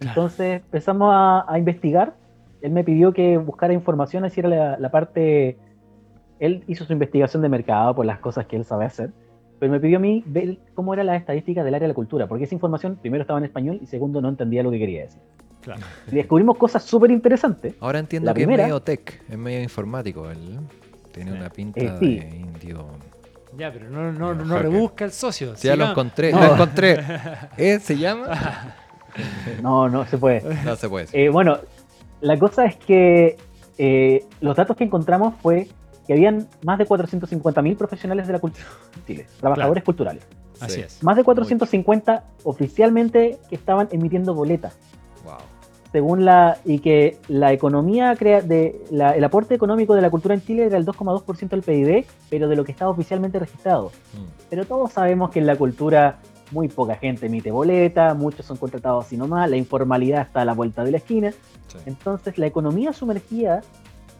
Entonces 0.00 0.62
empezamos 0.62 1.10
a, 1.12 1.44
a 1.52 1.58
investigar. 1.58 2.14
Él 2.66 2.72
me 2.72 2.82
pidió 2.82 3.12
que 3.12 3.38
buscara 3.38 3.72
información, 3.72 4.26
hiciera 4.26 4.48
la, 4.48 4.76
la 4.76 4.90
parte. 4.90 5.56
Él 6.40 6.64
hizo 6.66 6.84
su 6.84 6.92
investigación 6.92 7.40
de 7.42 7.48
mercado 7.48 7.94
por 7.94 8.04
las 8.04 8.18
cosas 8.18 8.46
que 8.46 8.56
él 8.56 8.64
sabe 8.64 8.84
hacer, 8.86 9.10
pero 9.60 9.70
me 9.70 9.78
pidió 9.78 9.98
a 9.98 10.00
mí 10.00 10.24
ver 10.26 10.58
cómo 10.74 10.92
eran 10.92 11.06
las 11.06 11.20
estadísticas 11.20 11.64
del 11.64 11.74
área 11.76 11.84
de 11.86 11.92
la 11.92 11.94
cultura, 11.94 12.26
porque 12.26 12.42
esa 12.42 12.54
información, 12.56 12.96
primero, 13.00 13.22
estaba 13.22 13.38
en 13.38 13.44
español 13.44 13.78
y 13.80 13.86
segundo, 13.86 14.20
no 14.20 14.28
entendía 14.28 14.64
lo 14.64 14.72
que 14.72 14.80
quería 14.80 15.02
decir. 15.02 15.20
Claro. 15.62 15.80
Y 16.10 16.16
descubrimos 16.16 16.56
cosas 16.56 16.82
súper 16.82 17.12
interesantes. 17.12 17.74
Ahora 17.80 18.00
entiendo 18.00 18.26
La 18.30 18.34
que 18.34 18.40
primera- 18.40 18.64
es 18.64 18.68
medio 18.68 18.80
tech, 18.82 19.22
es 19.30 19.38
medio 19.38 19.62
informático. 19.62 20.28
Él 20.28 20.58
tiene 21.12 21.30
Sí. 21.30 21.36
una 21.38 21.48
pinta 21.50 21.80
Eh, 21.80 21.92
sí. 22.00 22.18
de 22.18 22.36
indio. 22.36 22.84
Ya, 23.56 23.72
pero 23.72 23.88
no, 23.90 24.10
no, 24.12 24.34
no 24.34 24.44
Hacker. 24.56 24.70
rebusca 24.70 25.04
el 25.04 25.12
socio. 25.12 25.54
Sí, 25.56 25.68
ya 25.68 25.76
lo 25.76 25.86
encontré, 25.86 26.32
No. 26.32 26.40
lo 26.40 26.52
encontré. 26.54 26.98
¿Eh? 27.56 27.78
¿Se 27.78 27.96
llama? 27.96 28.26
No, 29.62 29.88
no 29.88 30.04
se 30.04 30.18
puede. 30.18 30.42
No 30.62 30.76
se 30.76 30.90
puede. 30.90 31.06
Eh, 31.12 31.30
bueno, 31.30 31.56
la 32.20 32.38
cosa 32.38 32.64
es 32.64 32.76
que 32.76 33.36
eh, 33.78 34.24
los 34.40 34.56
datos 34.56 34.76
que 34.76 34.84
encontramos 34.84 35.34
fue 35.42 35.68
que 36.06 36.12
habían 36.12 36.48
más 36.64 36.78
de 36.78 36.86
450.000 36.86 37.76
profesionales 37.76 38.26
de 38.26 38.32
la 38.32 38.38
cultura 38.38 38.64
en 38.96 39.04
Chile, 39.04 39.26
trabajadores 39.40 39.82
culturales. 39.84 40.24
Así 40.60 40.76
Sí. 40.76 40.80
es. 40.82 41.02
Más 41.02 41.16
de 41.16 41.24
450 41.24 42.24
oficialmente 42.44 43.38
que 43.48 43.54
estaban 43.56 43.88
emitiendo 43.90 44.34
boletas, 44.34 44.76
Wow. 45.24 45.34
según 45.92 46.24
la 46.24 46.58
y 46.64 46.78
que 46.78 47.18
la 47.28 47.52
economía 47.52 48.14
crea 48.16 48.40
de 48.40 48.80
la- 48.90 49.10
el 49.16 49.24
aporte 49.24 49.54
económico 49.54 49.94
de 49.94 50.00
la 50.02 50.10
cultura 50.10 50.34
en 50.34 50.42
Chile 50.42 50.64
era 50.66 50.78
el 50.78 50.84
2,2% 50.86 51.56
del 51.56 51.62
PIB, 51.62 52.06
pero 52.30 52.48
de 52.48 52.56
lo 52.56 52.64
que 52.64 52.72
estaba 52.72 52.90
oficialmente 52.90 53.38
registrado. 53.38 53.88
Mm. 54.14 54.24
Pero 54.48 54.64
todos 54.64 54.92
sabemos 54.92 55.30
que 55.30 55.40
en 55.40 55.46
la 55.46 55.56
cultura 55.56 56.18
muy 56.52 56.68
poca 56.68 56.96
gente 56.96 57.26
emite 57.26 57.50
boleta, 57.50 58.14
muchos 58.14 58.46
son 58.46 58.56
contratados 58.56 59.06
así 59.06 59.16
nomás, 59.16 59.50
la 59.50 59.56
informalidad 59.56 60.22
está 60.22 60.42
a 60.42 60.44
la 60.44 60.54
vuelta 60.54 60.84
de 60.84 60.90
la 60.92 60.96
esquina. 60.98 61.32
Sí. 61.68 61.78
Entonces 61.86 62.38
la 62.38 62.46
economía 62.46 62.92
sumergida 62.92 63.62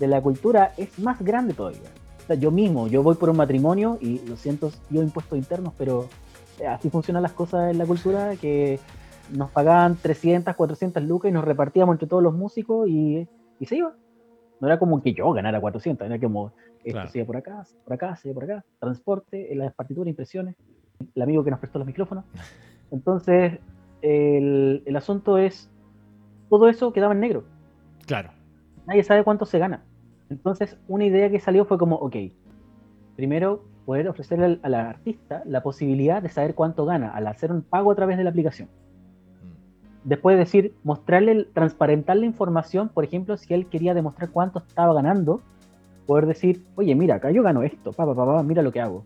de 0.01 0.07
la 0.07 0.21
cultura 0.21 0.73
es 0.77 0.99
más 0.99 1.23
grande 1.23 1.55
todavía. 1.55 1.89
O 2.23 2.27
sea, 2.27 2.37
yo 2.37 2.51
mismo, 2.51 2.89
yo 2.89 3.03
voy 3.03 3.15
por 3.15 3.31
un 3.31 3.37
matrimonio 3.37 3.99
y 4.01 4.19
lo 4.27 4.37
siento, 4.37 4.73
yo 4.91 5.03
impuestos 5.03 5.39
internos, 5.39 5.73
pero 5.79 6.09
eh, 6.59 6.67
así 6.67 6.91
funcionan 6.91 7.23
las 7.23 7.33
cosas 7.33 7.71
en 7.71 7.79
la 7.79 7.87
cultura, 7.87 8.35
que 8.37 8.81
nos 9.31 9.51
pagaban 9.51 9.97
300, 9.97 10.55
400 10.57 11.03
lucas 11.05 11.31
y 11.31 11.33
nos 11.33 11.45
repartíamos 11.45 11.95
entre 11.95 12.09
todos 12.09 12.23
los 12.23 12.35
músicos 12.35 12.89
y, 12.89 13.29
y 13.61 13.67
se 13.67 13.77
iba. 13.77 13.95
No 14.61 14.67
era 14.67 14.79
como 14.79 15.01
que 15.03 15.12
yo 15.12 15.31
ganara 15.33 15.61
400, 15.61 16.07
era 16.07 16.19
como 16.19 16.53
esto 16.83 16.93
Claro. 16.99 17.11
se 17.11 17.19
iba 17.19 17.27
por 17.27 17.37
acá, 17.37 17.65
por 17.85 17.93
acá, 17.95 18.17
se 18.17 18.29
iba 18.29 18.35
por 18.35 18.45
acá, 18.45 18.65
transporte, 18.81 19.49
las 19.55 19.73
partituras, 19.75 20.09
impresiones, 20.09 20.57
el 21.15 21.23
amigo 21.23 21.45
que 21.45 21.51
nos 21.51 21.61
prestó 21.61 21.79
los 21.79 21.87
micrófonos. 21.87 22.25
Entonces, 22.91 23.59
el, 24.03 24.83
el 24.85 24.97
asunto 24.97 25.39
es, 25.39 25.71
todo 26.49 26.69
eso 26.69 26.93
quedaba 26.93 27.13
en 27.13 27.21
negro 27.21 27.45
Claro. 28.07 28.31
nadie 28.87 29.03
sabe 29.03 29.25
cuánto 29.25 29.47
se 29.47 29.59
gana. 29.59 29.83
Entonces, 30.31 30.79
una 30.89 31.05
idea 31.05 31.31
que 31.31 31.41
salió 31.41 31.65
fue 31.65 31.79
como, 31.79 31.97
ok, 31.97 32.17
primero 33.17 33.65
poder 33.85 34.09
ofrecerle 34.09 34.45
al, 34.45 34.61
al 34.63 34.75
artista 34.75 35.43
la 35.45 35.63
posibilidad 35.63 36.23
de 36.23 36.29
saber 36.29 36.55
cuánto 36.55 36.85
gana 36.85 37.11
al 37.11 37.27
hacer 37.27 37.51
un 37.53 37.63
pago 37.63 37.91
a 37.91 37.95
través 37.95 38.17
de 38.17 38.25
la 38.25 38.31
aplicación. 38.31 38.69
Mm. 38.69 40.09
Después 40.09 40.39
decir, 40.39 40.75
mostrarle, 40.85 41.47
transparentar 41.53 42.17
la 42.17 42.27
información, 42.27 42.89
por 42.89 43.05
ejemplo, 43.05 43.37
si 43.37 43.55
él 43.55 43.67
quería 43.67 43.95
demostrar 43.95 44.31
cuánto 44.31 44.61
estaba 44.61 44.95
ganando, 44.95 45.41
poder 46.07 46.27
decir, 46.27 46.65
oye, 46.77 46.95
mira, 46.95 47.17
acá 47.17 47.31
yo 47.31 47.43
gano 47.43 47.63
esto, 47.63 47.93
pa, 47.93 48.07
pa, 48.07 48.15
pa, 48.15 48.25
pa, 48.25 48.43
mira 48.43 48.63
lo 48.63 48.73
que 48.73 48.81
hago. 48.81 49.05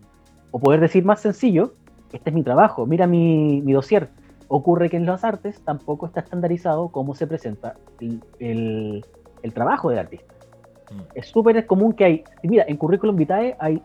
O 0.51 0.59
poder 0.59 0.79
decir 0.79 1.03
más 1.05 1.21
sencillo, 1.21 1.73
este 2.13 2.29
es 2.29 2.33
mi 2.35 2.43
trabajo, 2.43 2.85
mira 2.85 3.07
mi, 3.07 3.61
mi 3.61 3.73
dossier. 3.73 4.09
Ocurre 4.47 4.89
que 4.89 4.97
en 4.97 5.05
las 5.05 5.23
artes 5.23 5.61
tampoco 5.63 6.05
está 6.05 6.19
estandarizado 6.19 6.89
cómo 6.89 7.15
se 7.15 7.25
presenta 7.27 7.75
el, 7.99 8.21
el- 8.39 9.05
el 9.43 9.53
trabajo 9.53 9.89
del 9.89 9.99
artista. 9.99 10.33
Mm. 10.91 10.99
Es 11.15 11.27
súper 11.27 11.65
común 11.65 11.93
que 11.93 12.05
hay, 12.05 12.23
mira, 12.43 12.65
en 12.67 12.77
Curriculum 12.77 13.15
Vitae 13.15 13.55
hay 13.59 13.81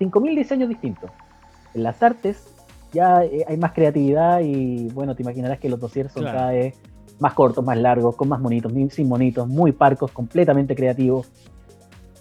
5.000 0.00 0.34
diseños 0.36 0.68
distintos. 0.68 1.10
En 1.74 1.84
las 1.84 2.02
artes 2.02 2.52
ya 2.92 3.24
eh, 3.24 3.44
hay 3.46 3.56
más 3.56 3.72
creatividad 3.72 4.40
y 4.40 4.88
bueno, 4.88 5.14
te 5.14 5.22
imaginarás 5.22 5.58
que 5.60 5.68
los 5.68 5.78
dossiers 5.78 6.12
son 6.12 6.22
Claro. 6.24 6.38
cada 6.38 6.50
vez 6.52 6.74
más 7.20 7.34
cortos, 7.34 7.64
más 7.64 7.78
largos, 7.78 8.16
con 8.16 8.28
más 8.28 8.40
monitos, 8.40 8.72
ni- 8.72 8.90
sin 8.90 9.08
monitos, 9.08 9.46
muy 9.46 9.70
parcos, 9.72 10.10
completamente 10.10 10.74
creativos. 10.74 11.30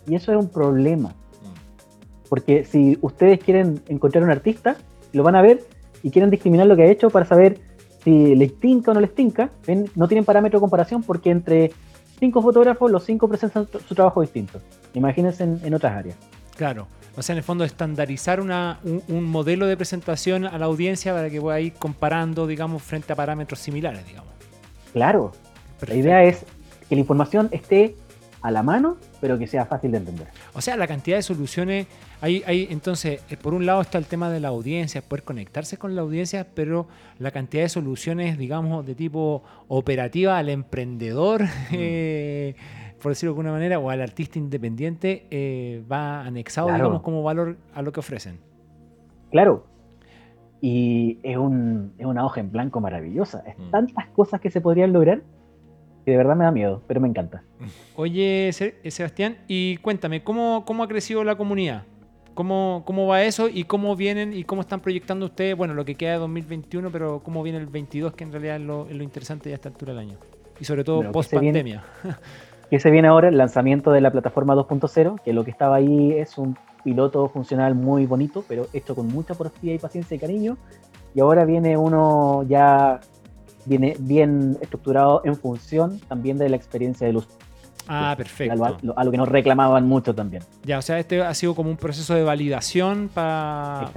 Y 0.08 0.14
eso 0.16 0.32
es 0.32 0.38
un 0.38 0.50
problema, 0.50 1.10
Mm. 1.10 2.30
porque 2.30 2.64
si 2.66 3.00
ustedes 3.02 3.40
quieren 3.40 3.82
encontrar 3.88 4.24
un 4.24 4.30
artista, 4.32 4.76
lo 5.14 5.24
van 5.24 5.36
a 5.36 5.42
ver 5.42 5.64
y 6.04 6.12
quieren 6.12 6.30
discriminar 6.30 6.68
lo 6.68 6.76
que 6.76 6.84
ha 6.84 6.88
hecho 6.88 7.10
para 7.10 7.26
saber 7.26 7.60
si 8.04 8.36
les 8.36 8.58
tinca 8.60 8.92
o 8.92 8.94
no 8.94 9.02
les 9.02 9.14
tinca, 9.14 9.50
ven, 9.68 9.90
no 9.96 10.08
tienen 10.08 10.24
parámetro 10.26 10.60
de 10.60 10.62
comparación 10.62 11.04
porque 11.04 11.32
entre 11.32 11.72
cinco 12.20 12.42
fotógrafos, 12.42 12.92
los 12.92 13.04
cinco 13.04 13.28
presentan 13.28 13.68
su 13.88 13.96
trabajo 13.96 14.22
distinto. 14.22 14.62
Imagínense 14.94 15.44
en, 15.44 15.60
en 15.64 15.74
otras 15.74 15.98
áreas. 15.98 16.16
Claro. 16.56 16.88
O 17.18 17.22
sea, 17.22 17.34
en 17.34 17.38
el 17.38 17.44
fondo, 17.44 17.64
estandarizar 17.66 18.40
una, 18.40 18.80
un, 18.84 19.04
un 19.10 19.26
modelo 19.26 19.66
de 19.68 19.76
presentación 19.76 20.46
a 20.46 20.58
la 20.58 20.66
audiencia 20.66 21.14
para 21.14 21.30
que 21.30 21.42
pueda 21.42 21.60
ir 21.60 21.74
comparando, 21.74 22.48
digamos, 22.48 22.82
frente 22.82 23.12
a 23.12 23.16
parámetros 23.16 23.60
similares, 23.60 24.06
digamos. 24.06 24.32
Claro, 24.94 25.34
la 25.86 25.96
idea 25.96 26.24
es 26.24 26.46
que 26.88 26.96
la 26.96 27.02
información 27.02 27.50
esté 27.52 27.96
a 28.42 28.52
la 28.52 28.64
mano, 28.64 28.98
pero 29.20 29.38
que 29.38 29.48
sea 29.48 29.66
fácil 29.66 29.92
de 29.92 29.98
entender. 29.98 30.28
O 30.54 30.62
sea, 30.62 30.78
la 30.78 30.88
cantidad 30.88 31.18
de 31.18 31.24
soluciones. 31.24 31.88
Hay, 32.22 32.44
hay, 32.46 32.68
entonces, 32.70 33.24
eh, 33.30 33.38
por 33.42 33.54
un 33.54 33.66
lado 33.66 33.80
está 33.82 33.98
el 33.98 34.06
tema 34.06 34.30
de 34.30 34.42
la 34.42 34.50
audiencia, 34.50 35.02
poder 35.02 35.24
conectarse 35.24 35.78
con 35.78 35.96
la 35.96 36.02
audiencia, 36.02 36.48
pero 36.54 36.88
la 37.18 37.32
cantidad 37.32 37.64
de 37.64 37.70
soluciones, 37.70 38.38
digamos, 38.38 38.86
de 38.86 38.94
tipo 38.94 39.42
operativa 39.70 40.38
al 40.38 40.50
emprendedor, 40.50 41.44
eh, 41.72 42.56
por 43.02 43.12
decirlo 43.14 43.32
de 43.32 43.40
alguna 43.40 43.52
manera, 43.54 43.80
o 43.80 43.90
al 43.90 44.02
artista 44.02 44.38
independiente, 44.38 45.28
eh, 45.32 45.82
va 45.90 46.22
anexado, 46.22 46.68
Claro. 46.68 46.84
digamos, 46.84 47.02
como 47.04 47.24
valor 47.24 47.56
a 47.74 47.82
lo 47.82 47.94
que 47.94 48.02
ofrecen. 48.02 48.38
Claro. 49.32 49.66
Y 50.62 51.20
es, 51.24 51.38
un, 51.38 51.94
es 51.98 52.06
una 52.06 52.26
hoja 52.26 52.42
en 52.42 52.52
blanco 52.52 52.82
maravillosa. 52.82 53.44
Es 53.48 53.58
Mm. 53.58 53.72
tantas 53.72 54.08
cosas 54.10 54.42
que 54.42 54.50
se 54.52 54.60
podrían 54.60 54.92
lograr 54.92 55.22
que 56.04 56.12
de 56.12 56.18
verdad 56.18 56.36
me 56.36 56.44
da 56.44 56.52
miedo, 56.52 56.82
pero 56.88 57.00
me 57.00 57.08
encanta. 57.08 57.44
Oye, 57.96 58.50
Se- 58.52 58.76
Sebastián, 58.92 59.38
y 59.48 59.78
cuéntame, 59.78 60.22
¿cómo, 60.24 60.66
cómo 60.66 60.84
ha 60.84 60.88
crecido 60.90 61.24
la 61.24 61.36
comunidad? 61.38 61.84
¿Cómo, 62.40 62.84
¿Cómo 62.86 63.06
va 63.06 63.22
eso 63.24 63.50
y 63.50 63.66
cómo 63.66 63.98
vienen 63.98 64.32
y 64.32 64.46
cómo 64.46 64.62
están 64.62 64.80
proyectando 64.80 65.26
ustedes, 65.26 65.58
bueno, 65.58 65.74
lo 65.74 65.84
que 65.84 65.96
queda 65.96 66.14
de 66.14 66.20
2021, 66.20 66.90
pero 66.90 67.20
cómo 67.20 67.44
viene 67.44 67.60
el 67.60 67.66
22, 67.66 68.14
que 68.14 68.24
en 68.24 68.32
realidad 68.32 68.56
es 68.56 68.62
lo, 68.62 68.88
es 68.88 68.96
lo 68.96 69.04
interesante 69.04 69.50
ya 69.50 69.56
a 69.56 69.58
esta 69.58 69.68
altura 69.68 69.92
del 69.92 70.00
año? 70.00 70.18
Y 70.58 70.64
sobre 70.64 70.86
todo 70.86 70.96
Bueno, 70.96 71.10
que 71.10 71.14
post 71.16 71.34
pandemia. 71.34 71.84
¿Qué 72.70 72.80
se 72.80 72.92
viene 72.92 73.10
ahora? 73.10 73.28
El 73.28 73.38
lanzamiento 73.38 73.92
de 73.92 74.00
la 74.00 74.10
plataforma 74.10 74.56
2.0, 74.56 75.22
que 75.22 75.34
lo 75.34 75.44
que 75.44 75.52
estaba 75.52 75.76
ahí 75.76 76.14
es 76.14 76.38
un 76.38 76.58
piloto 76.86 77.28
funcional 77.28 77.76
muy 77.76 78.06
bonito, 78.06 78.46
pero 78.48 78.68
hecho 78.72 78.96
con 78.96 79.08
mucha 79.08 79.34
porfía 79.34 79.74
y 79.74 79.78
paciencia 79.78 80.16
y 80.16 80.20
cariño. 80.22 80.58
Y 81.14 81.20
ahora 81.20 81.44
viene 81.44 81.76
uno 81.76 82.44
ya 82.48 83.02
viene 83.66 83.98
bien 84.00 84.58
estructurado 84.62 85.24
en 85.26 85.36
función 85.36 86.00
también 86.08 86.38
de 86.38 86.48
la 86.48 86.56
experiencia 86.56 87.06
del 87.06 87.18
usuario. 87.18 87.49
Ah, 87.90 88.12
algo, 88.12 88.18
perfecto. 88.18 88.64
algo- 88.66 88.94
algo 88.96 89.12
que 89.12 89.18
nos 89.18 89.28
reclamaban 89.28 89.88
mucho 89.88 90.14
también. 90.16 90.44
Ya, 90.64 90.78
o 90.78 90.82
sea, 90.82 91.00
este 91.00 91.22
ha 91.22 91.34
sido 91.34 91.56
como 91.56 91.70
un 91.70 91.78
proceso 91.78 92.14
de 92.14 92.24
validación 92.24 93.10
para, 93.14 93.90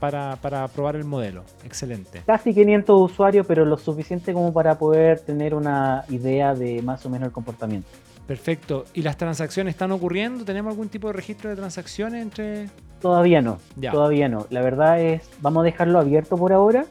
para, 0.00 0.36
para 0.36 0.68
probar 0.68 0.96
el 0.96 1.04
modelo. 1.04 1.44
Excelente. 1.64 2.22
Casi 2.26 2.54
500 2.54 3.00
usuarios, 3.10 3.46
pero 3.46 3.64
lo 3.64 3.76
suficiente 3.76 4.32
como 4.32 4.52
para 4.52 4.78
poder 4.78 5.20
tener 5.20 5.54
una 5.54 6.04
idea 6.08 6.54
de 6.54 6.80
más 6.82 7.04
o 7.04 7.10
menos 7.10 7.26
el 7.26 7.32
comportamiento. 7.32 7.88
Perfecto. 8.26 8.84
¿Y 8.94 9.02
las 9.02 9.16
transacciones 9.16 9.74
están 9.74 9.90
ocurriendo? 9.90 10.44
¿Tenemos 10.44 10.70
algún 10.70 10.88
tipo 10.88 11.08
de 11.08 11.12
registro 11.14 11.50
de 11.50 11.56
transacciones 11.56 12.22
entre...? 12.22 12.68
Todavía 13.00 13.42
no, 13.42 13.58
Ya. 13.76 13.90
todavía 13.90 14.28
no. 14.28 14.46
La 14.50 14.62
verdad 14.62 15.00
es, 15.00 15.28
vamos 15.40 15.62
a 15.62 15.64
dejarlo 15.64 15.98
abierto 15.98 16.36
por 16.36 16.52
ahora, 16.52 16.86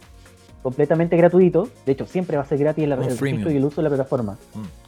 completamente 0.62 1.18
gratuito. 1.18 1.68
De 1.86 1.94
hecho, 1.94 2.06
siempre 2.06 2.38
va 2.38 2.44
a 2.44 2.46
ser 2.46 2.60
gratis 2.60 2.84
el 2.84 2.98
registro 2.98 3.52
y 3.52 3.58
el 3.58 3.66
uso 3.66 3.82
de 3.82 3.84
la 3.84 3.90
plataforma. 3.90 4.38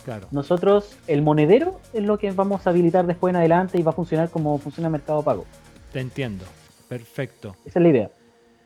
Claro. 0.06 0.28
Nosotros, 0.32 0.98
el 1.08 1.22
monedero 1.22 1.80
es 1.94 2.04
lo 2.04 2.18
que 2.18 2.32
vamos 2.32 2.66
a 2.66 2.70
habilitar 2.70 3.08
después 3.08 3.32
en 3.32 3.38
adelante 3.38 3.80
y 3.80 3.84
va 3.84 3.92
a 3.92 3.96
funcionar 3.96 4.30
como 4.30 4.58
funciona 4.58 4.90
Mercado 4.90 5.22
Pago. 5.24 5.46
Te 5.92 6.00
entiendo. 6.00 6.46
Perfecto. 6.88 7.56
Esa 7.66 7.80
es 7.80 7.84
la 7.84 7.90
idea. 7.90 8.12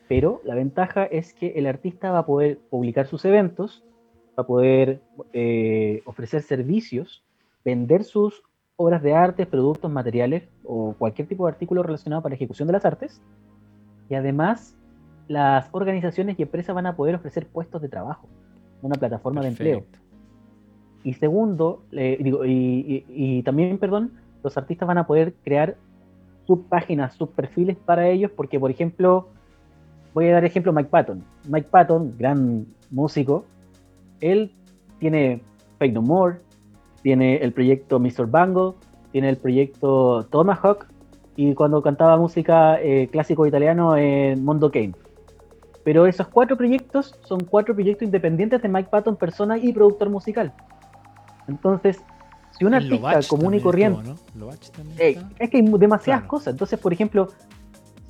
Pero 0.08 0.40
la 0.44 0.54
ventaja 0.54 1.04
es 1.04 1.34
que 1.34 1.48
el 1.56 1.66
artista 1.66 2.10
va 2.10 2.20
a 2.20 2.26
poder 2.26 2.58
publicar 2.70 3.06
sus 3.06 3.24
eventos, 3.24 3.84
va 4.38 4.42
a 4.42 4.46
poder 4.46 5.00
eh, 5.32 6.02
ofrecer 6.06 6.42
servicios, 6.42 7.22
vender 7.64 8.04
sus 8.04 8.42
obras 8.76 9.02
de 9.02 9.12
arte, 9.12 9.44
productos, 9.44 9.90
materiales 9.90 10.48
o 10.64 10.94
cualquier 10.98 11.28
tipo 11.28 11.44
de 11.46 11.52
artículo 11.52 11.82
relacionado 11.82 12.22
para 12.22 12.32
la 12.32 12.36
ejecución 12.36 12.66
de 12.68 12.72
las 12.72 12.84
artes. 12.84 13.20
Y 14.08 14.14
además, 14.14 14.76
las 15.28 15.68
organizaciones 15.72 16.38
y 16.38 16.42
empresas 16.42 16.74
van 16.74 16.86
a 16.86 16.96
poder 16.96 17.14
ofrecer 17.14 17.46
puestos 17.46 17.80
de 17.82 17.88
trabajo, 17.88 18.26
una 18.82 18.94
plataforma 18.96 19.40
de 19.42 19.48
empleo. 19.48 19.84
Y 21.04 21.14
segundo, 21.14 21.82
eh, 21.92 22.18
digo, 22.20 22.44
y, 22.44 22.50
y- 22.50 23.04
y 23.38 23.42
también, 23.42 23.78
perdón, 23.78 24.12
los 24.42 24.56
artistas 24.56 24.86
van 24.88 24.98
a 24.98 25.06
poder 25.06 25.34
crear 25.44 25.76
subpáginas, 26.46 27.14
subperfiles 27.14 27.76
para 27.76 28.08
ellos, 28.08 28.30
porque, 28.34 28.58
por 28.58 28.70
ejemplo, 28.70 29.28
voy 30.14 30.26
a 30.28 30.32
dar 30.32 30.44
ejemplo 30.44 30.72
Mike 30.72 30.88
Patton. 30.90 31.22
Mike 31.48 31.68
Patton, 31.70 32.14
gran 32.18 32.66
músico, 32.90 33.44
él 34.20 34.52
tiene 34.98 35.42
Fake 35.78 35.92
No 35.92 36.02
More, 36.02 36.38
tiene 37.02 37.36
el 37.36 37.52
proyecto 37.52 38.00
Mr. 38.00 38.26
Bangle, 38.26 38.72
tiene 39.12 39.28
el 39.28 39.36
proyecto 39.36 40.24
Tomahawk, 40.30 40.86
y 41.36 41.54
cuando 41.54 41.80
cantaba 41.82 42.16
música 42.16 42.80
eh, 42.82 43.08
clásico 43.12 43.46
italiano 43.46 43.96
en 43.96 44.44
Mondo 44.44 44.70
Kane. 44.72 44.94
Pero 45.88 46.06
esos 46.06 46.28
cuatro 46.28 46.54
proyectos 46.54 47.14
son 47.24 47.40
cuatro 47.40 47.74
proyectos 47.74 48.04
independientes 48.04 48.60
de 48.60 48.68
Mike 48.68 48.90
Patton, 48.90 49.16
persona 49.16 49.56
y 49.56 49.72
productor 49.72 50.10
musical. 50.10 50.52
Entonces, 51.48 51.98
si 52.50 52.66
un 52.66 52.74
artista 52.74 53.20
común 53.26 53.54
y 53.54 53.60
corriente. 53.62 53.98
estuvo, 54.02 54.50
¿no? 54.50 54.50
Está. 54.52 54.82
es 55.38 55.48
que 55.48 55.56
hay 55.56 55.62
demasiadas 55.62 56.20
Claro. 56.20 56.28
cosas. 56.28 56.52
Entonces, 56.52 56.78
por 56.78 56.92
ejemplo, 56.92 57.28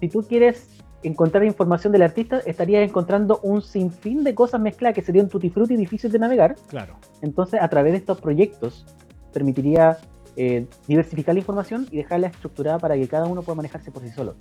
si 0.00 0.08
tú 0.08 0.24
quieres 0.28 0.68
encontrar 1.04 1.44
información 1.44 1.92
del 1.92 2.02
artista, 2.02 2.40
estarías 2.46 2.82
encontrando 2.82 3.38
un 3.44 3.62
sinfín 3.62 4.24
de 4.24 4.34
cosas 4.34 4.60
mezcladas 4.60 4.96
que 4.96 5.02
serían 5.02 5.28
tutti 5.28 5.48
frutti 5.48 5.76
difíciles 5.76 6.12
de 6.12 6.18
navegar. 6.18 6.56
Claro. 6.66 6.96
Entonces, 7.22 7.62
a 7.62 7.68
través 7.68 7.92
de 7.92 7.98
estos 7.98 8.20
proyectos, 8.20 8.86
permitiría 9.32 9.98
eh, 10.34 10.66
diversificar 10.88 11.32
la 11.32 11.38
información 11.38 11.86
y 11.92 11.98
dejarla 11.98 12.26
estructurada 12.26 12.80
para 12.80 12.96
que 12.96 13.06
cada 13.06 13.26
uno 13.26 13.42
pueda 13.42 13.54
manejarse 13.54 13.92
por 13.92 14.02
sí 14.02 14.10
solo. 14.10 14.34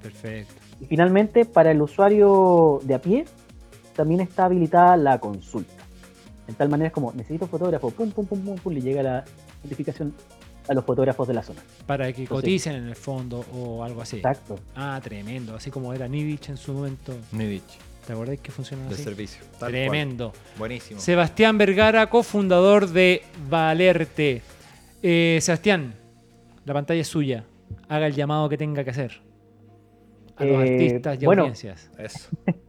Perfecto. 0.00 0.54
Y 0.80 0.86
finalmente, 0.86 1.44
para 1.44 1.70
el 1.70 1.80
usuario 1.82 2.80
de 2.82 2.94
a 2.94 3.00
pie, 3.00 3.24
también 3.96 4.20
está 4.20 4.46
habilitada 4.46 4.96
la 4.96 5.18
consulta. 5.18 5.72
En 6.46 6.54
tal 6.54 6.68
manera 6.68 6.88
es 6.88 6.92
como, 6.92 7.12
necesito 7.12 7.46
fotógrafo, 7.46 7.90
pum, 7.90 8.10
pum, 8.10 8.26
pum, 8.26 8.40
pum, 8.40 8.56
pum, 8.56 8.72
le 8.72 8.80
llega 8.82 9.02
la 9.02 9.24
notificación 9.62 10.12
a 10.68 10.74
los 10.74 10.84
fotógrafos 10.84 11.26
de 11.28 11.34
la 11.34 11.42
zona. 11.42 11.60
Para 11.86 12.12
que 12.12 12.22
Entonces- 12.22 12.28
coticen 12.42 12.74
en 12.76 12.88
el 12.88 12.96
fondo 12.96 13.44
o 13.54 13.82
algo 13.84 14.02
así. 14.02 14.16
Exacto. 14.16 14.58
Ah, 14.74 15.00
tremendo. 15.02 15.54
Así 15.54 15.70
como 15.70 15.92
era 15.94 16.08
Nivich 16.08 16.48
en 16.48 16.56
su 16.56 16.72
momento. 16.72 17.14
Nidich, 17.32 17.62
¿Te 18.06 18.12
acordás 18.12 18.38
que 18.40 18.50
funcionaba 18.50 18.88
de 18.90 18.94
así? 18.96 19.04
servicio. 19.04 19.42
Tal 19.58 19.70
Tremendo. 19.70 20.30
cual. 20.30 20.42
Buenísimo. 20.58 21.00
Sebastián 21.00 21.56
Vergara, 21.56 22.10
cofundador 22.10 22.88
de 22.90 23.22
Valerte. 23.48 24.42
Eh, 25.02 25.38
Sebastián, 25.40 25.94
la 26.66 26.74
pantalla 26.74 27.00
es 27.00 27.08
suya. 27.08 27.44
Haga 27.88 28.06
el 28.06 28.14
llamado 28.14 28.48
que 28.50 28.58
tenga 28.58 28.84
que 28.84 28.90
hacer. 28.90 29.20
A 30.36 30.44
los 30.44 30.56
Eh, 30.64 30.72
artistas 30.72 31.22
y 31.22 31.26
bueno. 31.26 31.42
audiencias. 31.42 31.90
Eso. 31.98 32.30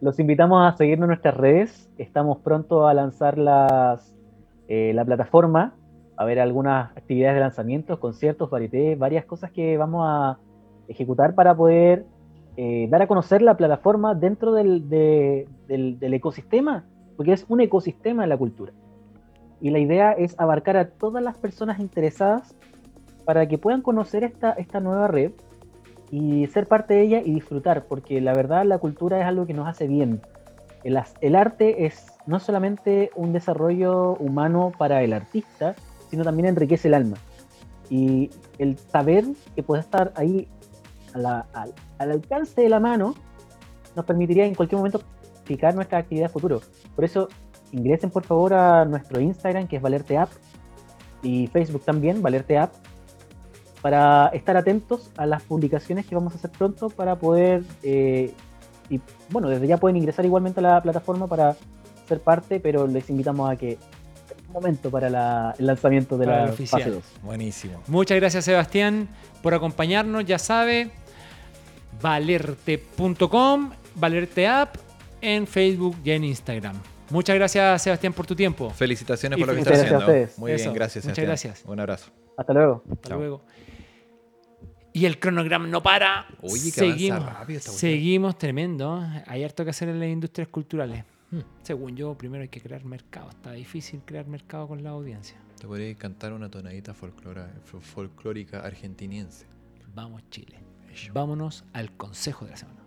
Los 0.00 0.18
invitamos 0.20 0.62
a 0.72 0.76
seguirnos 0.76 1.06
en 1.06 1.08
nuestras 1.08 1.36
redes. 1.36 1.90
Estamos 1.98 2.38
pronto 2.38 2.86
a 2.86 2.94
lanzar 2.94 3.36
las, 3.36 4.14
eh, 4.68 4.92
la 4.94 5.04
plataforma, 5.04 5.74
a 6.16 6.24
ver 6.24 6.38
algunas 6.38 6.96
actividades 6.96 7.34
de 7.34 7.40
lanzamientos, 7.40 7.98
conciertos, 7.98 8.48
varieté, 8.48 8.94
varias 8.94 9.24
cosas 9.24 9.50
que 9.50 9.76
vamos 9.76 10.04
a 10.06 10.38
ejecutar 10.86 11.34
para 11.34 11.56
poder 11.56 12.04
eh, 12.56 12.86
dar 12.90 13.02
a 13.02 13.06
conocer 13.08 13.42
la 13.42 13.56
plataforma 13.56 14.14
dentro 14.14 14.52
del, 14.52 14.88
de- 14.88 15.48
del- 15.66 15.98
del 15.98 16.14
ecosistema, 16.14 16.84
porque 17.16 17.32
es 17.32 17.44
un 17.48 17.60
ecosistema 17.60 18.22
de 18.22 18.28
la 18.28 18.36
cultura. 18.36 18.72
Y 19.60 19.70
la 19.70 19.78
idea 19.80 20.12
es 20.12 20.38
abarcar 20.38 20.76
a 20.76 20.90
todas 20.90 21.22
las 21.24 21.36
personas 21.38 21.80
interesadas 21.80 22.56
para 23.24 23.46
que 23.48 23.58
puedan 23.58 23.82
conocer 23.82 24.22
esta, 24.24 24.52
esta 24.52 24.78
nueva 24.80 25.08
red 25.08 25.32
y 26.10 26.46
ser 26.48 26.66
parte 26.66 26.94
de 26.94 27.02
ella 27.02 27.20
y 27.24 27.32
disfrutar, 27.34 27.84
porque 27.86 28.20
la 28.20 28.32
verdad 28.32 28.64
la 28.64 28.78
cultura 28.78 29.18
es 29.20 29.24
algo 29.26 29.46
que 29.46 29.54
nos 29.54 29.68
hace 29.68 29.86
bien. 29.86 30.20
El, 30.84 30.98
el 31.20 31.36
arte 31.36 31.86
es 31.86 32.06
no 32.26 32.38
solamente 32.40 33.10
un 33.16 33.32
desarrollo 33.32 34.14
humano 34.14 34.72
para 34.78 35.02
el 35.02 35.12
artista, 35.12 35.74
sino 36.10 36.24
también 36.24 36.48
enriquece 36.48 36.88
el 36.88 36.94
alma. 36.94 37.16
Y 37.90 38.30
el 38.58 38.78
saber 38.78 39.24
que 39.54 39.62
puede 39.62 39.80
estar 39.82 40.12
ahí 40.14 40.48
a 41.14 41.18
la- 41.18 41.46
al, 41.52 41.74
al 41.98 42.10
alcance 42.12 42.60
de 42.60 42.68
la 42.68 42.80
mano 42.80 43.14
nos 43.96 44.04
permitiría 44.04 44.46
en 44.46 44.54
cualquier 44.54 44.78
momento 44.78 45.02
fijar 45.44 45.74
nuestra 45.74 45.98
actividad 45.98 46.30
futuro. 46.30 46.60
Por 46.94 47.04
eso 47.04 47.28
ingresen 47.72 48.10
por 48.10 48.24
favor 48.24 48.54
a 48.54 48.84
nuestro 48.84 49.20
Instagram 49.20 49.66
que 49.66 49.76
es 49.76 49.82
Valerte 49.82 50.16
App 50.16 50.30
y 51.22 51.48
Facebook 51.48 51.82
también, 51.84 52.22
Valerte 52.22 52.56
App, 52.58 52.72
para 53.82 54.28
estar 54.34 54.56
atentos 54.56 55.10
a 55.16 55.26
las 55.26 55.42
publicaciones 55.42 56.06
que 56.06 56.14
vamos 56.14 56.32
a 56.34 56.36
hacer 56.36 56.50
pronto 56.50 56.90
para 56.90 57.16
poder, 57.16 57.62
eh, 57.82 58.32
y 58.90 59.00
bueno, 59.30 59.48
desde 59.48 59.66
ya 59.66 59.76
pueden 59.76 59.96
ingresar 59.96 60.24
igualmente 60.24 60.60
a 60.60 60.62
la 60.62 60.82
plataforma 60.82 61.26
para 61.26 61.56
ser 62.08 62.20
parte, 62.20 62.58
pero 62.60 62.86
les 62.86 63.08
invitamos 63.10 63.50
a 63.50 63.56
que 63.56 63.78
un 64.48 64.52
momento 64.54 64.90
para 64.90 65.10
la- 65.10 65.54
el 65.58 65.66
lanzamiento 65.66 66.16
de 66.16 66.24
Para 66.26 66.46
la 66.46 66.52
oficial. 66.52 66.80
fase 66.80 66.90
2. 66.94 67.04
Buenísimo. 67.22 67.82
Muchas 67.86 68.16
gracias, 68.18 68.44
Sebastián, 68.46 69.08
por 69.42 69.52
acompañarnos. 69.54 70.24
Ya 70.24 70.38
sabe, 70.38 70.90
valerte.com, 72.00 73.70
Valerte 73.94 74.46
App 74.46 74.76
en 75.20 75.46
Facebook 75.46 75.96
y 76.04 76.10
en 76.12 76.24
Instagram. 76.24 76.76
Muchas 77.10 77.34
gracias, 77.36 77.82
Sebastián, 77.82 78.12
por 78.12 78.26
tu 78.26 78.34
tiempo. 78.36 78.70
Felicitaciones 78.70 79.38
Y 79.38 79.42
por 79.42 79.48
lo 79.48 79.54
que 79.54 79.58
muchas 79.60 79.72
estás 79.74 79.86
haciendo. 79.86 80.06
ustedes. 80.06 80.38
Muy 80.38 80.52
Eso. 80.52 80.64
bien, 80.64 80.74
gracias. 80.74 81.04
Muchas 81.04 81.16
Sebastián. 81.16 81.26
gracias. 81.52 81.68
Un 81.68 81.80
abrazo. 81.80 82.10
Hasta 82.36 82.52
luego. 82.52 82.82
Hasta 82.90 83.08
Chao. 83.08 83.18
luego. 83.18 83.42
Y 84.92 85.04
el 85.06 85.18
cronograma 85.18 85.66
no 85.66 85.82
para. 85.82 86.26
Oye, 86.40 86.64
que 86.64 86.70
seguimos, 86.70 87.24
rápido 87.24 87.58
esta 87.58 87.70
cuestión. 87.70 87.92
seguimos 87.92 88.38
tremendo. 88.38 89.06
Hay 89.26 89.44
harto 89.44 89.64
que 89.64 89.70
hacer 89.70 89.88
en 89.88 90.00
las 90.00 90.08
industrias 90.08 90.48
culturales. 90.48 91.04
Hmm. 91.30 91.40
Según 91.62 91.96
yo, 91.96 92.14
primero 92.16 92.42
hay 92.42 92.48
que 92.48 92.60
crear 92.60 92.84
mercado. 92.84 93.30
Está 93.30 93.52
difícil 93.52 94.00
crear 94.04 94.26
mercado 94.26 94.66
con 94.66 94.82
la 94.82 94.90
audiencia. 94.90 95.38
Te 95.60 95.66
podría 95.66 95.94
cantar 95.94 96.32
una 96.32 96.50
tonadita 96.50 96.94
folclórica 96.94 98.60
argentiniense. 98.60 99.46
Vamos, 99.94 100.22
Chile. 100.30 100.58
Vámonos 101.12 101.64
al 101.72 101.92
consejo 101.92 102.44
de 102.44 102.52
la 102.52 102.56
semana. 102.56 102.77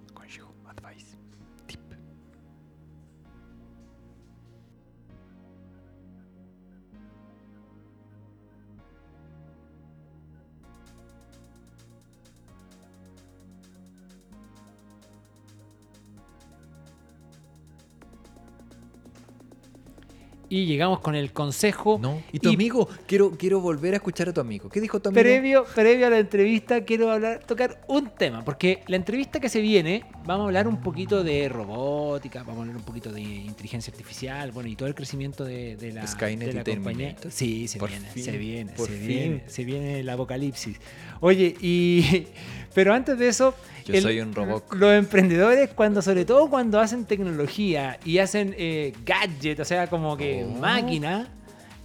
Y 20.51 20.65
llegamos 20.65 20.99
con 20.99 21.15
el 21.15 21.31
consejo. 21.31 21.97
No. 22.01 22.21
¿Y 22.33 22.39
tu 22.39 22.49
Y- 22.51 22.55
amigo? 22.55 22.89
Quiero, 23.07 23.31
quiero 23.31 23.61
volver 23.61 23.93
a 23.93 23.97
escuchar 23.97 24.27
a 24.27 24.33
tu 24.33 24.41
amigo. 24.41 24.67
¿Qué 24.67 24.81
dijo 24.81 24.99
tu 24.99 25.07
amigo? 25.07 25.21
Previo, 25.21 25.65
previo 25.73 26.07
a 26.07 26.09
la 26.09 26.19
entrevista, 26.19 26.83
quiero 26.83 27.09
hablar, 27.09 27.39
tocar 27.47 27.79
un 27.87 28.09
tema, 28.09 28.43
porque 28.43 28.83
la 28.87 28.97
entrevista 28.97 29.39
que 29.39 29.47
se 29.47 29.61
viene, 29.61 30.03
vamos 30.25 30.43
a 30.43 30.47
hablar 30.47 30.67
un 30.67 30.81
poquito 30.81 31.23
de 31.23 31.47
robótica, 31.47 32.39
vamos 32.43 32.57
a 32.57 32.61
hablar 32.63 32.75
un 32.75 32.83
poquito 32.83 33.13
de 33.13 33.21
inteligencia 33.21 33.91
artificial, 33.91 34.51
bueno, 34.51 34.67
y 34.67 34.75
todo 34.75 34.89
el 34.89 34.95
crecimiento 34.95 35.45
de, 35.45 35.77
de 35.77 35.93
la, 35.93 36.05
Skynet 36.05 36.47
de 36.49 36.53
la 36.53 36.63
compañía. 36.65 37.15
Sí, 37.29 37.69
se 37.69 37.79
Por 37.79 37.89
viene, 37.89 38.07
fin, 38.09 38.23
se 38.25 38.37
viene, 38.37 38.75
se 38.77 38.85
fin. 38.87 39.07
viene, 39.07 39.43
se 39.47 39.63
viene 39.63 39.99
el 40.01 40.09
apocalipsis. 40.09 40.77
Oye, 41.21 41.55
y 41.61 42.27
pero 42.73 42.93
antes 42.93 43.17
de 43.17 43.27
eso, 43.29 43.55
Yo 43.85 44.01
soy 44.01 44.19
un 44.19 44.33
robot. 44.33 44.73
Los 44.73 44.91
emprendedores, 44.93 45.69
cuando, 45.73 46.01
sobre 46.01 46.25
todo 46.25 46.49
cuando 46.49 46.79
hacen 46.79 47.05
tecnología 47.05 47.99
y 48.05 48.17
hacen 48.17 48.53
eh, 48.57 48.91
gadget, 49.05 49.59
o 49.59 49.65
sea, 49.65 49.87
como 49.87 50.17
que 50.17 50.40
Máquina, 50.45 51.27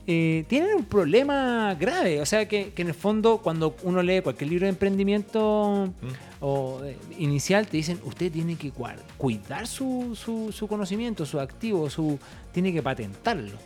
eh, 0.07 0.45
tienen 0.49 0.77
un 0.77 0.85
problema 0.85 1.75
grave. 1.79 2.21
O 2.21 2.27
sea, 2.27 2.47
que, 2.49 2.73
que 2.73 2.83
en 2.83 2.88
el 2.88 2.95
fondo, 2.95 3.38
cuando 3.38 3.75
uno 3.83 4.03
lee 4.03 4.21
cualquier 4.23 4.51
libro 4.51 4.66
de 4.66 4.71
emprendimiento 4.71 5.88
Mm. 6.01 6.07
o 6.45 6.81
eh, 6.85 6.97
inicial, 7.19 7.66
te 7.66 7.77
dicen, 7.79 7.99
usted 8.05 8.31
tiene 8.31 8.57
que 8.57 8.71
cuidar 9.16 9.66
su, 9.66 10.14
su- 10.14 10.53
su 10.53 10.69
conocimiento, 10.69 11.27
su 11.27 11.40
activo, 11.40 11.88
su 11.90 12.19
tiene 12.53 12.73
que 12.73 12.83
patentarlo. 12.83 13.57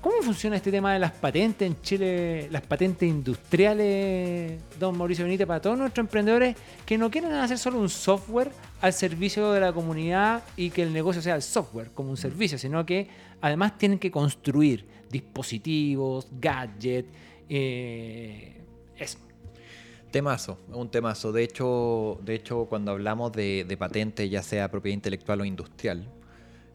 ¿Cómo 0.00 0.22
funciona 0.22 0.56
este 0.56 0.70
tema 0.70 0.92
de 0.92 0.98
las 0.98 1.12
patentes 1.12 1.66
en 1.66 1.80
Chile, 1.80 2.48
las 2.50 2.62
patentes 2.62 3.08
industriales, 3.08 4.60
don 4.78 4.96
Mauricio 4.96 5.24
Benítez, 5.24 5.46
para 5.46 5.60
todos 5.60 5.78
nuestros 5.78 6.04
emprendedores 6.04 6.54
que 6.84 6.96
no 6.96 7.10
quieren 7.10 7.32
hacer 7.32 7.58
solo 7.58 7.80
un 7.80 7.88
software 7.88 8.52
al 8.80 8.92
servicio 8.92 9.50
de 9.52 9.60
la 9.60 9.72
comunidad 9.72 10.44
y 10.56 10.70
que 10.70 10.82
el 10.82 10.92
negocio 10.92 11.22
sea 11.22 11.34
el 11.34 11.42
software 11.42 11.90
como 11.92 12.10
un 12.10 12.16
servicio, 12.16 12.58
sino 12.58 12.86
que 12.86 13.08
además 13.40 13.78
tienen 13.78 13.98
que 13.98 14.10
construir 14.10 14.86
dispositivos, 15.10 16.28
gadgets, 16.40 17.08
eh, 17.48 18.60
eso. 18.96 19.18
Temazo, 20.10 20.58
un 20.68 20.90
temazo. 20.90 21.32
De 21.32 21.42
hecho, 21.42 22.20
de 22.22 22.34
hecho 22.34 22.66
cuando 22.66 22.92
hablamos 22.92 23.32
de, 23.32 23.64
de 23.66 23.76
patente, 23.76 24.28
ya 24.28 24.42
sea 24.42 24.70
propiedad 24.70 24.94
intelectual 24.94 25.40
o 25.40 25.44
industrial, 25.44 26.06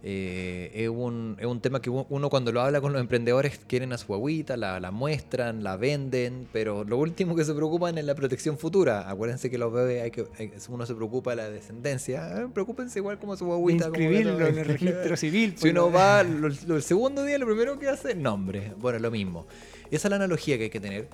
eh, 0.04 0.72
es, 0.74 0.90
un, 0.90 1.38
es, 1.40 1.46
un, 1.46 1.62
tema 1.62 1.80
que 1.80 1.92
uno 1.92 2.30
cuando 2.32 2.52
lo 2.52 2.62
habla 2.62 2.82
con 2.82 2.92
los 2.92 3.00
emprendedores 3.00 3.60
quieren 3.68 3.94
a 3.94 4.00
su 4.00 4.14
agüita, 4.16 4.58
la, 4.58 4.80
la, 4.80 4.90
muestran, 4.90 5.64
la 5.64 5.78
venden, 5.78 6.48
pero 6.52 6.84
lo 6.84 6.98
último 6.98 7.36
que 7.36 7.46
se 7.46 7.54
preocupan 7.54 7.98
es 8.00 8.06
la 8.06 8.16
protección 8.16 8.58
futura. 8.58 9.08
Acuérdense 9.08 9.52
que 9.52 9.60
los 9.60 9.72
bebés, 9.72 10.02
hay 10.02 10.12
que, 10.12 10.26
hay, 10.40 10.52
uno 10.70 10.88
se 10.88 10.96
preocupa 10.96 11.32
de 11.32 11.36
la 11.36 11.50
descendencia, 11.52 12.42
eh, 12.42 12.48
preocúpense 12.52 12.98
igual 12.98 13.20
como 13.20 13.38
su 13.38 13.52
agüita. 13.52 13.88
Inscribirlo 13.88 14.34
como 14.34 14.48
en 14.48 14.58
el 14.58 14.66
registro 14.66 15.16
civil. 15.18 15.54
Si 15.56 15.70
uno 15.70 15.92
va 15.92 16.24
lo, 16.24 16.50
lo, 16.50 16.76
el 16.76 16.84
segundo 16.84 17.24
día, 17.24 17.38
lo 17.38 17.46
primero 17.46 17.78
que 17.78 17.88
hace, 17.88 18.16
nombre. 18.16 18.74
Bueno, 18.78 18.98
lo 18.98 19.12
mismo. 19.12 19.46
Esa 19.92 20.08
es 20.08 20.10
la 20.10 20.16
analogía 20.16 20.58
que 20.58 20.64
hay 20.64 20.70
que 20.72 20.80
tener. 20.80 21.10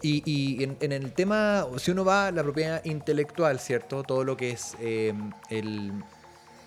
Y, 0.00 0.22
y 0.24 0.64
en, 0.64 0.76
en, 0.80 0.92
el 0.92 1.12
tema, 1.12 1.66
si 1.76 1.90
uno 1.90 2.04
va 2.04 2.28
a 2.28 2.32
la 2.32 2.42
propiedad 2.42 2.82
intelectual, 2.84 3.58
¿cierto? 3.58 4.04
Todo 4.04 4.24
lo 4.24 4.36
que 4.38 4.52
es 4.52 4.74
eh, 4.80 5.12
el 5.50 5.92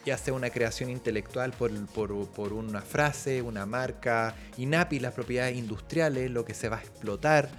ya 0.06 0.18
sea 0.18 0.34
una 0.34 0.50
creación 0.50 0.90
intelectual 0.90 1.52
por, 1.52 1.72
por, 1.88 2.54
una 2.54 2.82
frase, 2.82 3.42
una 3.42 3.66
marca, 3.66 4.36
INAPI, 4.58 5.00
las 5.00 5.14
propiedades 5.14 5.58
industriales, 5.58 6.30
lo 6.30 6.46
que 6.46 6.54
se 6.54 6.70
va 6.70 6.78
a 6.78 6.82
explotar, 6.82 7.50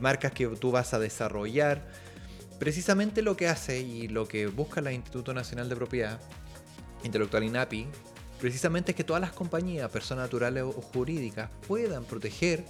marcas 0.00 0.32
que 0.32 0.46
tú 0.46 0.70
vas 0.70 0.94
a 0.94 0.98
desarrollar. 0.98 1.86
Precisamente 2.58 3.22
lo 3.22 3.36
que 3.36 3.48
hace 3.48 3.80
y 3.80 4.08
lo 4.08 4.26
que 4.26 4.46
busca 4.46 4.80
el 4.80 4.92
Instituto 4.92 5.34
Nacional 5.34 5.68
de 5.68 5.76
Propiedad 5.76 6.20
Intelectual 7.04 7.44
INAPI, 7.44 7.86
precisamente 8.40 8.92
es 8.92 8.96
que 8.96 9.04
todas 9.04 9.20
las 9.20 9.32
compañías, 9.32 9.90
personas 9.90 10.24
naturales 10.24 10.62
o 10.62 10.72
jurídicas, 10.72 11.50
puedan 11.68 12.04
proteger 12.04 12.64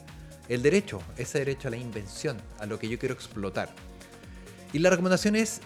el 0.48 0.62
derecho, 0.62 1.00
ese 1.16 1.38
derecho 1.38 1.68
a 1.68 1.70
la 1.70 1.76
invención, 1.76 2.36
a 2.58 2.66
lo 2.66 2.78
que 2.78 2.88
yo 2.88 2.98
quiero 2.98 3.14
explotar. 3.14 3.70
Y 4.72 4.78
la 4.78 4.90
recomendación 4.90 5.36
es 5.36 5.60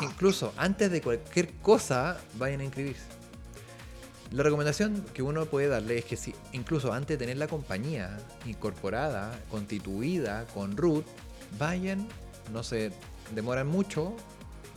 incluso 0.00 0.52
antes 0.56 0.90
de 0.90 1.00
cualquier 1.00 1.52
cosa, 1.54 2.18
vayan 2.34 2.60
a 2.60 2.64
inscribirse. 2.64 3.06
La 4.30 4.42
recomendación 4.42 5.04
que 5.14 5.22
uno 5.22 5.46
puede 5.46 5.68
darle 5.68 5.98
es 5.98 6.04
que 6.04 6.16
si 6.16 6.34
incluso 6.52 6.92
antes 6.92 7.18
de 7.18 7.24
tener 7.24 7.38
la 7.38 7.48
compañía 7.48 8.18
incorporada, 8.44 9.38
constituida 9.50 10.46
con 10.48 10.76
root, 10.76 11.06
vayan, 11.58 12.06
no 12.52 12.62
se 12.62 12.92
demoran 13.34 13.66
mucho, 13.66 14.14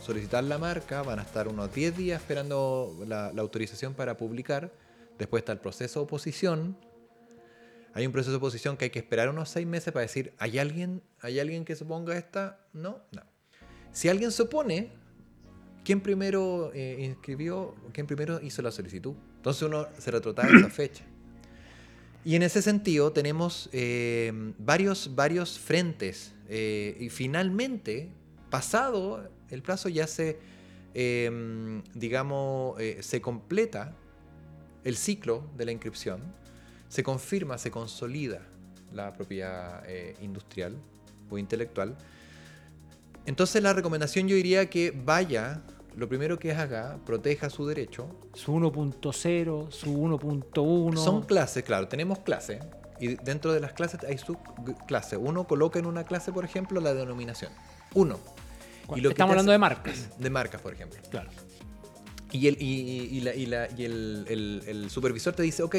solicitar 0.00 0.44
la 0.44 0.56
marca, 0.56 1.02
van 1.02 1.18
a 1.18 1.22
estar 1.22 1.48
unos 1.48 1.72
10 1.74 1.96
días 1.96 2.22
esperando 2.22 2.96
la, 3.06 3.30
la 3.32 3.42
autorización 3.42 3.92
para 3.92 4.16
publicar, 4.16 4.72
después 5.18 5.42
está 5.42 5.52
el 5.52 5.60
proceso 5.60 6.00
de 6.00 6.04
oposición, 6.04 6.76
hay 7.94 8.06
un 8.06 8.12
proceso 8.12 8.30
de 8.30 8.38
oposición 8.38 8.78
que 8.78 8.86
hay 8.86 8.90
que 8.90 9.00
esperar 9.00 9.28
unos 9.28 9.50
6 9.50 9.66
meses 9.66 9.92
para 9.92 10.02
decir, 10.02 10.32
¿hay 10.38 10.58
alguien, 10.58 11.02
¿hay 11.20 11.40
alguien 11.40 11.66
que 11.66 11.76
se 11.76 11.84
ponga 11.84 12.16
esta? 12.16 12.58
No, 12.72 13.02
no. 13.12 13.22
Si 13.92 14.08
alguien 14.08 14.32
se 14.32 14.42
opone, 14.42 14.90
¿quién 15.84 16.00
primero 16.00 16.70
eh, 16.74 16.98
inscribió? 17.00 17.74
¿Quién 17.92 18.06
primero 18.06 18.40
hizo 18.42 18.62
la 18.62 18.70
solicitud? 18.70 19.14
Entonces 19.36 19.62
uno 19.62 19.86
se 19.98 20.10
retrotrae 20.10 20.56
esa 20.56 20.70
fecha. 20.70 21.04
Y 22.24 22.36
en 22.36 22.42
ese 22.44 22.62
sentido 22.62 23.12
tenemos 23.12 23.68
eh, 23.72 24.32
varios, 24.58 25.14
varios 25.14 25.58
frentes. 25.58 26.32
Eh, 26.48 26.96
y 27.00 27.08
finalmente, 27.08 28.10
pasado 28.48 29.28
el 29.50 29.62
plazo, 29.62 29.88
ya 29.88 30.06
se, 30.06 30.38
eh, 30.94 31.82
digamos, 31.94 32.80
se 33.00 33.20
completa 33.20 33.96
el 34.84 34.96
ciclo 34.96 35.44
de 35.56 35.64
la 35.64 35.72
inscripción, 35.72 36.22
se 36.88 37.02
confirma, 37.02 37.58
se 37.58 37.70
consolida 37.70 38.42
la 38.92 39.12
propiedad 39.12 39.82
industrial 40.20 40.76
o 41.28 41.38
intelectual. 41.38 41.96
Entonces 43.26 43.62
la 43.62 43.72
recomendación 43.72 44.28
yo 44.28 44.36
diría 44.36 44.68
que 44.68 44.90
vaya, 44.90 45.62
lo 45.96 46.08
primero 46.08 46.38
que 46.38 46.52
haga, 46.52 46.98
proteja 47.04 47.50
su 47.50 47.66
derecho. 47.66 48.08
Su 48.34 48.52
1.0, 48.52 49.70
su 49.70 49.96
1.1. 49.96 50.96
Son 50.96 51.22
clases, 51.22 51.62
claro, 51.62 51.88
tenemos 51.88 52.20
clases. 52.20 52.62
Y 52.98 53.16
dentro 53.16 53.52
de 53.52 53.60
las 53.60 53.72
clases 53.72 54.00
hay 54.04 54.18
subclases. 54.18 55.18
Uno 55.20 55.46
coloca 55.46 55.78
en 55.78 55.86
una 55.86 56.04
clase, 56.04 56.32
por 56.32 56.44
ejemplo, 56.44 56.80
la 56.80 56.94
denominación. 56.94 57.52
Uno. 57.94 58.18
Y 58.94 59.00
lo 59.00 59.10
Estamos 59.10 59.32
hablando 59.32 59.50
hace, 59.50 59.54
de 59.54 59.58
marcas. 59.58 60.08
De 60.18 60.30
marcas, 60.30 60.60
por 60.60 60.72
ejemplo. 60.72 61.00
Claro. 61.10 61.30
Y, 62.30 62.48
el, 62.48 62.56
y, 62.60 62.66
y, 63.10 63.20
la, 63.20 63.34
y, 63.34 63.46
la, 63.46 63.68
y 63.76 63.84
el, 63.84 64.24
el, 64.28 64.62
el, 64.66 64.90
supervisor 64.90 65.34
te 65.34 65.42
dice, 65.42 65.62
ok, 65.62 65.76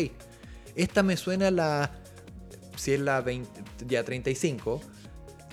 esta 0.76 1.02
me 1.02 1.18
suena 1.18 1.50
la... 1.50 1.92
Si 2.76 2.92
es 2.92 3.00
la 3.00 3.22
20, 3.22 3.50
ya 3.88 4.04
35, 4.04 4.82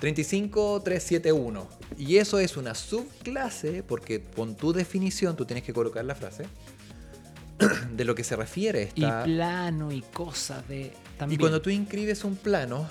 35371. 0.01 1.67
Y 1.99 2.17
eso 2.17 2.39
es 2.39 2.57
una 2.57 2.75
subclase, 2.75 3.83
porque 3.83 4.23
con 4.23 4.57
tu 4.57 4.73
definición 4.73 5.37
tú 5.37 5.45
tienes 5.45 5.65
que 5.65 5.73
colocar 5.73 6.05
la 6.05 6.15
frase 6.15 6.47
de 7.93 8.05
lo 8.05 8.15
que 8.15 8.25
se 8.25 8.37
refiere. 8.37 8.85
Esta... 8.85 9.23
Y 9.23 9.25
plano 9.25 9.93
y 9.93 10.01
cosas 10.03 10.67
de. 10.69 10.93
También. 11.19 11.39
Y 11.39 11.41
cuando 11.41 11.61
tú 11.61 11.71
inscribes 11.71 12.25
un 12.25 12.37
plano, 12.37 12.89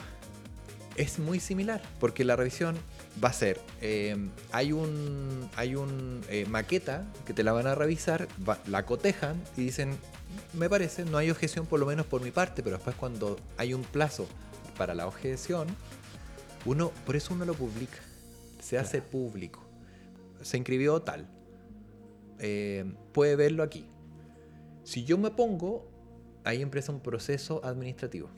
es 0.96 1.18
muy 1.18 1.40
similar, 1.40 1.82
porque 2.00 2.24
la 2.24 2.36
revisión 2.36 2.78
va 3.24 3.30
a 3.30 3.34
ser: 3.34 3.60
eh, 3.82 4.16
hay 4.52 4.72
un, 4.72 5.50
hay 5.56 5.76
un 5.76 6.22
eh, 6.30 6.46
maqueta 6.48 7.06
que 7.26 7.34
te 7.34 7.44
la 7.44 7.54
van 7.54 7.66
a 7.66 7.74
revisar, 7.74 8.28
va, 8.48 8.60
la 8.68 8.86
cotejan 8.86 9.42
y 9.58 9.62
dicen: 9.62 9.98
Me 10.54 10.70
parece, 10.70 11.06
no 11.06 11.18
hay 11.18 11.32
objeción 11.32 11.66
por 11.66 11.80
lo 11.80 11.88
menos 11.88 12.06
por 12.06 12.22
mi 12.22 12.30
parte, 12.30 12.62
pero 12.62 12.76
después 12.76 12.96
cuando 12.96 13.40
hay 13.58 13.74
un 13.74 13.82
plazo 13.82 14.28
para 14.78 14.94
la 14.94 15.08
objeción 15.08 15.68
uno, 16.66 16.92
por 17.06 17.16
eso 17.16 17.34
uno 17.34 17.46
lo 17.46 17.54
publica. 17.54 17.98
Se 18.60 18.78
hace 18.78 19.02
público. 19.02 19.64
Se 20.42 20.58
inscribió 20.58 21.02
tal. 21.02 21.28
Eh, 22.40 22.86
puede 23.14 23.36
verlo 23.36 23.64
aquí. 23.64 23.86
Si 24.84 25.04
yo 25.04 25.18
me 25.18 25.32
pongo, 25.32 25.90
ahí 26.44 26.62
empieza 26.62 26.92
un 26.92 27.02
proceso 27.02 27.64
administrativo. 27.64 28.30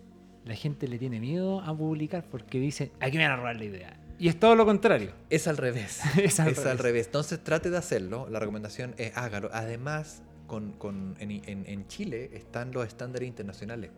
La 0.46 0.56
gente 0.56 0.88
le 0.88 0.98
tiene 0.98 1.20
miedo 1.20 1.62
a 1.62 1.76
publicar 1.76 2.26
porque 2.30 2.60
dice, 2.60 2.92
aquí 3.00 3.18
me 3.18 3.24
van 3.24 3.34
a 3.34 3.36
robar 3.38 3.56
la 3.58 3.66
idea. 3.66 3.98
Y 4.18 4.28
es 4.28 4.40
todo 4.40 4.56
lo 4.56 4.66
contrario. 4.66 5.12
Es 5.30 5.48
al 5.48 5.58
revés. 5.58 6.02
es 6.18 6.40
al, 6.40 6.50
es 6.50 6.58
revés. 6.58 6.72
al 6.72 6.78
revés. 6.78 7.06
Entonces 7.08 7.44
trate 7.44 7.70
de 7.70 7.78
hacerlo. 7.78 8.28
La 8.30 8.40
recomendación 8.40 8.94
es 8.98 9.16
hágalo. 9.18 9.50
Además, 9.52 10.22
con, 10.48 10.74
con, 10.74 11.16
en, 11.20 11.32
en, 11.32 11.66
en 11.66 11.88
Chile 11.88 12.32
están 12.34 12.72
los 12.72 12.86
estándares 12.88 13.28
internacionales. 13.28 13.92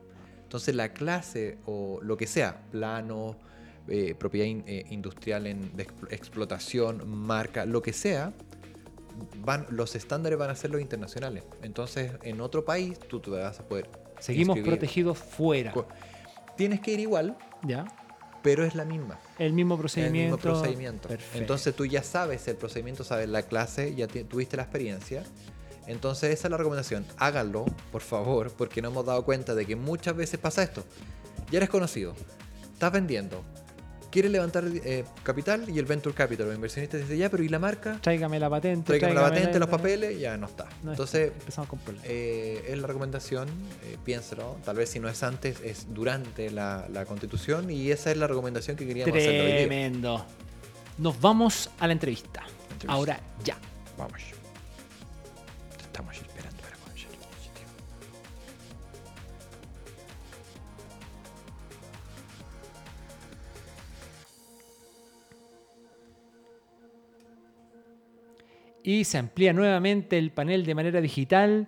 Entonces 0.43 0.75
la 0.75 0.93
clase 0.93 1.57
o 1.65 1.99
lo 2.03 2.15
que 2.15 2.27
sea, 2.27 2.61
plano, 2.71 3.37
eh, 3.87 4.15
propiedad 4.15 4.47
in, 4.47 4.63
eh, 4.67 4.85
industrial 4.89 5.47
en, 5.47 5.75
de 5.75 5.83
explotación, 6.09 7.07
marca, 7.07 7.65
lo 7.65 7.81
que 7.81 7.93
sea, 7.93 8.33
van, 9.39 9.65
los 9.69 9.95
estándares 9.95 10.37
van 10.39 10.49
a 10.49 10.55
ser 10.55 10.71
los 10.71 10.81
internacionales. 10.81 11.43
Entonces, 11.61 12.11
en 12.23 12.41
otro 12.41 12.65
país, 12.65 12.99
tú 12.99 13.19
te 13.19 13.29
vas 13.29 13.59
a 13.59 13.67
poder. 13.67 13.89
Seguimos 14.19 14.57
inscribir. 14.57 14.79
protegidos 14.79 15.17
fuera. 15.17 15.73
Tienes 16.55 16.79
que 16.79 16.91
ir 16.91 16.99
igual. 16.99 17.37
Ya. 17.63 17.85
Pero 18.41 18.65
es 18.65 18.75
la 18.75 18.83
misma. 18.83 19.19
El 19.39 19.53
mismo 19.53 19.77
procedimiento. 19.77 20.17
El 20.17 20.25
mismo 20.25 20.37
procedimiento. 20.37 21.07
Perfecto. 21.07 21.37
Entonces 21.37 21.75
tú 21.75 21.85
ya 21.85 22.03
sabes 22.03 22.47
el 22.47 22.57
procedimiento, 22.57 23.03
sabes 23.03 23.29
la 23.29 23.43
clase, 23.43 23.95
ya 23.95 24.07
tuviste 24.07 24.57
la 24.57 24.63
experiencia. 24.63 25.23
Entonces 25.87 26.31
esa 26.31 26.47
es 26.47 26.51
la 26.51 26.57
recomendación. 26.57 27.05
Háganlo, 27.17 27.65
por 27.91 28.01
favor, 28.01 28.51
porque 28.51 28.81
no 28.81 28.89
hemos 28.89 29.05
dado 29.05 29.23
cuenta 29.23 29.55
de 29.55 29.65
que 29.65 29.75
muchas 29.75 30.15
veces 30.15 30.39
pasa 30.39 30.63
esto. 30.63 30.83
Ya 31.51 31.57
eres 31.57 31.69
conocido, 31.69 32.15
estás 32.73 32.91
vendiendo, 32.91 33.43
quiere 34.13 34.29
levantar 34.29 34.63
eh, 34.67 35.05
capital 35.23 35.67
y 35.67 35.79
el 35.79 35.85
venture 35.85 36.13
capital, 36.13 36.47
el 36.47 36.53
inversionista 36.53 36.97
dice, 36.97 37.17
ya, 37.17 37.31
pero 37.31 37.41
¿y 37.41 37.49
la 37.49 37.57
marca? 37.57 37.97
Tráigame 37.99 38.39
la 38.39 38.47
patente. 38.47 38.85
Tráigame, 38.85 39.13
tráigame 39.13 39.27
la 39.27 39.35
patente, 39.35 39.53
la... 39.53 39.65
los 39.65 39.69
papeles, 39.69 40.19
ya 40.19 40.37
no 40.37 40.45
está. 40.45 40.67
No 40.83 40.91
Entonces, 40.91 41.29
está. 41.29 41.39
empezamos 41.39 41.67
con 41.67 41.79
problemas. 41.79 42.07
Eh, 42.07 42.63
es 42.67 42.77
la 42.77 42.85
recomendación, 42.85 43.49
eh, 43.85 43.97
piénselo, 44.05 44.57
tal 44.63 44.75
vez 44.75 44.89
si 44.91 44.99
no 44.99 45.09
es 45.09 45.23
antes, 45.23 45.61
es 45.61 45.87
durante 45.95 46.51
la, 46.51 46.85
la 46.93 47.05
constitución 47.05 47.71
y 47.71 47.89
esa 47.89 48.11
es 48.11 48.17
la 48.17 48.27
recomendación 48.27 48.77
que 48.77 48.85
queríamos 48.85 49.17
hacer. 49.17 49.57
Tremendo. 49.65 50.23
Nos 50.99 51.19
vamos 51.19 51.71
a 51.79 51.87
la 51.87 51.93
entrevista. 51.93 52.43
entrevista. 52.43 52.93
Ahora 52.93 53.19
ya. 53.43 53.57
Vamos. 53.97 54.21
Estamos 55.81 56.15
y 68.83 69.05
se 69.05 69.17
amplía 69.17 69.53
nuevamente 69.53 70.17
el 70.17 70.31
panel 70.31 70.65
de 70.65 70.75
manera 70.75 71.01
digital. 71.01 71.67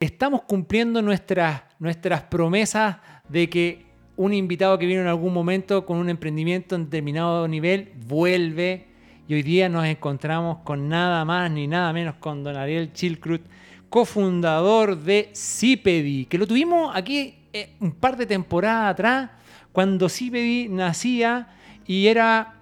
Estamos 0.00 0.42
cumpliendo 0.42 1.02
nuestras, 1.02 1.62
nuestras 1.78 2.22
promesas 2.22 2.96
de 3.28 3.48
que 3.48 3.86
un 4.16 4.32
invitado 4.32 4.78
que 4.78 4.86
vino 4.86 5.00
en 5.00 5.06
algún 5.06 5.32
momento 5.32 5.84
con 5.84 5.98
un 5.98 6.08
emprendimiento 6.08 6.74
en 6.74 6.84
determinado 6.84 7.46
nivel, 7.48 7.92
vuelve 8.06 8.86
y 9.26 9.34
hoy 9.34 9.42
día 9.42 9.68
nos 9.68 9.86
encontramos 9.86 10.58
con 10.58 10.88
nada 10.88 11.24
más 11.24 11.50
ni 11.50 11.66
nada 11.66 11.92
menos 11.92 12.16
con 12.16 12.44
don 12.44 12.56
Ariel 12.56 12.92
Chilcrut, 12.92 13.42
cofundador 13.88 14.98
de 14.98 15.30
Cipedi, 15.34 16.26
que 16.26 16.38
lo 16.38 16.46
tuvimos 16.46 16.94
aquí 16.94 17.34
eh, 17.52 17.70
un 17.80 17.92
par 17.92 18.16
de 18.16 18.26
temporadas 18.26 18.92
atrás, 18.92 19.30
cuando 19.72 20.08
Cipedi 20.08 20.68
nacía 20.68 21.48
y 21.86 22.06
era 22.06 22.53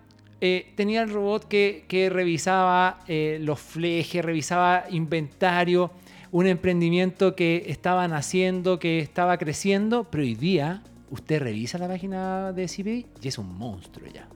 eh, 0.45 0.73
tenía 0.75 1.03
el 1.03 1.11
robot 1.11 1.47
que, 1.47 1.85
que 1.87 2.11
revisaba 2.11 2.99
eh, 3.07 3.39
los 3.41 3.61
flejes, 3.61 4.25
revisaba 4.25 4.87
inventario, 4.91 5.93
un 6.33 6.49
emprendimiento 6.49 7.37
que 7.37 7.67
estaban 7.69 8.13
haciendo, 8.13 8.81
que 8.81 8.99
estaba 8.99 9.39
creciendo, 9.39 10.03
pero 10.03 10.25
hoy 10.25 10.35
día 10.35 10.83
usted 11.11 11.41
revisa 11.41 11.79
la 11.79 11.87
página 11.87 12.51
de 12.51 12.67
CPD 12.67 13.07
y 13.23 13.29
es 13.29 13.39
un 13.39 13.57
monstruo 13.57 14.09
ya. 14.13 14.27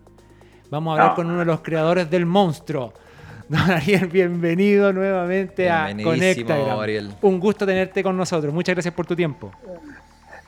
Vamos 0.71 0.97
a 0.97 1.03
hablar 1.03 1.17
con 1.17 1.27
uno 1.27 1.41
de 1.41 1.45
los 1.45 1.61
creadores 1.63 2.09
del 2.09 2.25
monstruo. 2.25 2.93
Don 3.49 3.69
Ariel, 3.69 4.07
bienvenido 4.07 4.93
nuevamente 4.93 5.69
a 5.69 5.93
Conecta. 6.05 6.57
Un 7.21 7.41
gusto 7.41 7.67
tenerte 7.67 8.05
con 8.05 8.17
nosotros. 8.17 8.55
Muchas 8.55 8.77
gracias 8.77 8.95
por 8.95 9.07
tu 9.07 9.17
tiempo. 9.17 9.51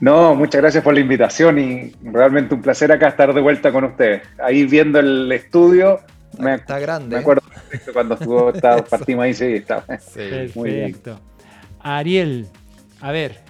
No, 0.01 0.35
muchas 0.35 0.61
gracias 0.61 0.85
por 0.85 0.95
la 0.95 1.01
invitación 1.01 1.59
y 1.59 1.93
realmente 2.03 2.55
un 2.55 2.63
placer 2.63 2.93
acá 2.93 3.09
estar 3.09 3.33
de 3.35 3.41
vuelta 3.41 3.73
con 3.73 3.85
ustedes. 3.85 4.23
Ahí 4.43 4.65
viendo 4.65 5.01
el 5.01 5.31
estudio, 5.33 6.01
me, 6.39 6.55
Está 6.55 6.79
grande. 6.79 7.17
me 7.17 7.21
acuerdo 7.21 7.43
perfecto 7.49 7.93
cuando 7.93 8.15
estuvo, 8.15 8.51
estaba- 8.55 8.85
partimos 8.85 9.25
ahí, 9.25 9.35
sí, 9.35 9.45
estaba. 9.55 9.85
Sí. 9.99 10.21
Muy 10.55 10.71
bien. 10.71 10.93
Perfecto. 10.93 11.21
Ariel, 11.81 12.47
a 13.01 13.11
ver, 13.13 13.41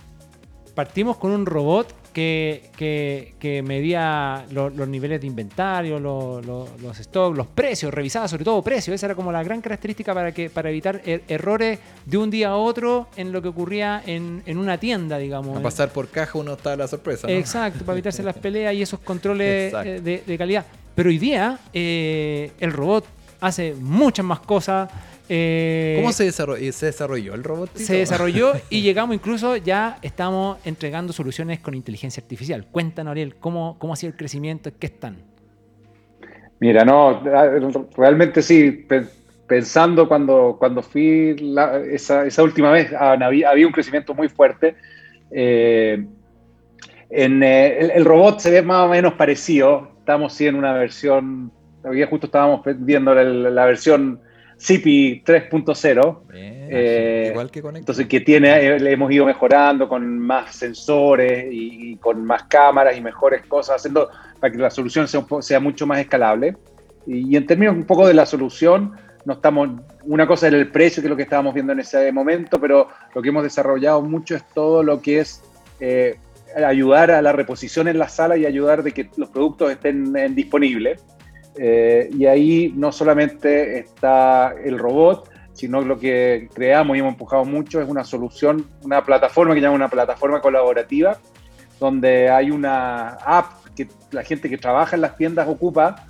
partimos 0.75 1.17
con 1.19 1.33
un 1.33 1.45
robot 1.45 1.93
que, 2.13 2.71
que- 2.77 3.35
que 3.39 3.63
medía 3.63 4.45
lo- 4.51 4.71
los 4.71 4.89
niveles 4.89 5.21
de 5.21 5.27
inventario, 5.27 5.99
lo- 6.01 6.41
lo- 6.43 6.69
los 6.83 6.97
stocks, 6.97 7.37
los 7.37 7.47
precios, 7.47 7.93
revisaba 7.95 8.27
sobre 8.29 8.45
todo 8.45 8.63
precios. 8.63 8.95
Esa 8.95 9.07
era 9.07 9.15
como 9.15 9.31
la 9.33 9.43
gran 9.43 9.61
característica 9.61 10.15
para, 10.15 10.33
que, 10.33 10.51
para 10.51 10.71
evitar 10.71 11.01
er- 11.05 11.23
errores 11.29 11.79
de 12.07 12.17
un 12.19 12.31
día 12.31 12.49
a 12.49 12.57
otro 12.57 13.09
en 13.17 13.33
lo 13.33 13.41
que 13.43 13.49
ocurría 13.49 14.03
en, 14.07 14.43
en 14.47 14.59
una 14.59 14.79
tienda, 14.79 15.19
digamos. 15.19 15.57
A 15.59 15.63
pasar 15.63 15.91
por 15.91 16.09
caja 16.09 16.39
uno 16.39 16.55
está 16.55 16.75
la 16.77 16.89
sorpresa. 16.89 17.27
¿no? 17.29 17.33
Exacto, 17.35 17.85
para 17.85 17.95
evitarse 17.97 18.23
las 18.23 18.37
peleas 18.37 18.75
y 18.75 18.83
esos 18.83 19.01
controles 19.01 19.73
eh, 19.85 20.01
de, 20.01 20.23
de 20.27 20.39
calidad. 20.39 20.65
Pero 20.95 21.11
hoy 21.11 21.19
día 21.19 21.59
eh, 21.73 22.51
el 22.59 22.73
robot 22.73 23.05
hace 23.41 23.75
muchas 23.75 24.25
más 24.27 24.41
cosas. 24.41 24.89
Eh, 25.29 25.95
¿Cómo 26.01 26.13
se 26.13 26.25
desarrolló, 26.25 26.73
se 26.73 26.87
desarrolló 26.87 27.35
el 27.35 27.45
robot? 27.45 27.71
se 27.77 27.97
desarrolló 27.97 28.53
y 28.71 28.83
llegamos 28.83 29.15
incluso, 29.15 29.57
ya 29.57 29.99
estamos 30.03 30.59
entregando 30.65 31.13
soluciones 31.13 31.61
con 31.61 31.75
inteligencia 31.75 32.23
artificial. 32.23 32.67
Cuéntanos, 32.71 33.11
Ariel, 33.13 33.37
¿cómo, 33.37 33.77
cómo 33.79 33.93
ha 33.93 33.97
sido 33.97 34.13
el 34.13 34.17
crecimiento? 34.17 34.69
¿En 34.69 34.75
qué 34.77 34.87
están? 34.87 35.17
Mira, 36.61 36.85
no, 36.85 37.23
realmente 37.97 38.43
sí, 38.43 38.71
pe- 38.71 39.07
pensando 39.47 40.09
cuando, 40.09 40.57
cuando 40.59 40.83
fui 40.83 41.37
la- 41.39 41.79
esa, 41.79 42.27
esa 42.27 42.43
última 42.43 42.71
vez, 42.73 42.93
ah, 42.93 43.13
había, 43.13 43.51
había 43.51 43.67
un 43.67 43.73
crecimiento 43.73 44.15
muy 44.15 44.29
fuerte. 44.29 44.75
Eh, 45.31 46.05
en, 47.11 47.43
eh, 47.43 47.79
el, 47.81 47.91
el 47.93 48.05
robot 48.05 48.41
se 48.41 48.51
ve 48.51 48.63
más 48.63 48.87
o 48.87 48.89
menos 48.89 49.15
parecido, 49.15 49.93
estamos 49.99 50.33
sí 50.33 50.47
en 50.47 50.57
una 50.57 50.73
versión, 50.73 51.53
todavía 51.81 52.07
justo 52.07 52.27
estábamos 52.27 52.63
viendo 52.79 53.15
la, 53.15 53.23
la 53.25 53.65
versión 53.65 54.21
CP 54.59 55.23
3.0. 55.25 56.19
Bien, 56.33 56.69
Eh, 56.71 57.29
igual 57.31 57.51
que 57.51 57.63
conecta. 57.63 57.79
Entonces, 57.81 58.07
que 58.07 58.21
tiene, 58.21 58.51
eh, 58.67 58.79
le 58.79 58.93
hemos 58.93 59.11
ido 59.11 59.25
mejorando 59.25 59.89
con 59.89 60.19
más 60.19 60.55
sensores 60.57 61.47
y, 61.51 61.93
y 61.93 61.97
con 61.97 62.25
más 62.25 62.43
cámaras 62.45 62.97
y 62.97 63.01
mejores 63.01 63.47
cosas, 63.47 63.77
haciendo 63.77 64.11
para 64.41 64.53
que 64.53 64.59
la 64.59 64.71
solución 64.71 65.09
sea, 65.09 65.25
sea 65.41 65.61
mucho 65.61 65.87
más 65.87 65.99
escalable. 66.01 66.57
Y, 67.07 67.33
y 67.33 67.37
en 67.37 67.47
términos 67.47 67.75
un 67.75 67.85
poco 67.85 68.07
de 68.07 68.15
la 68.15 68.27
solución, 68.27 68.93
no 69.25 69.35
estamos, 69.35 69.69
una 70.05 70.27
cosa 70.27 70.49
era 70.49 70.57
el 70.57 70.71
precio, 70.71 71.03
que 71.03 71.07
es 71.07 71.11
lo 71.11 71.17
que 71.17 71.23
estábamos 71.23 71.55
viendo 71.55 71.73
en 71.73 71.81
ese 71.81 72.11
momento, 72.13 72.61
pero 72.61 72.89
lo 73.15 73.23
que 73.23 73.29
hemos 73.29 73.43
desarrollado 73.43 74.03
mucho 74.03 74.35
es 74.37 74.43
todo 74.55 74.83
lo 74.83 75.01
que 75.01 75.21
es 75.21 75.43
eh, 75.81 76.17
ayudar 76.57 77.11
a 77.11 77.23
la 77.23 77.33
reposición 77.33 77.89
en 77.89 77.99
la 77.99 78.09
sala 78.09 78.37
y 78.37 78.47
ayudar 78.47 78.83
de 78.83 78.93
que 78.93 79.09
los 79.17 79.29
productos 79.29 79.71
estén 79.71 80.17
eh, 80.17 80.29
disponibles. 80.31 81.05
Eh, 81.61 82.09
y 82.17 82.27
ahí 82.27 82.73
no 82.77 82.93
solamente 82.93 83.79
está 83.81 84.55
el 84.65 84.79
robot, 84.79 85.29
sino 85.53 85.81
lo 85.81 85.99
que 85.99 86.49
creamos 86.55 86.97
y 86.97 87.01
hemos 87.01 87.13
empujado 87.13 87.45
mucho 87.45 87.81
es 87.81 87.89
una 87.89 88.05
solución, 88.05 88.65
una 88.83 89.05
plataforma 89.05 89.55
que 89.55 89.61
llama 89.61 89.75
una 89.75 89.89
plataforma 89.89 90.41
colaborativa, 90.41 91.19
donde 91.81 92.31
hay 92.31 92.51
una 92.53 93.09
app 93.25 93.53
que 93.75 93.89
la 94.13 94.23
gente 94.23 94.49
que 94.49 94.57
trabaja 94.59 94.95
en 94.95 95.03
las 95.03 95.17
tiendas 95.17 95.49
ocupa, 95.49 96.07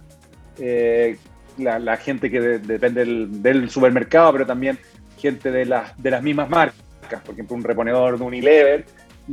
eh, 0.58 1.16
la, 1.56 1.78
la 1.78 1.96
gente 1.96 2.30
que 2.30 2.40
de- 2.40 2.58
depende 2.58 3.04
del, 3.04 3.70
supermercado, 3.70 4.32
pero 4.32 4.46
también 4.46 4.78
gente 5.18 5.50
de, 5.50 5.64
las 5.64 6.00
de 6.00 6.10
las 6.10 6.22
mismas 6.22 6.50
marcas, 6.50 7.22
por 7.24 7.32
ejemplo, 7.32 7.56
un 7.56 7.64
reponedor 7.64 8.18
de 8.18 8.24
Unilever, 8.24 8.84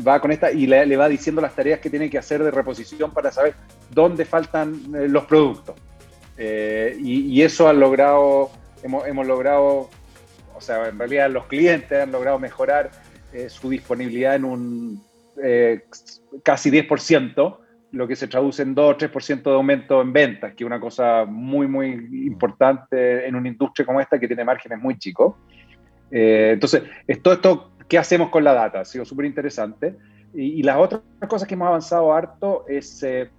va 0.06 0.20
con 0.20 0.32
esta 0.32 0.52
y 0.52 0.66
le, 0.66 0.86
le 0.86 0.98
va 0.98 1.08
diciendo 1.10 1.42
las 1.42 1.54
tareas 1.56 1.80
que 1.80 1.90
tiene 1.90 2.10
que 2.10 2.18
hacer 2.18 2.42
de 2.44 2.52
reposición 2.52 3.12
para 3.12 3.32
saber 3.32 3.54
dónde 3.92 4.26
faltan 4.26 4.76
eh, 4.96 5.08
los 5.08 5.26
productos. 5.26 5.76
Eh, 6.38 6.98
y, 7.00 7.32
y 7.32 7.42
eso 7.42 7.68
han 7.70 7.80
logrado, 7.80 8.52
hemos, 8.84 9.08
hemos 9.08 9.26
logrado, 9.26 9.90
o 10.54 10.62
sea, 10.62 10.88
en 10.88 11.00
realidad 11.00 11.30
los 11.30 11.46
clientes 11.48 12.02
han 12.02 12.12
logrado 12.12 12.40
mejorar 12.40 12.92
eh, 13.34 13.50
su 13.50 13.70
disponibilidad 13.70 14.36
en 14.36 14.46
un 14.46 15.04
eh, 15.44 15.84
casi 16.44 16.72
10%, 16.72 17.58
lo 17.92 18.08
que 18.08 18.16
se 18.16 18.28
traduce 18.28 18.62
en 18.62 18.76
2 18.76 18.96
o 18.96 18.98
3% 18.98 19.44
de 19.44 19.52
aumento 19.52 20.02
en 20.02 20.14
ventas, 20.14 20.54
que 20.54 20.64
es 20.64 20.66
una 20.66 20.80
cosa 20.80 21.26
muy, 21.26 21.68
muy 21.68 21.88
importante 22.26 23.26
en 23.28 23.36
una 23.36 23.48
industria 23.48 23.86
como 23.86 24.02
esta 24.02 24.20
que 24.20 24.28
tiene 24.28 24.44
márgenes 24.44 24.80
muy 24.80 24.98
chicos. 24.98 25.36
Eh, 26.12 26.52
entonces, 26.54 26.84
es 27.08 27.22
todo 27.22 27.34
esto, 27.34 27.72
¿qué 27.88 27.98
hacemos 27.98 28.30
con 28.30 28.44
la 28.44 28.54
data? 28.54 28.82
Ha 28.82 28.86
sido 28.86 29.06
súper 29.06 29.26
interesante. 29.26 29.96
Y, 30.34 30.60
y 30.60 30.64
las 30.64 30.78
otras 30.78 31.02
cosas 31.28 31.48
que 31.48 31.54
hemos 31.54 31.68
avanzado 31.68 32.14
harto 32.14 32.66
es 32.68 33.04
eh, 33.04 33.30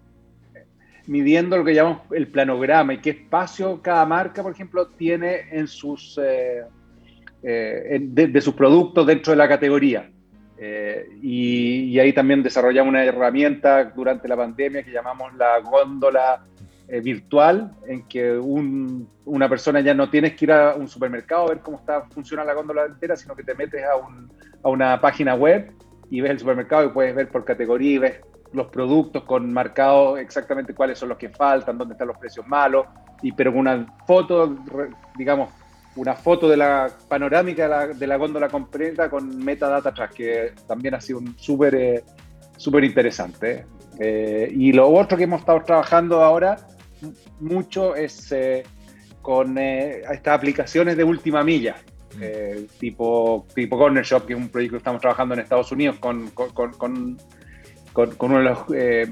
midiendo 1.07 1.57
lo 1.57 1.64
que 1.64 1.74
llamamos 1.74 2.02
el 2.12 2.28
planograma 2.28 2.94
y 2.94 2.98
qué 3.00 3.11
espacio 3.11 3.80
cada 3.82 4.04
marca, 4.07 4.42
por 4.42 4.52
ejemplo, 4.52 4.88
tiene 4.88 5.42
en 5.52 5.66
sus, 5.68 6.18
eh, 6.22 6.62
eh, 7.42 7.98
de, 8.02 8.40
sus 8.40 8.54
productos 8.54 9.07
dentro 9.07 9.32
de 9.32 9.36
la 9.36 9.48
categoría. 9.48 10.11
Eh, 10.59 11.07
y, 11.20 11.84
y 11.90 11.98
ahí 12.00 12.12
también 12.12 12.42
desarrollamos 12.42 12.88
una 12.90 13.04
herramienta 13.04 13.84
durante 13.84 14.26
la 14.26 14.36
pandemia 14.36 14.82
que 14.82 14.90
llamamos 14.90 15.34
la 15.34 15.59
góndola 15.61 16.44
eh, 16.88 17.00
virtual, 17.00 17.72
en 17.86 18.07
que 18.09 18.32
un- 18.38 19.09
una 19.24 19.48
persona 19.48 19.80
ya 19.80 19.92
no 19.92 20.09
tienes 20.09 20.34
que 20.34 20.44
ir 20.44 20.52
a 20.52 20.74
un 20.76 20.86
supermercado 20.88 21.46
a 21.46 21.48
ver 21.48 21.59
cómo 21.59 21.78
está, 21.78 22.02
funciona 22.11 22.44
la 22.44 22.54
góndola 22.54 22.84
entera, 22.86 23.16
sino 23.16 23.34
que 23.34 23.42
te 23.42 23.54
metes 23.57 23.82
a, 23.84 23.92
a 24.62 24.68
una 24.68 25.00
página 25.00 25.34
web 25.34 25.72
y 26.11 26.20
ves 26.20 26.30
el 26.30 26.38
supermercado 26.38 26.84
y 26.86 26.88
puedes 26.90 27.14
ver 27.14 27.28
por 27.28 27.44
categoría 27.44 27.90
y 27.92 27.98
ves 27.98 28.20
los 28.53 28.68
productos 28.68 29.24
con 29.24 29.53
marcado 29.53 30.16
exactamente 30.16 30.74
cuáles 30.74 30.99
son 30.99 31.11
los 31.11 31.18
que 31.18 31.28
faltan, 31.30 31.76
dónde 31.78 31.94
están 31.94 32.09
los 32.09 32.18
precios 32.18 32.47
malos, 32.47 32.86
y 33.22 33.32
pero 33.32 33.51
con 33.51 33.61
una 33.61 33.86
foto, 34.07 34.57
digamos, 35.16 35.51
una 35.97 36.14
foto 36.14 36.49
de 36.49 36.57
la 36.57 36.90
panorámica 37.09 37.62
de 37.62 37.68
la, 37.68 37.86
de 37.88 38.07
la 38.07 38.16
góndola 38.16 38.49
completa 38.49 39.09
con 39.09 39.38
metadata 39.38 39.88
atrás, 39.90 40.11
que 40.14 40.53
también 40.66 40.94
ha 40.94 41.01
sido 41.01 41.18
un 41.20 41.38
súper 41.38 41.74
eh, 41.74 42.05
súper 42.57 42.84
interesante. 42.84 43.66
Eh, 43.99 44.53
y 44.55 44.72
lo 44.72 44.88
otro 44.88 45.16
que 45.16 45.24
hemos 45.24 45.40
estado 45.40 45.62
trabajando 45.62 46.22
ahora 46.22 46.57
mucho 47.40 47.94
es 47.94 48.30
eh, 48.32 48.62
con 49.22 49.57
estas 49.59 50.34
aplicaciones 50.34 50.97
de 50.97 51.05
última 51.05 51.42
milla, 51.42 51.76
eh, 52.20 52.66
tipo, 52.78 53.47
tipo 53.55 53.78
Corner 53.78 54.05
Shop, 54.05 54.26
que 54.26 54.34
es 54.34 54.38
un 54.38 54.49
proyecto 54.51 54.74
que 54.74 54.78
estamos 54.78 55.01
trabajando 55.01 55.34
en 55.34 55.40
Estados 55.40 55.72
Unidos 55.72 55.97
con, 55.99 56.30
con, 56.30 56.72
con- 56.74 57.16
con- 57.97 58.14
con- 58.16 58.30
uno 58.32 58.38
de 58.40 58.44
los 58.44 58.59
eh, 58.74 59.07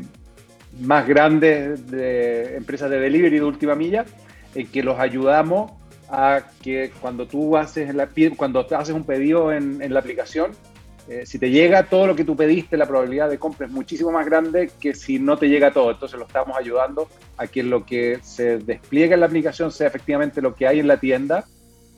más 0.81 1.07
grandes 1.09 1.91
de 1.91 2.57
empresas 2.57 2.91
de 2.91 3.01
delivery 3.01 3.39
de 3.39 3.45
última 3.45 3.75
milla, 3.75 4.05
en 4.55 4.67
que 4.67 4.83
los 4.83 4.99
ayudamos 4.99 5.73
a 6.11 6.43
que 6.63 6.93
cuando 7.01 7.27
tú 7.27 7.57
haces, 7.57 7.95
cuando 8.37 8.61
haces 8.77 8.95
un 8.95 9.05
pedido 9.05 9.53
en, 9.53 9.81
en 9.81 9.95
la 9.95 10.01
aplicación, 10.01 10.51
eh, 11.09 11.25
si 11.25 11.39
te 11.39 11.49
llega 11.51 11.85
todo 11.85 12.07
lo 12.07 12.15
que 12.15 12.25
tú 12.25 12.37
pediste, 12.37 12.77
la 12.77 12.87
probabilidad 12.87 13.31
de 13.31 13.39
compra 13.39 13.67
es 13.67 13.73
muchísimo 13.73 14.11
más 14.13 14.27
grande 14.27 14.71
que 14.81 14.95
si 14.95 15.19
no 15.19 15.37
te 15.39 15.49
llega 15.49 15.73
todo. 15.73 15.91
Entonces 15.91 16.19
lo 16.19 16.27
estamos 16.27 16.57
ayudando 16.59 17.09
a 17.39 17.47
que 17.47 17.63
lo 17.63 17.85
que 17.87 18.19
se 18.23 18.59
despliega 18.59 19.15
en 19.15 19.21
la 19.21 19.27
aplicación 19.27 19.71
sea 19.73 19.87
efectivamente 19.87 20.43
lo 20.43 20.55
que 20.55 20.67
hay 20.67 20.79
en 20.81 20.89
la 20.89 20.99
tienda 20.99 21.45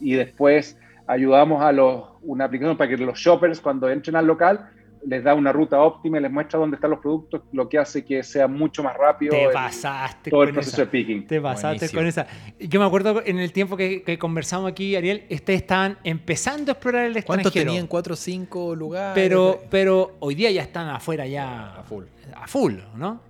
y 0.00 0.14
después 0.14 0.76
ayudamos 1.08 1.62
a 1.62 1.72
los, 1.72 2.04
una 2.22 2.44
aplicación 2.46 2.76
para 2.76 2.90
que 2.90 2.96
los 2.96 3.18
shoppers 3.18 3.60
cuando 3.60 3.88
entren 3.88 4.16
al 4.16 4.26
local 4.26 4.70
les 5.08 5.22
da 5.22 5.34
una 5.34 5.52
ruta 5.52 5.80
óptima, 5.80 6.18
y 6.18 6.22
les 6.22 6.30
muestra 6.32 6.58
dónde 6.58 6.74
están 6.74 6.90
los 6.90 6.98
productos, 6.98 7.42
lo 7.52 7.68
que 7.68 7.78
hace 7.78 8.04
que 8.04 8.22
sea 8.24 8.48
mucho 8.48 8.82
más 8.82 8.96
rápido 8.96 9.30
Te 9.30 9.44
el- 9.44 9.52
pasaste 9.52 10.30
todo 10.30 10.42
el 10.42 10.52
proceso 10.52 10.74
esa. 10.76 10.82
de 10.82 10.88
picking. 10.88 11.26
Te 11.28 11.40
pasaste 11.40 11.86
Buenísimo. 11.96 12.00
con 12.00 12.06
esa. 12.08 12.26
Yo 12.58 12.80
me 12.80 12.86
acuerdo 12.86 13.22
en 13.24 13.38
el 13.38 13.52
tiempo 13.52 13.76
que, 13.76 14.02
que 14.02 14.18
conversamos 14.18 14.70
aquí, 14.70 14.96
Ariel, 14.96 15.24
ustedes 15.30 15.60
estaban 15.62 15.96
empezando 16.02 16.70
a 16.70 16.74
explorar 16.74 17.04
el 17.06 17.12
¿Cuántos 17.24 17.46
extranjero. 17.46 17.70
tenían? 17.70 17.86
¿Cuatro 17.86 18.14
o 18.14 18.16
cinco 18.16 18.74
lugares? 18.74 19.12
Pero, 19.14 19.60
pero 19.70 20.16
hoy 20.18 20.34
día 20.34 20.50
ya 20.50 20.62
están 20.62 20.88
afuera 20.88 21.24
ya 21.26 21.76
A 21.76 21.82
full. 21.84 22.04
a 22.34 22.46
full, 22.48 22.74
¿no? 22.96 23.20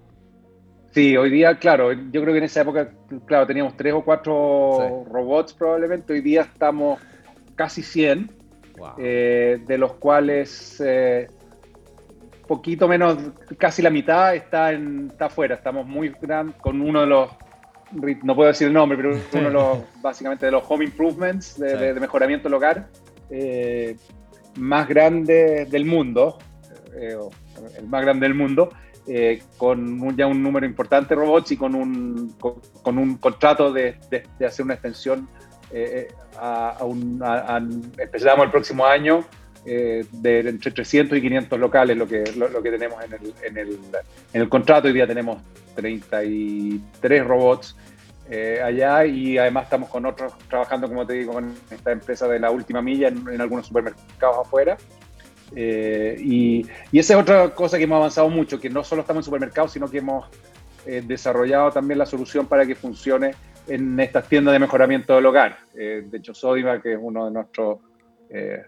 Sí, 0.93 1.15
hoy 1.15 1.31
día, 1.31 1.59
claro, 1.59 1.93
yo 1.93 2.23
creo 2.23 2.33
que 2.33 2.39
en 2.39 2.45
esa 2.45 2.63
época, 2.63 2.91
claro, 3.27 3.47
teníamos 3.47 3.77
tres 3.77 3.93
o 3.93 4.03
cuatro 4.03 4.79
Sí. 5.05 5.11
robots 5.13 5.53
probablemente, 5.53 6.15
hoy 6.15 6.23
día 6.23 6.41
estamos 6.41 6.99
casi 7.55 7.83
100, 7.83 8.31
Wow. 8.79 8.93
eh, 8.99 9.59
de 9.67 9.79
los 9.79 9.93
cuales 9.95 10.83
eh, 10.85 11.29
poquito 12.47 12.87
menos, 12.89 13.19
casi 13.59 13.83
la 13.83 13.91
mitad 13.91 14.35
está, 14.35 14.73
en, 14.73 15.09
está 15.11 15.27
afuera, 15.27 15.57
estamos 15.57 15.87
muy 15.87 16.13
gran 16.21 16.53
con 16.53 16.81
uno 16.81 17.01
de 17.01 17.07
los, 17.07 17.31
no 18.23 18.35
puedo 18.35 18.49
decir 18.49 18.69
el 18.69 18.73
nombre, 18.73 18.97
pero 18.97 19.11
uno 19.33 19.49
de 19.49 19.51
los, 19.53 19.79
básicamente 20.01 20.47
de 20.47 20.53
los 20.53 20.65
home 20.69 20.85
improvements, 20.85 21.59
de, 21.59 21.71
Sí. 21.71 21.77
de- 21.77 21.95
de 21.95 22.01
mejoramiento 22.01 22.45
del 22.49 22.55
hogar, 22.55 22.87
eh, 23.31 23.97
más 24.59 24.89
grande 24.89 25.67
del 25.71 25.85
mundo, 25.85 26.39
eh, 26.97 27.17
el 27.79 27.87
más 27.89 28.03
grande 28.03 28.27
del 28.27 28.35
mundo, 28.35 28.71
eh, 29.09 29.43
con 29.57 30.01
un- 30.03 30.17
ya 30.17 30.27
un 30.27 30.43
número 30.43 30.67
importante 30.67 31.15
de 31.15 31.21
robots 31.21 31.53
y 31.53 31.57
con 31.57 31.75
un, 31.75 32.35
con, 32.41 32.55
con 32.83 32.99
un 32.99 33.17
contrato 33.19 33.73
de, 33.73 33.97
de- 34.11 34.47
hacer 34.47 34.65
una 34.65 34.75
extensión 34.75 35.29
eh, 35.73 36.09
a, 36.41 36.71
a 36.79 36.85
un, 36.85 37.21
a- 37.23 37.57
a- 37.57 37.59
empezamos 37.59 38.45
el 38.47 38.51
próximo 38.53 38.87
año 38.87 39.25
eh, 39.67 40.05
de 40.11 40.41
entre 40.41 40.71
300 40.71 41.19
y 41.19 41.21
500 41.21 41.59
locales 41.59 41.97
lo 41.97 42.07
que, 42.07 42.25
lo, 42.37 42.49
lo 42.49 42.63
que 42.63 42.71
tenemos 42.71 43.03
en 43.05 43.13
el, 43.13 43.35
en, 43.43 43.59
el, 43.59 43.79
en 44.33 44.41
el 44.43 44.49
contrato. 44.49 44.89
Hoy 44.89 44.95
día 44.95 45.07
tenemos 45.07 45.43
33 45.75 47.27
robots 47.27 47.77
eh, 48.31 48.61
allá 48.63 49.05
y 49.07 49.39
además 49.39 49.65
estamos 49.65 49.89
con 49.89 50.07
otros 50.07 50.33
trabajando, 50.49 50.89
como 50.89 51.07
te 51.07 51.15
digo, 51.15 51.33
con 51.33 51.55
esta 51.71 51.93
empresa 51.93 52.27
de 52.29 52.41
la 52.41 52.51
última 52.51 52.83
milla 52.83 53.09
en, 53.09 53.29
en 53.29 53.41
algunos 53.41 53.67
supermercados 53.67 54.47
afuera. 54.47 54.77
Eh, 55.55 56.17
y, 56.19 56.67
y 56.91 56.99
esa 56.99 57.15
es 57.15 57.21
otra 57.21 57.51
cosa 57.55 57.79
que 57.79 57.85
hemos 57.85 57.97
avanzado 57.97 58.29
mucho, 58.29 58.61
que 58.61 58.69
no 58.69 58.83
solo 58.83 59.03
estamos 59.03 59.23
en 59.23 59.25
supermercados, 59.25 59.73
sino 59.73 59.89
que 59.89 59.99
hemos 59.99 60.27
eh, 60.87 61.03
desarrollado 61.05 61.71
también 61.73 61.99
la 61.99 62.07
solución 62.07 62.47
para 62.47 62.65
que 62.65 62.75
funcione 62.75 63.35
en 63.67 63.99
estas 63.99 64.29
tiendas 64.29 64.53
de 64.53 64.61
mejoramiento 64.61 65.17
del 65.17 65.27
hogar. 65.27 65.59
Eh, 65.75 66.05
de 66.07 66.19
hecho, 66.19 66.33
Sodimac, 66.33 66.83
que 66.83 66.93
es 66.93 66.99
uno 67.01 67.27
de 67.27 67.33
nuestros 67.33 67.79
eh, 68.31 68.63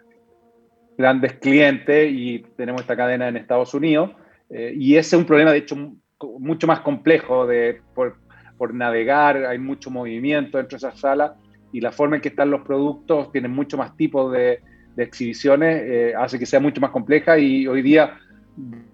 grandes 0.99 1.35
clientes, 1.35 2.11
y 2.13 2.41
tenemos 2.57 2.83
esta 2.83 2.97
cadena 2.97 3.29
en 3.29 3.37
Estados 3.39 3.73
Unidos. 3.73 4.11
eh, 4.51 4.73
y 4.77 4.97
ese 4.97 5.15
es 5.17 5.21
un 5.21 5.27
problema, 5.27 5.53
de 5.53 5.59
hecho, 5.59 5.77
mu- 5.77 5.97
mucho 6.41 6.67
más 6.67 6.81
complejo 6.81 7.47
de, 7.47 7.81
por, 7.95 8.17
por 8.57 8.75
navegar, 8.75 9.47
hay 9.47 9.59
mucho 9.59 9.91
movimiento 9.91 10.59
dentro 10.59 10.77
de 10.77 10.87
esas 10.87 10.99
salas, 11.01 11.33
y 11.73 11.81
la 11.81 11.93
forma 11.93 12.17
en 12.17 12.23
que 12.23 12.31
están 12.31 12.51
los 12.51 12.63
productos 12.63 13.31
tienen 13.31 13.53
mucho 13.53 13.77
más 13.79 13.97
tipos 13.97 14.33
de, 14.33 14.61
exhibiciones, 14.97 15.81
eh, 15.87 16.13
hace 16.19 16.41
que 16.41 16.47
sea 16.47 16.59
mucho 16.59 16.81
más 16.81 16.91
compleja, 16.91 17.39
y 17.39 17.67
hoy 17.69 17.83
día 17.83 18.19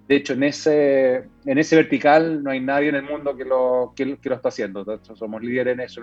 de 0.07 0.17
hecho, 0.17 0.35
en 0.35 0.43
ese, 0.43 1.25
en 1.47 1.57
ese 1.59 1.77
vertical 1.77 2.43
no 2.43 2.51
hay 2.51 2.61
nadie 2.61 2.91
en 2.91 2.97
el 2.97 3.05
mundo 3.05 3.35
que 3.35 3.47
lo, 3.47 3.95
que, 3.97 4.05
lo- 4.05 4.19
está 4.35 4.49
haciendo. 4.51 4.83
Hecho, 4.83 5.17
somos 5.17 5.43
líderes 5.43 5.73
en 5.73 5.81
eso 5.81 6.03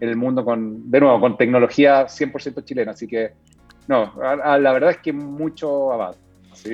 en 0.00 0.08
el 0.08 0.16
mundo, 0.16 0.44
con, 0.44 0.88
de 0.88 1.00
nuevo, 1.00 1.18
con 1.20 1.36
tecnología 1.36 2.06
100% 2.06 2.60
chilena. 2.64 2.92
Así 2.92 3.08
que, 3.08 3.32
no, 3.88 4.12
a- 4.22 4.54
a- 4.54 4.58
la 4.58 4.72
verdad 4.72 4.90
es 4.90 4.98
que 4.98 5.12
mucho 5.12 5.92
avance. 5.92 6.20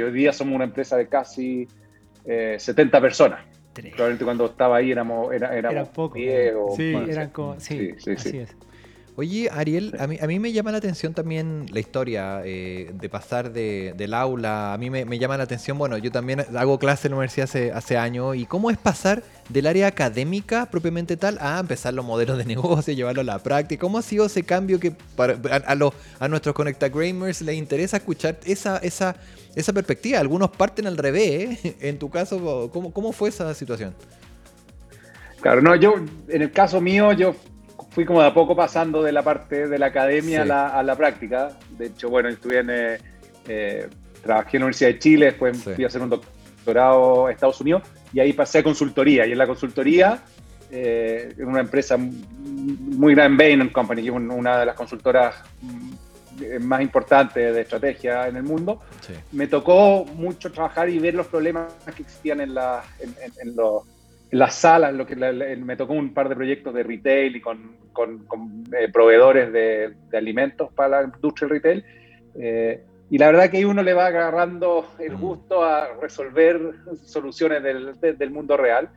Hoy 0.02 0.12
día 0.12 0.32
somos 0.32 0.54
una 0.54 0.64
empresa 0.64 0.96
de 0.96 1.08
casi 1.08 1.66
eh, 2.26 2.56
70 2.58 3.00
personas. 3.00 3.40
Tres. 3.72 3.92
Probablemente 3.92 4.24
cuando 4.24 4.46
estaba 4.46 4.76
ahí 4.76 4.92
éramos, 4.92 5.32
era, 5.32 5.56
éramos 5.56 5.82
Era 5.82 5.92
poco. 5.92 6.14
10 6.14 6.54
o 6.56 6.76
Sí, 6.76 6.92
más. 6.94 7.08
eran 7.08 7.30
como. 7.30 7.58
Sí, 7.60 7.92
Sí, 7.92 7.94
sí, 7.98 8.10
así 8.12 8.30
sí. 8.30 8.38
es. 8.38 8.56
Oye, 9.16 9.48
Ariel, 9.52 9.94
a 10.00 10.08
mí, 10.08 10.18
a 10.20 10.26
mí 10.26 10.40
me 10.40 10.50
llama 10.52 10.72
la 10.72 10.78
atención 10.78 11.14
también 11.14 11.66
la 11.72 11.78
historia 11.78 12.42
eh, 12.44 12.90
de 12.94 13.08
pasar 13.08 13.52
de- 13.52 13.94
del 13.96 14.12
aula. 14.12 14.74
A 14.74 14.78
mí 14.78 14.90
me, 14.90 15.04
me 15.04 15.20
llama 15.20 15.36
la 15.36 15.44
atención, 15.44 15.78
bueno, 15.78 15.96
yo 15.98 16.10
también 16.10 16.44
hago 16.56 16.80
clase 16.80 17.06
en 17.06 17.12
la 17.12 17.18
universidad 17.18 17.44
hace, 17.44 17.70
hace 17.70 17.96
años. 17.96 18.34
¿Y 18.34 18.44
cómo 18.46 18.70
es 18.72 18.76
pasar 18.76 19.22
del 19.50 19.68
área 19.68 19.86
académica 19.86 20.66
propiamente 20.66 21.16
tal 21.16 21.38
a 21.40 21.60
empezar 21.60 21.94
los 21.94 22.04
modelos 22.04 22.38
de 22.38 22.44
negocio, 22.56 22.92
llevarlo 22.92 23.20
a 23.20 23.24
la 23.24 23.38
práctica? 23.38 23.80
¿Cómo 23.82 23.98
ha 23.98 24.02
sido 24.02 24.26
ese 24.26 24.42
cambio 24.42 24.80
que 24.80 24.90
para, 25.14 25.34
a, 25.48 25.56
a 25.58 25.74
los, 25.76 25.92
a 26.18 26.26
nuestros 26.26 26.52
Conectagramers 26.56 27.40
les 27.42 27.54
interesa 27.56 27.98
escuchar 27.98 28.40
esa, 28.44 28.78
esa, 28.78 29.14
esa 29.54 29.72
perspectiva? 29.72 30.18
Algunos 30.18 30.50
parten 30.50 30.88
al 30.88 30.96
revés. 30.98 31.64
¿eh? 31.64 31.76
En 31.82 32.00
tu 32.00 32.10
caso, 32.10 32.68
¿cómo, 32.72 32.92
¿cómo 32.92 33.12
fue 33.12 33.28
esa 33.28 33.54
situación? 33.54 33.94
Claro, 35.40 35.62
no, 35.62 35.76
yo, 35.76 35.94
en 36.26 36.42
el 36.42 36.50
caso 36.50 36.80
mío, 36.80 37.12
yo 37.12 37.36
fui 37.94 38.04
como 38.04 38.20
de 38.20 38.26
a 38.28 38.34
poco 38.34 38.56
pasando 38.56 39.02
de 39.02 39.12
la 39.12 39.22
parte 39.22 39.68
de 39.68 39.78
la 39.78 39.86
academia 39.86 40.42
a, 40.42 40.44
la, 40.44 40.66
a 40.68 40.82
la 40.82 40.96
práctica. 40.96 41.50
De 41.78 41.86
hecho, 41.86 42.08
bueno, 42.10 42.28
estuve 42.28 42.58
en, 42.58 42.70
eh, 42.70 42.98
eh, 43.46 43.88
trabajé 44.22 44.56
en 44.56 44.60
la 44.62 44.66
Universidad 44.66 44.90
de 44.90 44.98
Chile, 44.98 45.26
después 45.26 45.56
Sí. 45.58 45.70
fui 45.74 45.84
a 45.84 45.86
hacer 45.86 46.02
un 46.02 46.10
doctorado 46.10 47.26
a 47.26 47.32
Estados 47.32 47.60
Unidos 47.60 47.82
y 48.12 48.20
ahí 48.20 48.32
pasé 48.32 48.58
a 48.58 48.62
consultoría. 48.62 49.26
Y 49.26 49.32
en 49.32 49.38
la 49.38 49.46
consultoría, 49.46 50.18
eh, 50.70 51.32
en 51.38 51.46
una 51.46 51.60
empresa 51.60 51.96
muy 51.96 53.14
grande, 53.14 53.44
Bain 53.44 53.68
Company, 53.70 54.02
que 54.02 54.08
es 54.08 54.14
un- 54.14 54.30
una 54.30 54.58
de 54.58 54.66
las 54.66 54.74
consultoras 54.74 55.36
mm, 55.62 55.94
más 56.62 56.80
importantes 56.82 57.54
de 57.54 57.60
estrategia 57.60 58.26
en 58.26 58.34
el 58.36 58.42
mundo, 58.42 58.80
Sí. 59.06 59.12
me 59.30 59.46
tocó 59.46 60.04
mucho 60.16 60.50
trabajar 60.50 60.88
y 60.88 60.98
ver 60.98 61.14
los 61.14 61.28
problemas 61.28 61.68
que 61.94 62.02
existían 62.02 62.40
en, 62.40 62.54
la, 62.54 62.82
en, 62.98 63.10
en- 63.24 63.48
en 63.50 63.54
los- 63.56 63.84
las 64.34 64.54
salas. 64.54 64.92
Lo 64.94 65.06
que 65.06 65.16
la- 65.16 65.32
la- 65.32 65.54
me 65.56 65.76
tocó 65.76 65.92
un 65.94 66.12
par 66.14 66.28
de 66.28 66.36
proyectos 66.36 66.74
de 66.74 66.82
retail 66.82 67.36
y 67.36 67.40
con, 67.40 67.76
con- 67.92 68.24
con, 68.26 68.64
eh, 68.78 68.88
proveedores 68.92 69.52
de, 69.52 69.94
de 70.10 70.18
alimentos 70.18 70.72
para 70.72 71.02
la 71.02 71.04
industria 71.14 71.48
del 71.48 71.56
retail. 71.60 71.84
Eh, 72.40 72.82
y 73.10 73.18
la 73.18 73.26
verdad 73.26 73.50
que 73.50 73.64
uno 73.66 73.82
le 73.82 73.92
va 73.94 74.06
agarrando 74.06 74.86
el 74.98 75.16
gusto 75.16 75.62
a 75.64 75.88
resolver 76.00 76.58
soluciones 77.04 77.62
del, 77.62 78.00
de- 78.00 78.14
del 78.14 78.30
mundo 78.30 78.56
real. 78.56 78.88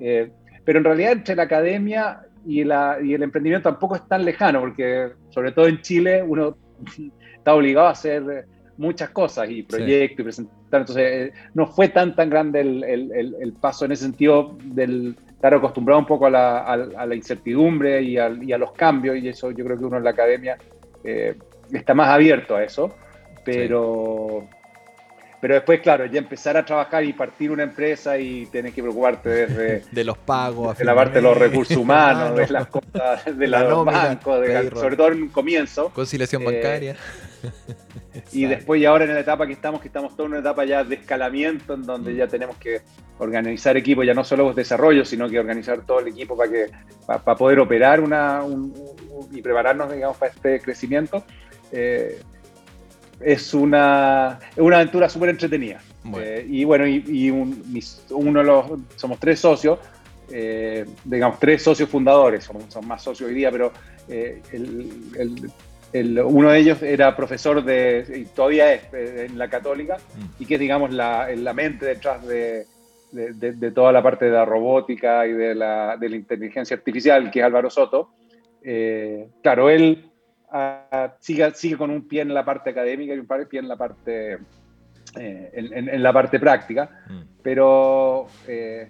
Eh, 0.00 0.30
pero 0.64 0.78
en 0.78 0.84
realidad 0.84 1.12
entre 1.12 1.34
la 1.36 1.44
academia 1.44 2.20
y, 2.46 2.62
la- 2.64 2.98
y 3.02 3.14
el 3.14 3.22
emprendimiento 3.22 3.70
tampoco 3.70 3.96
es 3.96 4.06
tan 4.06 4.24
lejano, 4.24 4.60
porque 4.60 5.10
sobre 5.30 5.52
todo 5.52 5.66
en 5.66 5.80
Chile 5.82 6.22
uno 6.22 6.56
está 7.36 7.54
obligado 7.54 7.88
a 7.88 7.90
hacer 7.92 8.46
muchas 8.76 9.10
cosas 9.10 9.48
y 9.50 9.62
proyectos 9.62 10.20
y 10.20 10.24
Entonces, 10.80 11.28
eh, 11.28 11.32
no 11.54 11.66
fue 11.66 11.88
tan 11.88 12.14
tan 12.16 12.28
grande 12.30 12.60
el, 12.60 12.84
el- 12.84 13.12
el- 13.12 13.36
el 13.40 13.52
paso 13.52 13.84
en 13.84 13.92
ese 13.92 14.04
sentido 14.04 14.56
del 14.62 15.16
estar 15.30 15.54
acostumbrado 15.54 16.00
un 16.00 16.06
poco 16.06 16.26
a 16.26 16.30
la, 16.30 16.58
a- 16.60 16.72
a 16.96 17.06
la 17.06 17.14
incertidumbre 17.14 18.00
y, 18.02 18.16
a 18.18 18.28
los 18.28 18.72
cambios, 18.72 19.16
y 19.18 19.28
eso 19.28 19.50
yo 19.50 19.64
creo 19.64 19.78
que 19.78 19.84
uno 19.84 19.98
en 19.98 20.04
la 20.04 20.10
academia 20.10 20.56
eh, 21.04 21.34
está 21.72 21.92
más 21.94 22.08
abierto 22.08 22.56
a 22.56 22.64
eso. 22.64 22.94
Pero, 23.44 24.46
pero 25.40 25.54
después, 25.54 25.80
claro, 25.82 26.06
ya 26.06 26.18
empezar 26.18 26.56
a 26.56 26.64
trabajar 26.64 27.04
y 27.04 27.12
partir 27.12 27.50
una 27.50 27.62
empresa 27.64 28.16
y 28.18 28.46
tener 28.46 28.72
que 28.72 28.80
preocuparte 28.80 29.28
desde 29.28 29.82
De 29.92 30.02
los 30.04 30.16
pagos. 30.16 30.78
de 30.78 30.84
la 30.86 30.94
parte 30.94 31.16
de 31.16 31.20
los 31.22 31.36
recursos 31.36 31.76
humanos, 31.76 32.34
de 32.38 32.48
las 32.48 32.66
cosas, 32.68 33.36
de 33.36 33.46
La 33.46 33.60
los 33.64 33.70
nómina, 33.70 34.04
bancos, 34.06 34.40
de- 34.40 34.70
sobre 34.70 34.96
todo 34.96 35.08
en 35.08 35.22
un 35.24 35.28
comienzo. 35.28 35.90
Conciliación 35.90 36.40
Eh, 36.42 36.46
bancaria. 36.46 36.96
Y 38.32 38.44
Exacto. 38.44 38.48
después 38.48 38.80
y 38.80 38.84
ahora 38.84 39.04
en 39.04 39.14
la 39.14 39.20
etapa 39.20 39.46
que 39.46 39.52
estamos, 39.54 39.80
que 39.80 39.88
estamos 39.88 40.16
toda 40.16 40.28
una 40.28 40.38
etapa 40.38 40.64
ya 40.64 40.84
de 40.84 40.94
escalamiento, 40.94 41.74
en 41.74 41.82
donde 41.82 42.14
ya 42.14 42.28
tenemos 42.28 42.56
que 42.58 42.80
organizar 43.18 43.76
equipos, 43.76 44.06
ya 44.06 44.14
no 44.14 44.22
solo 44.24 44.52
desarrollo, 44.54 45.04
sino 45.04 45.28
que 45.28 45.38
organizar 45.40 45.80
todo 45.84 46.00
el 46.00 46.08
equipo 46.08 46.36
para 46.36 46.50
que 46.50 46.66
para, 47.06 47.36
poder 47.36 47.58
operar 47.60 48.00
una 48.00 48.42
un- 48.44 48.72
un- 49.10 49.36
y 49.36 49.42
prepararnos, 49.42 49.92
digamos, 49.92 50.16
para 50.16 50.32
este 50.32 50.60
crecimiento. 50.60 51.24
eh, 51.72 52.20
es 53.20 53.54
una, 53.54 54.38
una 54.56 54.76
aventura 54.76 55.08
súper 55.08 55.30
entretenida. 55.30 55.80
Bueno. 56.02 56.26
Eh, 56.26 56.46
y 56.48 56.64
bueno, 56.64 56.86
y, 56.86 57.02
y 57.06 57.30
un- 57.30 57.62
mis- 57.72 58.04
uno 58.10 58.40
de 58.40 58.46
los, 58.46 58.66
somos 58.96 59.18
tres 59.18 59.40
socios, 59.40 59.78
eh, 60.30 60.84
digamos, 61.04 61.38
tres 61.38 61.62
socios 61.62 61.88
fundadores, 61.88 62.44
son, 62.44 62.70
son 62.70 62.86
más 62.86 63.02
socios 63.02 63.28
hoy 63.28 63.34
día, 63.34 63.50
pero 63.50 63.72
eh, 64.08 64.42
el, 64.52 64.90
el- 65.18 65.50
el- 65.94 66.18
uno 66.20 66.50
de 66.50 66.58
ellos 66.58 66.82
era 66.82 67.16
profesor 67.16 67.64
de, 67.64 68.04
y 68.14 68.24
todavía 68.26 68.72
es 68.74 68.82
eh, 68.92 69.26
en 69.30 69.38
la 69.38 69.48
católica, 69.48 69.96
Mm. 69.96 70.42
y 70.42 70.46
que 70.46 70.54
es, 70.54 70.60
digamos, 70.60 70.92
la, 70.92 71.28
la 71.34 71.54
mente 71.54 71.86
detrás 71.86 72.26
de, 72.26 72.66
de- 73.12 73.32
de- 73.32 73.52
de 73.52 73.70
toda 73.70 73.92
la 73.92 74.02
parte 74.02 74.24
de 74.26 74.32
la 74.32 74.44
robótica 74.44 75.26
y 75.26 75.32
de 75.32 75.54
la, 75.54 75.96
de 75.96 76.08
la 76.08 76.16
inteligencia 76.16 76.76
artificial, 76.76 77.30
que 77.30 77.38
es 77.40 77.44
Álvaro 77.46 77.70
Soto. 77.70 78.10
Eh, 78.62 79.28
claro, 79.42 79.70
él 79.70 80.10
ah, 80.50 81.14
sigue, 81.20 81.50
sigue 81.54 81.76
con 81.76 81.90
un 81.90 82.08
pie 82.08 82.22
en 82.22 82.34
la 82.34 82.44
parte 82.44 82.70
académica 82.70 83.14
y 83.14 83.18
un 83.18 83.26
pie 83.26 83.60
en 83.60 83.68
la 83.68 83.76
parte, 83.76 84.38
eh, 85.16 85.50
en, 85.52 85.72
en- 85.78 85.88
en 85.88 86.02
la 86.02 86.12
parte 86.12 86.40
práctica, 86.40 86.90
Mm. 87.08 87.20
pero 87.42 88.26
eh, 88.48 88.88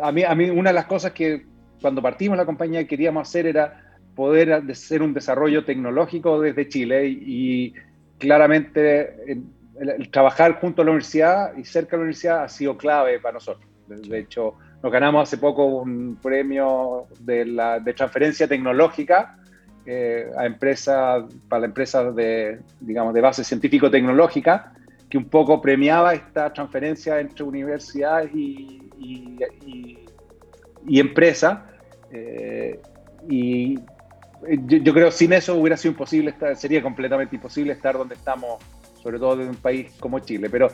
a, 0.00 0.12
mí, 0.12 0.22
a 0.24 0.34
mí 0.34 0.48
una 0.50 0.70
de 0.70 0.74
las 0.74 0.86
cosas 0.86 1.12
que 1.12 1.44
cuando 1.80 2.00
partimos 2.00 2.38
la 2.38 2.46
compañía 2.46 2.86
queríamos 2.86 3.28
hacer 3.28 3.46
era 3.46 3.89
poder 4.20 4.52
hacer 4.52 5.00
un 5.00 5.14
desarrollo 5.14 5.64
tecnológico 5.64 6.38
desde 6.38 6.68
Chile 6.68 7.08
y, 7.08 7.22
y 7.26 7.74
claramente 8.18 9.32
en, 9.32 9.50
el, 9.80 9.88
el 9.88 10.10
trabajar 10.10 10.60
junto 10.60 10.82
a 10.82 10.84
la 10.84 10.90
universidad 10.90 11.56
y 11.56 11.64
cerca 11.64 11.92
de 11.92 11.96
la 11.96 12.02
universidad 12.02 12.44
ha 12.44 12.48
sido 12.50 12.76
clave 12.76 13.18
para 13.18 13.32
nosotros. 13.32 13.66
De, 13.86 14.18
hecho, 14.18 14.56
nos 14.82 14.92
ganamos 14.92 15.22
hace 15.22 15.38
poco 15.38 15.64
un 15.64 16.18
premio 16.22 17.06
de, 17.20 17.46
la, 17.46 17.80
de 17.80 17.94
transferencia 17.94 18.46
tecnológica 18.46 19.38
eh, 19.86 20.30
a 20.36 20.44
empresas, 20.44 21.24
para 21.48 21.60
la 21.60 21.66
empresa 21.68 22.12
de, 22.12 22.60
digamos, 22.78 23.14
de 23.14 23.22
base 23.22 23.42
científico-tecnológica, 23.42 24.74
que 25.08 25.16
un 25.16 25.30
poco 25.30 25.62
premiaba 25.62 26.12
esta 26.12 26.52
transferencia 26.52 27.18
entre 27.20 27.42
universidades 27.42 28.30
y, 28.34 28.82
y, 28.98 29.38
y, 29.64 29.98
y 30.86 31.00
empresas. 31.00 31.60
Eh, 32.12 32.78
y 33.28 33.78
yo, 34.66 34.78
yo, 34.78 34.94
creo 34.94 35.10
sin 35.10 35.32
eso 35.32 35.54
hubiera 35.54 35.76
sido 35.76 35.92
imposible 35.92 36.30
estar, 36.30 36.56
sería 36.56 36.82
completamente 36.82 37.36
imposible 37.36 37.72
estar 37.72 37.96
donde 37.96 38.14
estamos, 38.14 38.62
sobre 39.02 39.18
todo 39.18 39.40
en 39.42 39.48
un 39.48 39.56
país 39.56 39.92
como 40.00 40.18
Chile. 40.20 40.48
Pero 40.50 40.68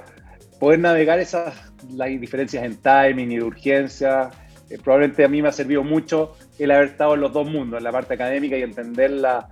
poder 0.58 0.80
navegar 0.80 1.18
esas 1.18 1.72
las 1.90 2.08
diferencias 2.08 2.64
en 2.64 2.76
timing 2.76 3.32
y 3.32 3.36
de 3.36 3.42
urgencia, 3.42 4.30
eh, 4.70 4.78
probablemente 4.82 5.24
a 5.24 5.28
mí 5.28 5.42
me 5.42 5.48
ha 5.48 5.52
servido 5.52 5.84
mucho 5.84 6.36
el 6.58 6.70
haber 6.70 6.88
estado 6.88 7.14
en 7.14 7.20
los 7.20 7.32
dos 7.32 7.48
mundos, 7.48 7.78
en 7.78 7.84
la 7.84 7.92
parte 7.92 8.14
académica 8.14 8.56
y 8.56 8.62
entender 8.62 9.10
la, 9.10 9.48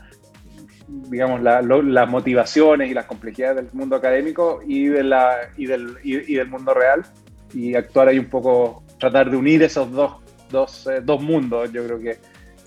digamos, 0.89 1.43
la, 1.43 1.63
lo, 1.63 1.83
las 1.83 2.09
motivaciones 2.09 2.91
y 2.91 2.95
las 2.95 3.07
complejidades 3.07 3.57
del 3.57 3.69
mundo 3.73 3.97
académico 3.97 4.61
y, 4.67 4.87
de 4.87 5.05
la, 5.05 5.37
y, 5.57 5.67
del, 5.67 5.99
y, 6.03 6.33
y 6.33 6.37
del 6.37 6.49
mundo 6.49 6.75
real 6.75 7.05
y 7.53 7.75
actuar 7.75 8.09
ahí 8.09 8.19
un 8.19 8.29
poco, 8.29 8.83
tratar 8.99 9.31
de 9.31 9.37
unir 9.37 9.63
esos 9.63 9.91
dos, 9.91 10.17
dos, 10.51 10.87
eh, 10.87 11.01
dos 11.03 11.23
mundos, 11.23 11.73
yo 11.73 11.85
creo 11.85 12.01
que 12.01 12.19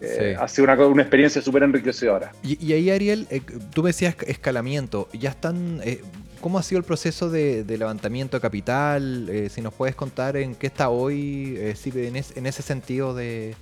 eh, 0.02 0.36
sí. 0.36 0.42
ha 0.42 0.48
sido 0.48 0.66
una, 0.66 0.88
una 0.88 1.02
experiencia 1.02 1.42
súper 1.42 1.64
enriquecedora. 1.64 2.32
Y, 2.44 2.64
y, 2.64 2.74
ahí, 2.74 2.90
Ariel, 2.90 3.28
eh, 3.30 3.42
tú 3.74 3.84
me 3.84 3.90
decías 3.90 4.16
escalamiento. 4.28 5.08
¿Ya 5.14 5.30
están, 5.30 5.82
eh, 5.84 6.02
¿Cómo 6.42 6.60
ha 6.60 6.64
sido 6.64 6.80
el 6.80 6.86
proceso 6.86 7.30
de, 7.30 7.64
de 7.64 7.78
levantamiento 7.78 8.38
de 8.38 8.42
capital? 8.42 9.28
Eh, 9.30 9.50
si 9.50 9.62
nos 9.62 9.74
puedes 9.74 9.96
contar 9.96 10.38
en 10.38 10.56
qué 10.56 10.68
está 10.68 10.90
hoy, 10.90 11.58
si 11.76 11.90
en, 11.90 12.16
es, 12.16 12.36
en, 12.38 12.46
ese 12.46 12.62
sentido 12.62 13.16
de, 13.16 13.56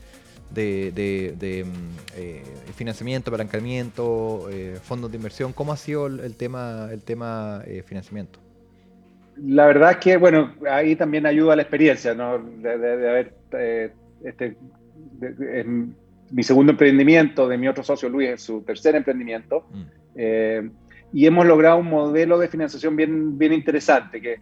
de, 0.52 0.92
de, 0.92 1.36
de 1.40 1.64
mm, 1.64 1.70
eh, 2.18 2.44
financiamiento, 2.76 3.30
apalancamiento, 3.30 4.50
fondos 4.84 5.12
de 5.12 5.18
inversión, 5.18 5.54
¿cómo 5.54 5.72
ha 5.72 5.78
sido 5.78 6.08
el, 6.08 6.20
el 6.20 6.36
tema, 6.36 6.90
el 6.92 7.02
tema 7.02 7.64
financiamiento? 7.86 8.40
La 9.38 9.66
verdad 9.66 9.92
es 9.92 9.98
que, 9.98 10.18
bueno, 10.18 10.54
ahí 10.70 10.96
también 10.96 11.26
ayuda 11.26 11.56
la 11.56 11.62
experiencia, 11.62 12.14
¿no? 12.14 12.40
De, 12.40 12.72
haber, 12.72 13.34
este, 14.24 14.56
mi 16.32 16.44
segundo 16.44 16.72
emprendimiento, 16.72 17.48
de 17.48 17.58
mi 17.58 17.68
otro 17.68 17.84
socio 17.84 18.10
Luis, 18.10 18.30
en 18.30 18.38
su 18.38 18.62
tercer 18.62 18.96
emprendimiento, 18.96 19.68
mm. 19.72 19.84
eh, 20.16 20.70
y 21.14 21.26
hemos 21.26 21.46
logrado 21.46 21.78
un 21.78 21.90
modelo 21.90 22.38
de 22.38 22.48
financiación 22.48 22.96
bien, 22.96 23.38
bien 23.38 23.54
interesante, 23.54 24.20
que 24.20 24.40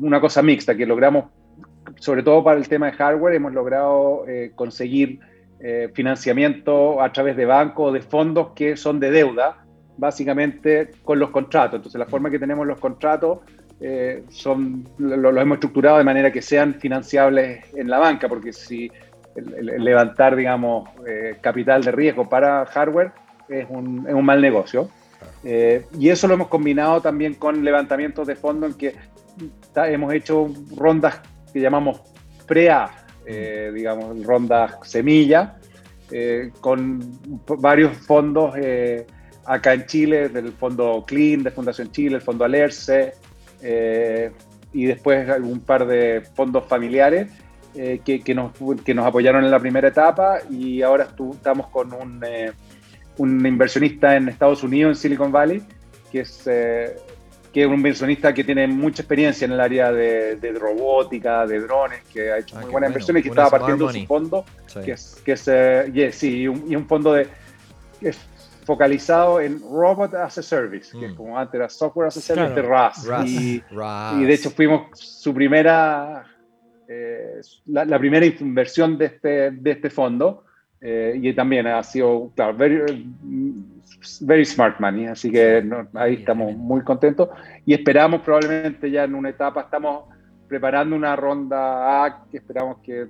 una 0.00 0.20
cosa 0.20 0.42
mixta, 0.42 0.76
que 0.76 0.86
logramos, 0.86 1.26
sobre 1.96 2.22
todo 2.22 2.42
para 2.42 2.58
el 2.58 2.68
tema 2.68 2.86
de 2.86 2.92
hardware, 2.92 3.34
hemos 3.34 3.52
logrado 3.52 4.26
eh, 4.26 4.52
conseguir 4.54 5.20
eh, 5.60 5.90
financiamiento 5.94 7.00
a 7.02 7.12
través 7.12 7.36
de 7.36 7.44
bancos 7.44 7.90
o 7.90 7.92
de 7.92 8.00
fondos 8.00 8.48
que 8.54 8.76
son 8.76 8.98
de 8.98 9.10
deuda, 9.10 9.64
básicamente 9.96 10.90
con 11.04 11.18
los 11.18 11.30
contratos. 11.30 11.76
Entonces, 11.76 11.98
la 11.98 12.06
forma 12.06 12.30
que 12.30 12.38
tenemos 12.38 12.66
los 12.66 12.80
contratos 12.80 13.40
son, 14.28 14.88
lo, 14.98 15.16
lo, 15.16 15.40
hemos 15.40 15.56
estructurado 15.56 15.98
de 15.98 16.04
manera 16.04 16.32
que 16.32 16.42
sean 16.42 16.74
financiables 16.74 17.64
en 17.76 17.88
la 17.88 17.98
banca, 17.98 18.28
porque 18.28 18.52
si 18.52 18.90
el, 19.38 19.68
el 19.70 19.84
levantar, 19.84 20.36
digamos, 20.36 20.88
eh, 21.06 21.36
capital 21.40 21.82
de 21.82 21.92
riesgo 21.92 22.28
para 22.28 22.66
hardware 22.66 23.12
es 23.48 23.66
un, 23.68 24.06
es 24.06 24.14
un 24.14 24.24
mal 24.24 24.40
negocio. 24.40 24.90
Eh, 25.44 25.86
y 25.98 26.08
eso 26.08 26.28
lo 26.28 26.34
hemos 26.34 26.48
combinado 26.48 27.00
también 27.00 27.34
con 27.34 27.64
levantamientos 27.64 28.26
de 28.26 28.36
fondos 28.36 28.72
en 28.72 28.78
que 28.78 28.94
hemos 29.74 30.12
hecho 30.12 30.48
rondas 30.76 31.20
que 31.52 31.60
llamamos 31.60 32.02
pre-A, 32.46 32.90
eh, 33.26 33.70
digamos, 33.74 34.24
rondas 34.24 34.76
semilla, 34.82 35.56
eh, 36.10 36.50
con 36.60 37.00
varios 37.58 37.96
fondos 37.98 38.54
acá 39.44 39.74
en 39.74 39.86
Chile, 39.86 40.28
del 40.28 40.52
fondo 40.52 41.04
CLEAN, 41.06 41.42
de 41.42 41.50
Fundación 41.50 41.90
Chile, 41.92 42.16
el 42.16 42.22
fondo 42.22 42.44
Alerce, 42.44 43.14
y 44.72 44.84
después 44.84 45.28
un 45.40 45.60
par 45.60 45.86
de 45.86 46.22
fondos 46.34 46.66
familiares 46.66 47.28
que, 47.74 48.20
que, 48.24 48.34
nos, 48.34 48.52
que 48.84 48.94
nos 48.94 49.06
apoyaron 49.06 49.44
en 49.44 49.50
la 49.50 49.60
primera 49.60 49.88
etapa 49.88 50.38
y 50.50 50.82
ahora 50.82 51.08
estamos 51.32 51.68
con 51.68 51.92
un 51.92 52.24
un 53.18 53.44
inversionista 53.44 54.16
en 54.16 54.28
Estados 54.28 54.62
Unidos, 54.62 54.96
en 54.96 54.96
Silicon 54.96 55.30
Valley, 55.30 55.62
que 56.10 56.20
es, 56.20 56.42
eh, 56.46 56.96
que 57.52 57.62
es 57.62 57.66
un 57.66 57.74
inversionista 57.74 58.32
que 58.32 58.44
tiene 58.44 58.66
mucha 58.66 59.02
experiencia 59.02 59.44
en 59.44 59.52
el 59.52 59.60
área 59.60 59.92
de, 59.92 60.36
de 60.36 60.52
robótica, 60.52 61.46
de 61.46 61.60
drones, 61.60 62.02
que 62.12 62.32
ha 62.32 62.38
hecho 62.38 62.56
ah, 62.56 62.60
muy 62.60 62.70
buenas 62.70 62.72
bueno. 62.72 62.86
inversiones 62.88 63.20
y 63.20 63.22
que 63.24 63.28
estaba 63.28 63.50
partiendo 63.50 63.92
su 63.92 64.06
fondo, 64.06 64.44
sí. 64.66 64.80
que 64.80 64.92
es, 64.92 65.20
que 65.24 65.32
es 65.32 65.48
uh, 65.48 65.92
yeah, 65.92 66.12
sí, 66.12 66.42
y 66.42 66.48
un, 66.48 66.64
y 66.70 66.76
un, 66.76 66.86
fondo 66.86 67.12
de, 67.12 67.26
que 68.00 68.10
es 68.10 68.18
focalizado 68.64 69.40
en 69.40 69.60
Robot 69.60 70.14
as 70.14 70.38
a 70.38 70.42
Service, 70.42 70.96
mm. 70.96 71.00
que 71.00 71.06
es 71.06 71.12
como 71.14 71.38
antes 71.38 71.54
era 71.54 71.68
Software 71.68 72.08
as 72.08 72.16
a 72.16 72.20
Service 72.20 72.52
claro. 72.52 72.62
de 72.62 72.68
RAS. 72.68 73.06
RAS. 73.06 73.28
Y, 73.28 73.62
RAS. 73.70 74.14
y, 74.16 74.24
de 74.24 74.34
hecho 74.34 74.50
fuimos 74.50 74.88
su 74.92 75.34
primera, 75.34 76.24
eh, 76.88 77.40
la, 77.66 77.84
la, 77.84 77.98
primera 77.98 78.24
inversión 78.24 78.96
de 78.96 79.04
este, 79.06 79.50
de 79.50 79.70
este 79.70 79.90
fondo. 79.90 80.44
Eh, 80.80 81.18
y 81.20 81.32
también 81.34 81.66
ha 81.66 81.82
sido, 81.82 82.30
claro, 82.36 82.54
very, 82.54 83.12
very 84.20 84.44
smart 84.44 84.78
money, 84.78 85.06
así 85.06 85.30
que 85.30 85.60
no, 85.60 85.88
ahí 85.94 86.14
estamos 86.14 86.56
muy 86.56 86.82
contentos 86.82 87.30
y 87.66 87.74
esperamos 87.74 88.20
probablemente 88.22 88.88
ya 88.88 89.02
en 89.02 89.16
una 89.16 89.30
etapa, 89.30 89.62
estamos 89.62 90.04
preparando 90.48 90.94
una 90.94 91.16
ronda 91.16 92.04
A 92.04 92.24
que 92.30 92.36
esperamos 92.36 92.78
que 92.78 93.08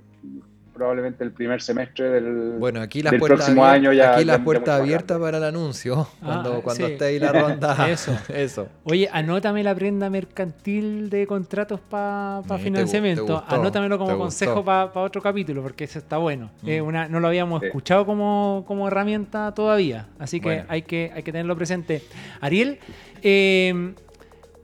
probablemente 0.79 1.25
el 1.25 1.33
primer 1.33 1.61
semestre 1.61 2.09
del, 2.09 2.53
bueno, 2.57 2.81
aquí 2.81 3.01
la 3.01 3.11
del 3.11 3.19
próximo 3.19 3.65
abierta, 3.65 3.89
año 3.89 3.93
ya. 3.93 4.15
Aquí 4.15 4.23
la 4.23 4.41
puerta 4.41 4.77
abierta 4.77 5.19
para 5.19 5.37
el 5.37 5.43
anuncio, 5.43 6.07
cuando, 6.23 6.53
ah, 6.53 6.61
cuando 6.63 6.87
sí. 6.87 6.93
esté 6.93 7.05
ahí 7.05 7.19
la 7.19 7.33
ronda. 7.33 7.89
Eso. 7.89 8.17
Eso. 8.33 8.69
Oye, 8.85 9.09
anótame 9.11 9.61
la 9.61 9.75
prenda 9.75 10.09
mercantil 10.09 11.09
de 11.09 11.27
contratos 11.27 11.81
para 11.81 12.43
pa 12.47 12.57
financiamiento. 12.57 13.41
Te, 13.41 13.49
te 13.49 13.55
Anótamelo 13.55 13.97
como 13.99 14.17
consejo 14.17 14.63
para 14.63 14.93
pa 14.93 15.01
otro 15.01 15.21
capítulo, 15.21 15.61
porque 15.61 15.83
eso 15.83 15.99
está 15.99 16.17
bueno. 16.17 16.49
Mm. 16.61 16.69
Eh, 16.69 16.81
una, 16.81 17.09
no 17.09 17.19
lo 17.19 17.27
habíamos 17.27 17.59
sí. 17.59 17.67
escuchado 17.67 18.05
como, 18.05 18.63
como 18.65 18.87
herramienta 18.87 19.53
todavía, 19.53 20.07
así 20.17 20.39
que, 20.39 20.47
bueno. 20.47 20.65
hay 20.69 20.83
que 20.83 21.11
hay 21.13 21.23
que 21.23 21.33
tenerlo 21.33 21.57
presente. 21.57 22.03
Ariel, 22.39 22.79
eh, 23.21 23.93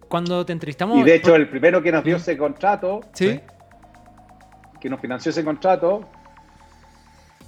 cuando 0.08 0.46
te 0.46 0.54
entrevistamos... 0.54 0.98
Y 0.98 1.04
de 1.04 1.16
hecho, 1.16 1.36
el 1.36 1.50
primero 1.50 1.84
que 1.84 1.92
nos 1.92 2.04
dio 2.06 2.16
ese 2.16 2.38
contrato... 2.38 3.02
¿Sí? 3.12 3.42
Que 4.86 4.90
nos 4.92 5.02
financió 5.02 5.32
ese 5.32 5.44
contrato, 5.44 6.08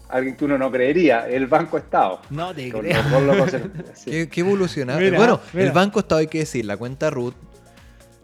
alguien 0.10 0.36
que 0.36 0.46
uno 0.46 0.58
no 0.58 0.72
creería, 0.72 1.30
el 1.30 1.46
Banco 1.46 1.78
Estado. 1.78 2.20
No 2.32 2.52
te 2.52 2.72
creo. 2.72 2.82
qué, 4.06 4.28
qué 4.28 4.40
evolucionado. 4.40 5.00
Mira, 5.00 5.18
bueno, 5.18 5.40
mira. 5.54 5.68
el 5.68 5.72
Banco 5.72 6.00
Estado, 6.00 6.18
hay 6.22 6.26
que 6.26 6.40
decir, 6.40 6.66
la 6.66 6.78
cuenta 6.78 7.12
RUT, 7.12 7.36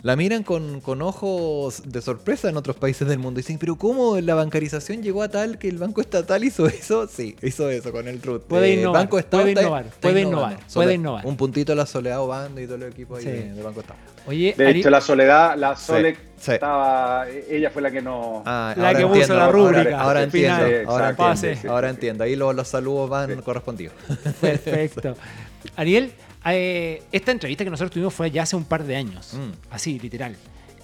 la 0.04 0.18
miran 0.18 0.43
con, 0.43 0.82
con, 0.82 1.01
ojos 1.01 1.82
de 1.86 2.01
sorpresa 2.01 2.49
en 2.49 2.58
otros 2.58 2.76
países 2.76 3.08
del 3.08 3.20
mundo. 3.20 3.38
Dicen, 3.38 3.58
pero 3.58 3.78
¿cómo 3.78 4.20
la 4.20 4.36
bancarización 4.36 5.01
llegó 5.01 5.24
a 5.24 5.30
tal 5.30 5.58
que 5.58 5.70
el 5.70 5.78
Banco 5.78 6.01
Estatal 6.01 6.43
hizo 6.43 6.68
eso? 6.68 7.08
Sí, 7.14 7.36
hizo 7.41 7.70
eso 7.70 7.91
con 7.91 8.08
el 8.08 8.22
RUT. 8.22 8.43
Puede 8.43 8.72
eh, 8.72 8.80
innovar. 8.80 9.04
Banco 9.04 9.20
Estado 9.20 9.43
puede 9.43 9.62
innovar. 9.62 9.86
Puede 10.01 10.22
innovar. 10.22 10.60
Puede 10.74 10.93
innovar. 10.95 11.26
Un 11.26 11.38
puntito 11.38 11.74
a 11.74 11.76
la 11.76 11.86
Soledad 11.86 12.22
Obando 12.22 12.60
y 12.60 12.66
todo 12.66 12.76
el 12.76 12.84
equipo 12.84 13.16
ahí 13.16 13.24
sí. 13.24 13.30
de, 13.30 13.54
de 13.54 13.64
Banco 13.64 13.82
Estado. 13.82 13.99
Oye, 14.26 14.54
de 14.58 14.68
Ari... 14.68 14.80
hecho, 14.80 14.89
la 14.89 15.01
Soledad, 15.01 15.58
la 15.58 15.76
Sole 15.76 16.18
sí, 16.38 16.51
estaba, 16.51 17.28
ella 17.30 17.70
fue 17.70 17.82
la 17.82 17.91
que 17.91 18.01
nos... 18.01 18.41
Ah, 18.45 18.74
la 18.76 18.93
que 18.93 19.01
entiendo, 19.04 19.20
puso 19.20 19.36
la 19.36 19.51
rúbrica. 19.51 19.80
Ahora, 19.80 20.04
ahora 20.04 20.24
entiendo, 20.24 20.56
ahora, 20.91 21.10
entiendo, 21.10 21.72
ahora 21.72 21.89
entiendo. 21.89 22.24
Ahí 22.24 22.36
los, 22.36 22.56
los 22.56 22.68
saludos 22.68 23.10
van 23.10 23.41
correspondidos. 23.41 23.93
Perfecto. 24.41 25.16
Ariel, 25.76 26.12
eh, 26.46 27.04
esta 27.12 27.32
entrevista 27.32 27.64
que 27.64 27.70
nosotros 27.70 27.91
tuvimos 27.91 28.14
fue 28.14 28.30
ya 28.32 28.44
hace 28.44 28.56
un 28.56 28.66
par 28.66 28.84
de 28.84 28.96
años, 28.96 29.34
mm. 29.34 29.72
así, 29.72 30.00
literal. 30.00 30.36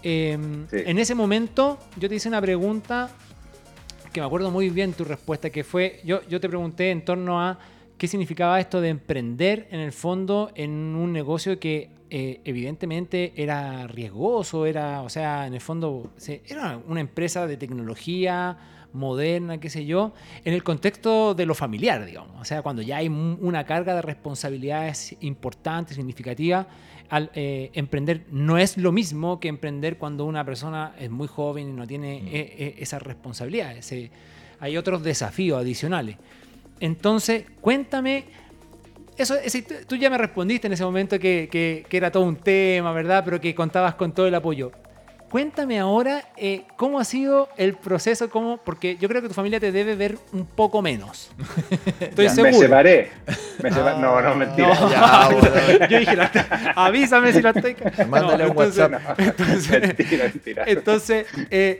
Eh, 0.01 0.33
en 0.71 0.99
ese 0.99 1.13
momento 1.13 1.77
yo 1.97 2.07
te 2.07 2.15
hice 2.15 2.29
una 2.29 2.41
pregunta 2.41 3.09
que 4.13 4.21
me 4.21 4.25
acuerdo 4.25 4.49
muy 4.51 4.69
bien 4.69 4.93
tu 4.93 5.03
respuesta, 5.03 5.49
que 5.49 5.63
fue, 5.63 6.01
yo, 6.03 6.21
yo 6.27 6.39
te 6.39 6.47
pregunté 6.47 6.91
en 6.91 7.03
torno 7.03 7.41
a 7.41 7.59
qué 7.97 8.07
significaba 8.07 8.59
esto 8.59 8.81
de 8.81 8.89
emprender 8.89 9.67
en 9.71 9.81
el 9.81 9.91
fondo 9.91 10.51
en 10.55 10.71
un 10.71 11.11
negocio 11.11 11.59
que 11.59 11.89
eh, 12.09 12.41
evidentemente 12.43 13.33
era 13.35 13.85
riesgoso, 13.85 14.65
era, 14.65 15.03
o 15.03 15.09
sea, 15.09 15.45
en 15.45 15.53
el 15.53 15.61
fondo 15.61 16.11
era 16.47 16.79
una 16.87 17.01
empresa 17.01 17.45
de 17.45 17.57
tecnología 17.57 18.57
moderna, 18.93 19.59
qué 19.59 19.69
sé 19.69 19.85
yo, 19.85 20.13
en 20.45 20.53
el 20.53 20.63
contexto 20.63 21.33
de 21.35 21.45
lo 21.45 21.53
familiar, 21.55 22.05
digamos. 22.05 22.39
O 22.41 22.45
sea, 22.45 22.61
cuando 22.61 22.81
ya 22.81 22.97
hay 22.97 23.07
una 23.07 23.65
carga 23.65 23.95
de 23.95 24.01
responsabilidades 24.01 25.15
importante, 25.21 25.93
significativa, 25.93 26.67
al 27.09 27.31
eh, 27.33 27.71
emprender 27.73 28.25
no 28.31 28.57
es 28.57 28.77
lo 28.77 28.91
mismo 28.91 29.39
que 29.39 29.47
emprender 29.47 29.97
cuando 29.97 30.25
una 30.25 30.43
persona 30.45 30.93
es 30.99 31.09
muy 31.09 31.27
joven 31.27 31.69
y 31.69 31.73
no 31.73 31.87
tiene 31.87 32.21
mm. 32.21 32.27
e 32.27 32.39
e 32.77 32.83
esas 32.83 33.01
responsabilidades. 33.01 33.91
Eh, 33.91 34.11
hay 34.59 34.77
otros 34.77 35.01
desafíos 35.03 35.59
adicionales. 35.59 36.17
Entonces, 36.79 37.45
cuéntame 37.61 38.25
eso, 39.17 39.35
ese- 39.35 39.63
tú 39.85 39.95
ya 39.95 40.09
me 40.09 40.17
respondiste 40.17 40.67
en 40.67 40.73
ese 40.73 40.83
momento 40.85 41.19
que, 41.19 41.49
que- 41.51 41.83
que 41.89 41.97
era 41.97 42.11
todo 42.11 42.23
un 42.23 42.37
tema, 42.37 42.91
¿verdad? 42.93 43.23
Pero 43.25 43.41
que 43.41 43.53
contabas 43.55 43.95
con 43.95 44.13
todo 44.13 44.27
el 44.27 44.35
apoyo. 44.35 44.71
Cuéntame 45.29 45.77
ahora 45.79 46.23
eh, 46.37 46.63
cómo 46.75 46.99
ha 46.99 47.03
sido 47.03 47.49
el 47.55 47.75
proceso, 47.75 48.29
cómo, 48.31 48.57
porque 48.57 48.97
yo 48.97 49.07
creo 49.07 49.21
que 49.21 49.27
tu 49.27 49.33
familia 49.35 49.59
te 49.59 49.71
debe 49.71 49.95
ver 49.95 50.17
un 50.33 50.45
poco 50.45 50.81
menos. 50.81 51.29
Estoy 51.99 52.25
Me 52.25 52.31
seguro. 52.33 52.59
separé. 52.59 53.11
Me 53.61 53.69
separ- 53.71 53.97
No, 53.99 54.19
no, 54.21 54.35
mentira. 54.35 54.73
No. 54.73 54.89
Ya, 54.91 55.29
bueno. 55.31 55.87
Yo 55.87 55.99
dije, 55.99 56.15
la- 56.15 56.73
avísame 56.75 57.31
si 57.31 57.41
la 57.43 57.51
estoy. 57.51 57.75
Mándale 58.09 58.45
un 58.45 58.49
entonces- 58.51 58.89
WhatsApp. 58.91 59.19
Entonces, 59.19 59.81
mentira, 59.81 60.23
mentira. 60.25 60.63
entonces, 60.65 61.27
eh, 61.51 61.79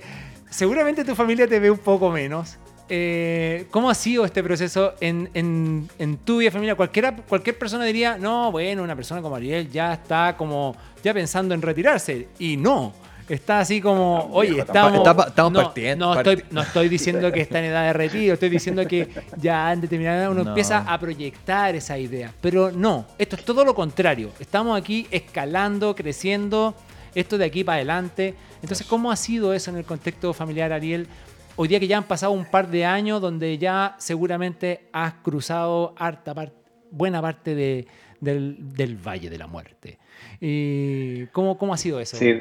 seguramente 0.50 1.04
tu 1.04 1.16
familia 1.16 1.48
te 1.48 1.60
ve 1.60 1.72
un 1.72 1.80
poco 1.80 2.12
menos. 2.12 2.58
Eh, 2.92 3.66
¿Cómo 3.72 3.90
ha 3.90 3.96
sido 3.96 4.26
este 4.26 4.44
proceso 4.44 4.94
en, 5.00 5.30
en- 5.34 5.90
en 5.98 6.18
tu 6.18 6.38
vida 6.38 6.52
familia? 6.52 6.76
Cualquiera, 6.76 7.16
cualquier 7.16 7.58
persona 7.58 7.84
diría, 7.86 8.18
no, 8.20 8.52
bueno, 8.52 8.84
una 8.84 8.96
persona 8.96 9.22
como 9.24 9.36
Ariel 9.36 9.70
ya 9.72 9.94
está 9.94 10.36
como 10.38 10.76
ya 11.04 11.14
pensando 11.16 11.54
en 11.56 11.62
retirarse. 11.64 12.28
Y 12.40 12.58
no, 12.58 12.94
está 13.30 13.60
así 13.60 13.80
como, 13.80 14.30
oye, 14.32 14.52
viejo, 14.52 14.66
estamos, 14.68 15.08
estamos 15.28 15.52
no, 15.54 15.62
partiendo, 15.64 16.06
No 16.14 16.18
estoy, 16.20 16.36
parti- 16.38 16.46
no 16.52 16.62
estoy 16.62 16.90
diciendo 16.90 17.32
que 17.32 17.42
está 17.42 17.60
en 17.60 17.66
edad 17.66 17.84
de 17.86 17.94
retiro, 17.94 18.34
estoy 18.34 18.50
diciendo 18.50 18.86
que 18.88 19.08
ya 19.38 19.72
en 19.72 19.82
determinada 19.82 20.18
edad 20.18 20.32
uno 20.32 20.44
No. 20.44 20.50
empieza 20.50 20.80
a 20.80 21.00
proyectar 21.00 21.76
esa 21.76 21.98
idea. 21.98 22.34
Pero 22.42 22.72
no, 22.72 23.06
esto 23.18 23.36
es 23.36 23.46
todo 23.46 23.64
lo 23.64 23.74
contrario. 23.76 24.32
Estamos 24.40 24.80
aquí 24.80 25.08
escalando, 25.12 25.96
creciendo, 25.96 26.76
esto 27.16 27.38
de 27.38 27.46
aquí 27.46 27.64
para 27.64 27.78
adelante. 27.78 28.36
Entonces, 28.62 28.86
¿cómo 28.88 29.12
ha 29.12 29.16
sido 29.16 29.54
eso 29.54 29.72
en 29.72 29.78
el 29.78 29.86
contexto 29.86 30.34
familiar, 30.34 30.72
Ariel? 30.74 31.08
Hoy 31.56 31.68
día 31.68 31.80
que 31.80 31.88
ya 31.88 31.98
han 31.98 32.04
pasado 32.06 32.32
un 32.32 32.46
par 32.46 32.70
de 32.70 32.86
años 32.86 33.22
donde 33.22 33.58
ya 33.58 33.96
seguramente 34.00 34.88
has 34.94 35.14
cruzado 35.16 35.94
harta 35.98 36.34
buena 36.92 37.22
parte 37.22 37.54
de- 37.56 37.86
del, 38.22 38.56
del 38.76 38.96
Valle 38.98 39.30
de 39.30 39.38
la 39.38 39.48
Muerte. 39.48 39.98
¿Y 40.42 41.26
cómo, 41.28 41.58
cómo 41.58 41.74
ha 41.74 41.78
sido 41.78 42.00
eso? 42.00 42.18
Sí. 42.18 42.34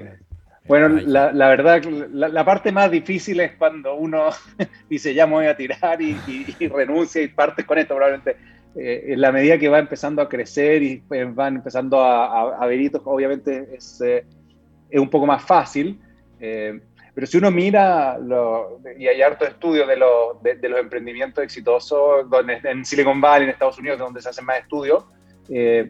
Bueno, 0.68 0.88
la, 0.88 1.32
la 1.32 1.48
verdad, 1.48 1.82
la, 2.12 2.28
la 2.28 2.44
parte 2.44 2.70
más 2.72 2.90
difícil 2.90 3.40
es 3.40 3.52
cuando 3.56 3.94
uno 3.94 4.28
dice 4.90 5.14
ya 5.14 5.26
me 5.26 5.32
voy 5.34 5.46
a 5.46 5.56
tirar 5.56 6.00
y, 6.02 6.10
y- 6.26 6.56
y 6.58 6.68
renuncia 6.68 7.22
y 7.22 7.28
parte 7.28 7.64
con 7.64 7.78
esto. 7.78 7.94
Probablemente 7.94 8.36
eh, 8.76 9.04
en 9.14 9.20
la 9.20 9.32
medida 9.32 9.58
que 9.58 9.68
va 9.68 9.78
empezando 9.78 10.20
a 10.22 10.28
crecer 10.28 10.82
y 10.82 11.02
eh, 11.10 11.24
van 11.24 11.56
empezando 11.56 12.00
a, 12.00 12.26
a, 12.26 12.62
a 12.62 12.66
ver 12.66 12.80
hitos, 12.80 13.00
obviamente 13.04 13.66
es, 13.76 14.00
eh, 14.02 14.24
es 14.90 15.00
un 15.00 15.08
poco 15.08 15.26
más 15.26 15.42
fácil. 15.42 15.98
Eh, 16.38 16.78
pero 17.14 17.26
si 17.26 17.38
uno 17.38 17.50
mira, 17.50 18.16
lo- 18.18 18.80
y 18.96 19.08
hay 19.08 19.22
hartos 19.22 19.48
estudios 19.48 19.88
de, 19.88 19.96
los- 19.96 20.42
de, 20.42 20.54
de 20.56 20.68
los 20.68 20.78
emprendimientos 20.80 21.42
exitosos 21.42 22.28
donde, 22.30 22.60
en 22.62 22.84
Silicon 22.84 23.20
Valley, 23.20 23.44
en 23.44 23.50
Estados 23.50 23.78
Unidos, 23.78 23.98
donde 23.98 24.20
se 24.20 24.28
hacen 24.28 24.44
más 24.44 24.58
estudios, 24.60 25.04
eh, 25.48 25.88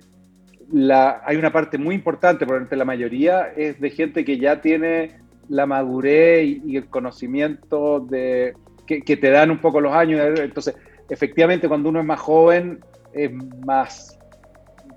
la- 0.72 1.22
hay 1.24 1.36
una 1.36 1.52
parte 1.52 1.78
muy 1.78 1.94
importante, 1.94 2.44
probablemente 2.44 2.76
la 2.76 2.84
mayoría, 2.84 3.52
es 3.56 3.80
de 3.80 3.90
gente 3.90 4.24
que 4.24 4.38
ya 4.38 4.60
tiene 4.60 5.12
la 5.48 5.66
madurez 5.66 6.60
y, 6.64 6.76
el 6.76 6.88
conocimiento 6.88 8.00
de, 8.00 8.54
que, 8.86 9.16
te 9.16 9.30
dan 9.30 9.50
un 9.50 9.58
poco 9.58 9.80
los 9.80 9.92
años. 9.92 10.38
Entonces, 10.38 10.76
efectivamente, 11.08 11.68
cuando 11.68 11.88
uno 11.88 12.00
es 12.00 12.06
más 12.06 12.20
joven, 12.20 12.80
es 13.12 13.32
más, 13.32 14.18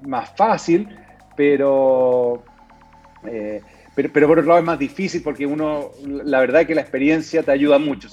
más 0.01 0.29
fácil, 0.35 0.89
pero, 1.35 2.43
eh, 3.25 3.61
pero, 3.95 4.27
por 4.27 4.39
otro 4.39 4.49
lado 4.49 4.59
es 4.59 4.65
más 4.65 4.79
difícil 4.79 5.21
porque 5.23 5.45
uno, 5.45 5.91
la 6.03 6.41
verdad 6.41 6.61
es 6.61 6.67
que 6.67 6.75
la 6.75 6.81
experiencia 6.81 7.43
te 7.43 7.51
ayuda 7.51 7.79
mucho. 7.79 8.09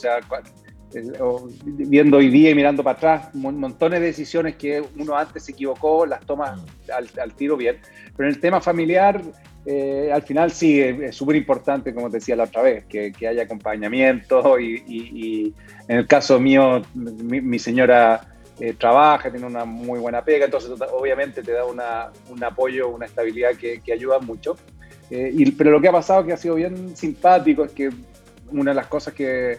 Viendo 1.65 2.17
hoy 2.17 2.29
día 2.29 2.51
y 2.51 2.55
mirando 2.55 2.83
para 2.83 2.97
atrás, 2.97 3.35
mon- 3.35 3.59
montones 3.59 4.01
de 4.01 4.07
decisiones 4.07 4.57
que 4.57 4.83
uno 4.99 5.17
antes 5.17 5.45
se 5.45 5.53
equivocó, 5.53 6.07
las 6.07 6.21
toma 6.25 6.65
al, 6.95 7.09
al 7.21 7.33
tiro 7.35 7.57
bien. 7.57 7.79
Pero 8.17 8.29
en 8.29 8.35
el 8.35 8.41
tema 8.41 8.61
familiar, 8.61 9.21
eh, 9.67 10.11
al 10.13 10.23
final 10.23 10.51
sí, 10.51 10.81
es 10.81 11.01
es 11.01 11.17
súper 11.17 11.37
importante, 11.37 11.93
como 11.95 12.11
te 12.11 12.17
decía 12.19 12.37
la 12.37 12.45
otra 12.45 12.63
vez, 12.63 12.85
que, 12.87 13.13
que 13.13 13.29
haya 13.29 13.43
acompañamiento 13.43 14.59
y, 14.59 14.83
y- 14.87 15.11
y 15.15 15.55
en 15.89 15.99
el 15.99 16.07
caso 16.07 16.41
mío, 16.41 16.83
mi, 16.95 17.41
mi 17.41 17.59
señora 17.59 18.35
eh, 18.61 18.75
trabaja, 18.75 19.31
tiene 19.31 19.47
una 19.47 19.65
muy 19.65 20.01
buena 20.01 20.25
pega, 20.25 20.47
entonces 20.47 20.71
obviamente 20.93 21.43
te 21.43 21.53
da 21.53 21.65
una, 21.65 22.11
un 22.31 22.43
apoyo, 22.43 22.89
una 22.89 23.07
estabilidad 23.07 23.55
que, 23.57 23.81
que 23.83 23.93
ayuda 23.93 24.19
mucho. 24.21 24.57
Eh, 25.11 25.31
y, 25.35 25.51
pero 25.53 25.71
lo 25.71 25.81
que 25.81 25.89
ha 25.89 25.93
pasado 25.93 26.25
que 26.27 26.33
ha 26.33 26.37
sido 26.37 26.55
bien 26.57 26.97
simpático 26.97 27.65
es 27.65 27.73
que 27.73 27.91
una 28.51 28.73
de 28.73 28.75
las 28.75 28.87
cosas 28.89 29.15
que, 29.15 29.59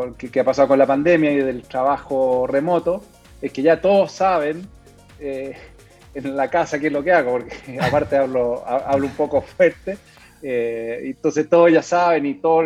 con- 0.00 0.14
que, 0.14 0.30
que 0.30 0.40
ha 0.40 0.44
pasado 0.44 0.68
con 0.68 0.78
la 0.78 0.86
pandemia 0.86 1.32
y 1.32 1.36
del 1.38 1.62
trabajo 1.62 2.46
remoto 2.46 3.02
es 3.42 3.52
que 3.52 3.62
ya 3.62 3.80
todos 3.80 4.12
saben 4.12 4.62
eh, 5.20 5.54
en 6.14 6.36
la 6.36 6.48
casa 6.48 6.78
qué 6.78 6.88
es 6.88 6.92
lo 6.92 7.02
que 7.04 7.12
hago, 7.12 7.32
porque 7.32 7.78
aparte 7.80 8.16
hablo, 8.16 8.62
ha- 8.66 8.90
hablo 8.92 9.06
un 9.06 9.12
poco 9.14 9.40
fuerte, 9.42 9.96
eh, 10.42 11.00
entonces 11.04 11.48
todos 11.48 11.72
ya 11.72 11.82
saben 11.82 12.26
y 12.26 12.34
todo 12.34 12.62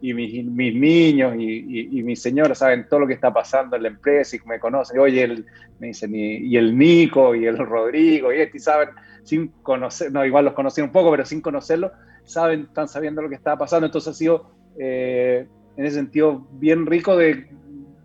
y 0.00 0.14
mis, 0.14 0.44
mis 0.44 0.74
niños 0.74 1.34
y, 1.36 1.42
y, 1.42 1.98
y 1.98 2.02
mis 2.04 2.22
señoras 2.22 2.58
saben 2.58 2.86
todo 2.88 3.00
lo 3.00 3.06
que 3.08 3.14
está 3.14 3.32
pasando 3.32 3.74
en 3.76 3.82
la 3.82 3.88
empresa 3.88 4.36
y 4.36 4.40
me 4.46 4.60
conocen. 4.60 4.98
Oye, 5.00 5.24
el, 5.24 5.44
me 5.80 5.88
dicen, 5.88 6.14
y, 6.14 6.56
el 6.56 6.78
Nico 6.78 7.34
y 7.34 7.46
el 7.46 7.58
Rodrigo 7.58 8.32
y 8.32 8.40
este, 8.40 8.58
y 8.58 8.60
saben, 8.60 8.90
sin 9.24 9.48
conocer, 9.62 10.12
no, 10.12 10.24
igual 10.24 10.44
los 10.44 10.54
conocí 10.54 10.80
un 10.80 10.92
poco, 10.92 11.10
pero 11.10 11.24
sin 11.26 11.40
conocerlo, 11.40 11.90
saben, 12.24 12.60
están 12.68 12.86
sabiendo 12.86 13.22
lo 13.22 13.28
que 13.28 13.34
está 13.34 13.56
pasando. 13.58 13.86
Entonces 13.86 14.14
ha 14.14 14.16
sido, 14.16 14.52
eh, 14.78 15.46
en 15.78 15.86
ese 15.86 15.94
sentido, 15.96 16.44
bien 16.50 16.86
rico 16.86 17.16
de, 17.16 17.46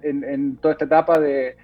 en, 0.04 0.24
en 0.24 0.58
toda 0.58 0.74
esta 0.74 0.86
etapa 0.86 1.20
de, 1.20 1.56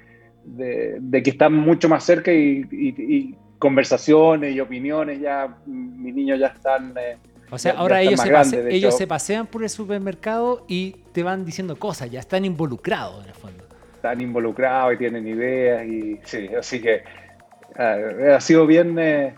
de, 0.44 0.98
de 1.00 1.24
que 1.24 1.30
están 1.30 1.54
mucho 1.54 1.88
más 1.88 2.04
cerca 2.04 2.34
y, 2.34 2.68
y- 2.72 2.96
y 2.98 3.36
conversaciones 3.60 4.56
y 4.56 4.60
opiniones. 4.60 5.22
Ya 5.22 5.56
mis 5.68 6.16
niños 6.16 6.40
ya 6.40 6.48
están. 6.48 6.96
eh, 6.98 7.18
O 7.52 7.60
sea, 7.60 7.74
Ya- 7.74 7.80
ahora 7.80 8.02
ellos, 8.02 8.20
se, 8.22 8.28
grandes, 8.30 8.60
pase- 8.60 8.76
ellos 8.76 8.98
se 8.98 9.06
pasean 9.06 9.46
por 9.46 9.62
el 9.62 9.70
supermercado 9.70 10.66
y 10.68 10.96
te 11.14 11.22
van 11.22 11.46
diciendo 11.46 11.76
cosas, 11.78 12.10
ya 12.10 12.20
están 12.20 12.44
involucrados 12.44 13.22
en 13.24 13.30
el 13.30 13.36
fondo. 13.36 13.64
están 13.94 14.20
involucrados 14.22 14.96
y 14.96 14.98
tienen 14.98 15.28
ideas 15.28 15.86
y 15.86 16.20
sí, 16.24 16.50
así 16.58 16.82
que 16.82 17.04
eh, 17.78 18.34
ha 18.36 18.40
sido 18.42 18.66
bien, 18.66 18.98
eh, 18.98 19.36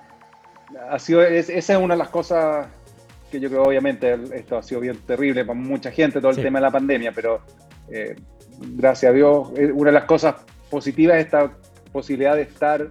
ha 0.89 0.99
sido, 0.99 1.21
es- 1.21 1.49
esa 1.49 1.73
es 1.73 1.79
una 1.79 1.95
de 1.95 1.97
las 1.99 2.09
cosas 2.09 2.67
que 3.31 3.39
yo 3.39 3.49
creo, 3.49 3.63
obviamente, 3.63 4.15
esto 4.35 4.57
ha 4.57 4.63
sido 4.63 4.81
bien 4.81 4.97
terrible 5.07 5.45
para 5.45 5.57
mucha 5.57 5.89
gente, 5.91 6.19
todo 6.19 6.29
el 6.31 6.35
Sí. 6.35 6.41
tema 6.43 6.59
de 6.59 6.65
la 6.65 6.71
pandemia, 6.71 7.11
pero 7.13 7.41
eh, 7.89 8.15
gracias 8.59 9.09
a 9.11 9.13
Dios, 9.15 9.49
eh, 9.57 9.71
una 9.73 9.89
de 9.89 9.95
las 9.95 10.03
cosas 10.05 10.35
positivas 10.69 11.17
es 11.17 11.25
esta 11.25 11.51
posibilidad 11.91 12.35
de 12.35 12.43
estar, 12.43 12.89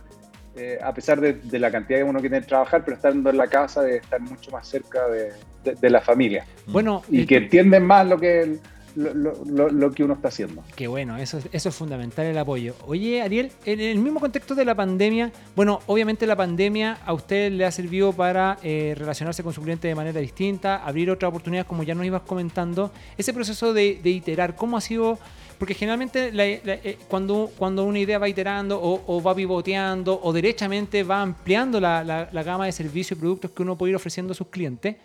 eh, 0.56 0.78
a 0.82 0.92
pesar 0.92 1.20
de, 1.20 1.34
de 1.34 1.58
la 1.58 1.70
cantidad 1.70 1.98
que 2.00 2.04
uno 2.04 2.20
quiere 2.20 2.40
trabajar, 2.42 2.82
pero 2.84 2.96
estando 2.96 3.30
en 3.30 3.36
la 3.36 3.46
casa, 3.46 3.82
de 3.82 3.96
estar 3.96 4.20
mucho 4.20 4.50
más 4.50 4.66
cerca 4.66 5.06
de, 5.08 5.32
de- 5.64 5.74
de 5.74 5.90
la 5.90 6.00
familia 6.00 6.44
Bueno, 6.66 7.02
y 7.08 7.24
que 7.26 7.36
entienden 7.36 7.84
más 7.84 8.06
lo 8.06 8.18
que, 8.18 8.56
lo- 8.96 9.90
que 9.92 10.04
uno 10.04 10.14
está 10.14 10.28
haciendo. 10.28 10.62
Qué 10.76 10.86
bueno, 10.88 11.16
eso, 11.16 11.38
es- 11.38 11.48
fundamental 11.74 12.26
el 12.26 12.36
apoyo. 12.38 12.74
Oye, 12.86 13.22
Ariel, 13.22 13.50
en 13.64 13.80
el 13.80 13.98
mismo 13.98 14.20
contexto 14.20 14.54
de 14.54 14.64
la 14.64 14.74
pandemia, 14.74 15.30
bueno, 15.56 15.80
obviamente 15.86 16.26
la 16.26 16.36
pandemia 16.36 16.98
a 17.04 17.12
usted 17.12 17.52
le 17.52 17.64
ha 17.64 17.70
servido 17.70 18.12
para 18.12 18.58
eh, 18.62 18.94
relacionarse 18.96 19.42
con 19.42 19.52
su 19.52 19.62
cliente 19.62 19.88
de 19.88 19.94
manera 19.94 20.20
distinta, 20.20 20.84
abrir 20.84 21.10
otras 21.10 21.28
oportunidades, 21.30 21.66
como 21.68 21.82
ya 21.82 21.94
nos 21.94 22.04
ibas 22.06 22.22
comentando. 22.22 22.90
Ese 23.16 23.32
proceso 23.32 23.72
de, 23.72 23.98
iterar, 24.10 24.56
¿cómo 24.56 24.76
ha 24.76 24.80
sido? 24.80 25.18
Porque 25.58 25.74
generalmente 25.74 26.30
eh, 26.32 26.98
cuando, 27.08 27.50
cuando 27.58 27.84
una 27.84 27.98
idea 27.98 28.18
va 28.18 28.28
iterando 28.28 28.80
o, 28.82 29.22
va 29.22 29.34
pivoteando 29.34 30.18
o 30.22 30.32
derechamente 30.32 31.02
va 31.02 31.20
ampliando 31.22 31.78
la- 32.02 32.28
la 32.32 32.42
gama 32.42 32.64
de 32.66 32.72
servicios 32.72 33.18
y 33.18 33.20
productos 33.20 33.50
que 33.50 33.62
uno 33.62 33.76
puede 33.76 33.90
ir 33.90 33.96
ofreciendo 33.96 34.32
a 34.32 34.34
sus 34.34 34.46
clientes, 34.48 34.96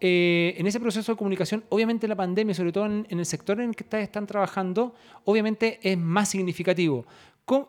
eh, 0.00 0.54
en 0.58 0.66
ese 0.66 0.78
proceso 0.80 1.12
de 1.12 1.16
comunicación, 1.18 1.64
obviamente 1.70 2.06
la 2.08 2.16
pandemia, 2.16 2.54
sobre 2.54 2.72
todo 2.72 2.86
en, 2.86 3.06
en 3.08 3.18
el 3.18 3.26
sector 3.26 3.60
en 3.60 3.70
el 3.70 3.76
que 3.76 3.84
ustedes 3.84 4.04
están 4.04 4.26
trabajando, 4.26 4.94
obviamente 5.24 5.78
es 5.82 5.96
más 5.98 6.28
significativo. 6.28 7.06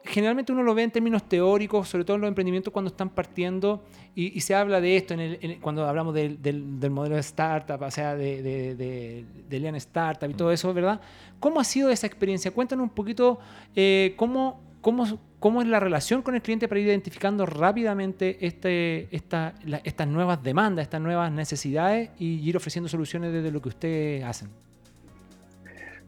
Generalmente 0.06 0.52
uno 0.52 0.64
lo 0.64 0.74
ve 0.74 0.82
en 0.82 0.90
términos 0.90 1.30
teóricos, 1.30 1.88
sobre 1.88 2.04
todo 2.04 2.16
en 2.16 2.22
los 2.22 2.28
emprendimientos 2.30 2.74
cuando 2.74 2.90
están 2.90 3.12
partiendo, 3.12 3.84
y, 4.16 4.36
y 4.36 4.42
se 4.42 4.56
habla 4.56 4.82
de 4.82 4.98
esto 4.98 5.14
en 5.14 5.20
el- 5.20 5.38
en 5.40 5.52
el- 5.52 5.60
cuando 5.60 5.88
hablamos 5.88 6.16
del, 6.16 6.42
del- 6.42 6.80
del 6.80 6.90
modelo 6.90 7.14
de 7.14 7.22
startup, 7.22 7.80
o 7.84 7.92
sea, 7.92 8.16
de, 8.16 8.42
de, 8.42 8.76
de, 8.76 9.26
de 9.48 9.60
Lean 9.60 9.76
Startup 9.76 10.28
y 10.28 10.34
todo 10.34 10.52
eso, 10.52 10.74
¿verdad? 10.74 11.00
¿Cómo 11.40 11.60
ha 11.60 11.64
sido 11.64 11.92
esa 11.92 12.08
experiencia? 12.08 12.50
Cuéntanos 12.50 12.84
un 12.86 12.90
poquito 12.90 13.38
eh, 13.76 14.16
cómo, 14.18 14.60
cómo, 14.82 15.06
cómo 15.40 15.62
es 15.62 15.68
la 15.68 15.80
relación 15.80 16.22
con 16.22 16.36
el 16.36 16.42
cliente 16.42 16.68
para 16.68 16.82
ir 16.82 16.88
identificando 16.88 17.46
rápidamente 17.46 18.38
este, 18.42 19.08
estas 19.12 20.08
nuevas 20.08 20.42
demandas, 20.42 20.84
estas 20.84 21.02
nuevas 21.02 21.32
necesidades 21.32 22.10
y 22.20 22.48
ir 22.48 22.58
ofreciendo 22.58 22.90
soluciones 22.90 23.32
desde 23.32 23.52
lo 23.52 23.62
que 23.62 23.70
ustedes 23.70 24.24
hacen. 24.24 24.50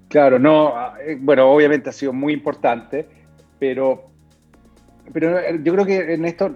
Claro, 0.09 0.39
no, 0.39 0.69
ah, 0.75 0.95
eh, 1.05 1.17
bueno, 1.19 1.51
obviamente 1.51 1.91
ha 1.91 1.93
sido 1.93 2.11
muy 2.11 2.33
importante, 2.33 3.07
pero, 3.59 4.05
pero 5.13 5.37
eh, 5.37 5.59
yo 5.63 5.73
creo 5.73 5.85
que 5.85 6.13
en 6.15 6.25
esto, 6.25 6.51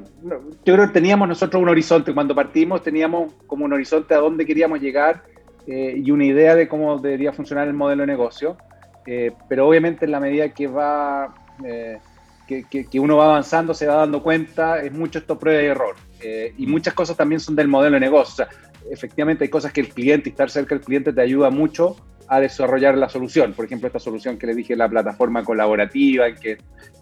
yo 0.66 0.74
creo 0.74 0.88
que 0.88 0.94
teníamos 0.94 1.28
nosotros 1.28 1.62
un 1.62 1.70
horizonte, 1.70 2.16
cuando 2.16 2.34
partimos 2.34 2.82
teníamos 2.82 3.32
como 3.46 3.66
un 3.66 3.74
horizonte 3.74 4.16
a 4.16 4.18
dónde 4.18 4.48
queríamos 4.48 4.82
llegar 4.82 5.22
eh, 5.68 6.02
y 6.04 6.10
una 6.10 6.26
idea 6.26 6.56
de 6.56 6.68
cómo 6.68 6.98
debería 6.98 7.32
funcionar 7.32 7.68
el 7.68 7.76
modelo 7.76 8.02
de 8.02 8.08
negocio, 8.08 8.58
pero 9.50 9.68
obviamente 9.68 10.06
en 10.06 10.12
la 10.12 10.20
medida 10.22 10.48
que 10.50 10.66
va, 10.66 11.36
que, 12.48 12.64
que- 12.64 12.86
que 12.86 13.00
uno 13.00 13.18
va 13.18 13.26
avanzando, 13.26 13.74
se 13.74 13.88
va 13.88 13.96
dando 13.96 14.22
cuenta, 14.24 14.80
es 14.82 14.92
mucho 14.92 15.20
esto 15.20 15.38
prueba 15.40 15.62
y 15.62 15.66
error. 15.66 15.96
Eh, 16.22 16.54
y 16.58 16.68
muchas 16.68 16.94
cosas 16.94 17.16
también 17.18 17.40
son 17.40 17.56
del 17.56 17.68
modelo 17.68 17.96
de 17.96 18.00
negocio. 18.02 18.46
O 18.46 18.48
sea, 18.48 18.50
efectivamente 18.92 19.44
hay 19.46 19.50
cosas 19.50 19.72
que 19.74 19.82
el 19.82 19.90
cliente, 19.90 20.30
estar 20.30 20.50
cerca 20.50 20.76
del 20.76 20.84
cliente 20.84 21.14
te 21.14 21.22
ayuda 21.22 21.50
mucho 21.50 21.96
a 22.28 22.40
desarrollar 22.40 22.98
la 22.98 23.10
solución. 23.10 23.54
Por 23.54 23.66
ejemplo, 23.66 23.88
esta 23.88 24.00
solución 24.00 24.38
que 24.38 24.48
le 24.48 24.56
dije, 24.56 24.76
la 24.76 24.88
plataforma 24.90 25.44
colaborativa, 25.44 26.28
en 26.28 26.36
que, 26.36 26.58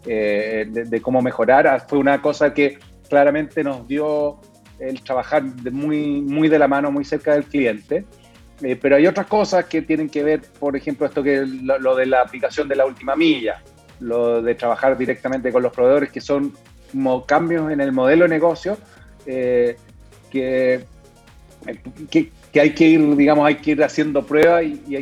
eh, 0.06 0.66
de, 0.68 0.84
de 0.84 1.00
cómo 1.00 1.22
mejorar, 1.22 1.66
ah, 1.66 1.80
fue 1.80 1.98
una 1.98 2.20
cosa 2.20 2.52
que 2.52 2.78
claramente 3.08 3.62
nos 3.62 3.86
dio 3.86 4.40
el 4.78 5.00
trabajar 5.02 5.44
de 5.44 5.70
muy, 5.70 6.20
muy 6.22 6.48
de 6.48 6.58
la 6.58 6.66
mano, 6.66 6.90
muy 6.90 7.04
cerca 7.04 7.32
del 7.34 7.44
cliente. 7.44 8.04
Eh, 8.62 8.76
pero 8.80 8.96
hay 8.96 9.06
otras 9.06 9.26
cosas 9.26 9.64
que 9.66 9.82
tienen 9.82 10.08
que 10.08 10.22
ver, 10.22 10.42
por 10.60 10.76
ejemplo, 10.76 11.06
esto 11.06 11.22
que 11.22 11.44
lo, 11.46 11.78
lo 11.78 11.96
de 11.96 12.06
la 12.06 12.20
aplicación 12.20 12.68
de 12.68 12.76
la 12.76 12.84
última 12.86 13.16
milla, 13.16 13.60
lo 14.02 14.42
de 14.42 14.54
trabajar 14.54 14.98
directamente 14.98 15.52
con 15.52 15.62
los 15.62 15.72
proveedores, 15.72 16.10
que 16.10 16.20
son 16.20 16.52
cambios 17.26 17.70
en 17.72 17.80
el 17.80 17.92
modelo 17.92 18.24
de 18.24 18.28
negocio 18.28 18.76
eh, 19.26 19.76
que, 20.30 20.84
que, 22.10 22.60
hay 22.60 22.70
que 22.74 22.86
ir, 22.88 23.16
digamos, 23.16 23.46
hay 23.46 23.54
que 23.56 23.70
ir 23.72 23.82
haciendo 23.82 24.26
pruebas 24.26 24.64
y, 24.64 24.82
y 24.88 24.96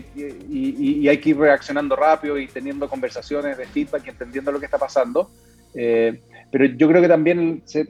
y- 0.48 1.00
y- 1.02 1.08
hay 1.08 1.18
que 1.18 1.30
ir 1.30 1.38
reaccionando 1.38 1.96
rápido 1.96 2.38
y 2.38 2.46
teniendo 2.46 2.88
conversaciones 2.88 3.56
de 3.56 3.66
feedback 3.66 4.06
y 4.06 4.10
entendiendo 4.10 4.52
lo 4.52 4.60
que 4.60 4.66
está 4.66 4.78
pasando. 4.78 5.30
Eh, 5.74 6.20
pero 6.52 6.64
yo 6.66 6.88
creo 6.88 7.00
que 7.02 7.08
también, 7.08 7.62
se- 7.64 7.88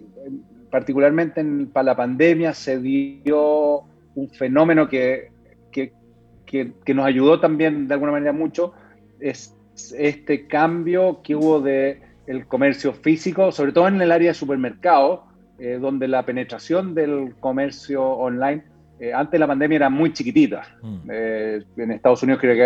particularmente 0.71 1.41
en- 1.41 1.67
para 1.67 1.85
la 1.85 1.97
pandemia, 1.97 2.55
se 2.55 2.79
dio 2.79 3.83
un 4.15 4.31
fenómeno 4.31 4.89
que, 4.89 5.31
que, 5.73 5.93
que- 6.47 6.73
que 6.85 6.95
nos 6.95 7.05
ayudó 7.07 7.41
también 7.41 7.89
de 7.89 7.95
alguna 7.95 8.13
manera 8.13 8.33
mucho, 8.33 8.73
es 9.19 9.55
este 9.97 10.47
cambio 10.47 11.21
que 11.23 11.35
hubo 11.35 11.61
de 11.61 12.01
el 12.27 12.47
comercio 12.47 12.93
físico, 12.93 13.51
sobre 13.53 13.73
todo 13.73 13.89
en 13.89 14.01
el 14.01 14.13
área 14.13 14.29
de 14.31 14.35
supermercados, 14.35 15.21
eh, 15.59 15.79
donde 15.81 16.07
la 16.09 16.25
penetración 16.25 16.95
del 16.95 17.35
comercio 17.41 18.03
online 18.05 18.63
eh, 19.01 19.13
antes 19.15 19.33
de 19.33 19.39
la 19.39 19.47
pandemia 19.47 19.77
era 19.77 19.91
muy 19.91 20.13
chiquitita. 20.13 20.63
Mm. 20.83 20.97
Eh, 21.11 21.63
en 21.79 21.91
Estados 21.91 22.23
Unidos 22.23 22.41
creo 22.41 22.55
que 22.55 22.63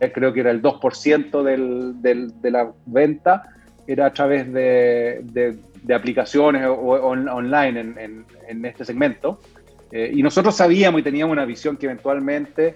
era, 0.00 0.12
creo 0.12 0.32
que 0.32 0.40
era 0.40 0.50
el 0.50 0.60
2% 0.60 1.42
del, 1.42 2.02
del- 2.02 2.40
de 2.42 2.50
la 2.50 2.70
venta, 2.86 3.42
era 3.86 4.06
a 4.06 4.12
través 4.12 4.52
de, 4.52 5.20
de- 5.22 5.56
de 5.82 5.94
aplicaciones 5.94 6.66
o, 6.66 6.74
on- 6.74 7.28
online 7.28 7.80
en, 7.80 7.98
en- 7.98 8.24
en 8.48 8.64
este 8.64 8.84
segmento. 8.84 9.40
Y 9.90 10.22
nosotros 10.22 10.54
sabíamos 10.54 11.00
y 11.00 11.04
teníamos 11.04 11.32
una 11.32 11.46
visión 11.46 11.78
que 11.78 11.86
eventualmente 11.86 12.74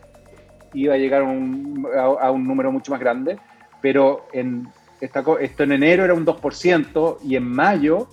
iba 0.72 0.94
a 0.94 0.96
llegar 0.96 1.22
un, 1.24 1.86
a- 1.94 2.26
a 2.26 2.30
un 2.30 2.46
número 2.46 2.72
mucho 2.72 2.90
más 2.92 3.00
grande, 3.00 3.36
pero 3.82 4.26
en 4.32 4.68
esta, 5.00 5.24
esto 5.40 5.62
en 5.64 5.72
enero 5.72 6.04
era 6.04 6.14
un 6.14 6.24
2% 6.24 7.18
y 7.24 7.36
en 7.36 7.42
mayo 7.44 8.08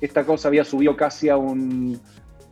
esta 0.00 0.24
cosa 0.24 0.48
había 0.48 0.64
subido 0.64 0.96
casi 0.96 1.28
a 1.28 1.36
un 1.36 1.98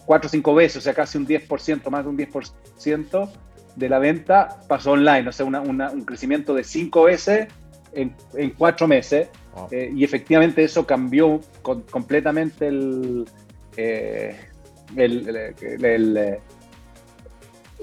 4 0.07 0.27
o 0.27 0.31
5 0.31 0.55
veces, 0.55 0.79
o 0.79 0.81
sea, 0.81 0.95
casi 0.95 1.19
un 1.19 1.27
10%, 1.27 1.91
más 1.91 2.03
de 2.05 2.11
un 2.11 2.17
10% 2.17 3.31
de 3.77 3.89
la 3.89 3.99
venta 3.99 4.61
pasó 4.67 4.93
online, 4.93 5.29
o 5.29 5.33
sea, 5.33 5.45
una- 5.47 5.61
una- 5.61 5.91
un 5.91 6.03
crecimiento 6.05 6.55
de 6.55 6.65
5 6.65 7.05
veces 7.05 7.49
en, 7.93 8.15
en 8.35 8.51
4 8.51 8.89
meses. 8.89 9.29
Wow. 9.55 9.69
Eh, 9.71 9.93
y 9.95 10.05
efectivamente 10.05 10.65
eso 10.65 10.87
cambió 10.87 11.41
con- 11.63 11.83
completamente 11.83 12.69
el, 12.69 13.27
eh, 13.77 14.35
el, 14.97 15.29
el- 15.29 15.85
el, 15.85 16.17
eh, 16.17 16.41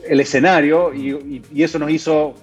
el 0.07 0.19
escenario 0.19 0.93
y, 0.93 1.11
y- 1.11 1.41
y 1.53 1.63
eso 1.63 1.79
nos 1.79 1.89
hizo 1.91 2.33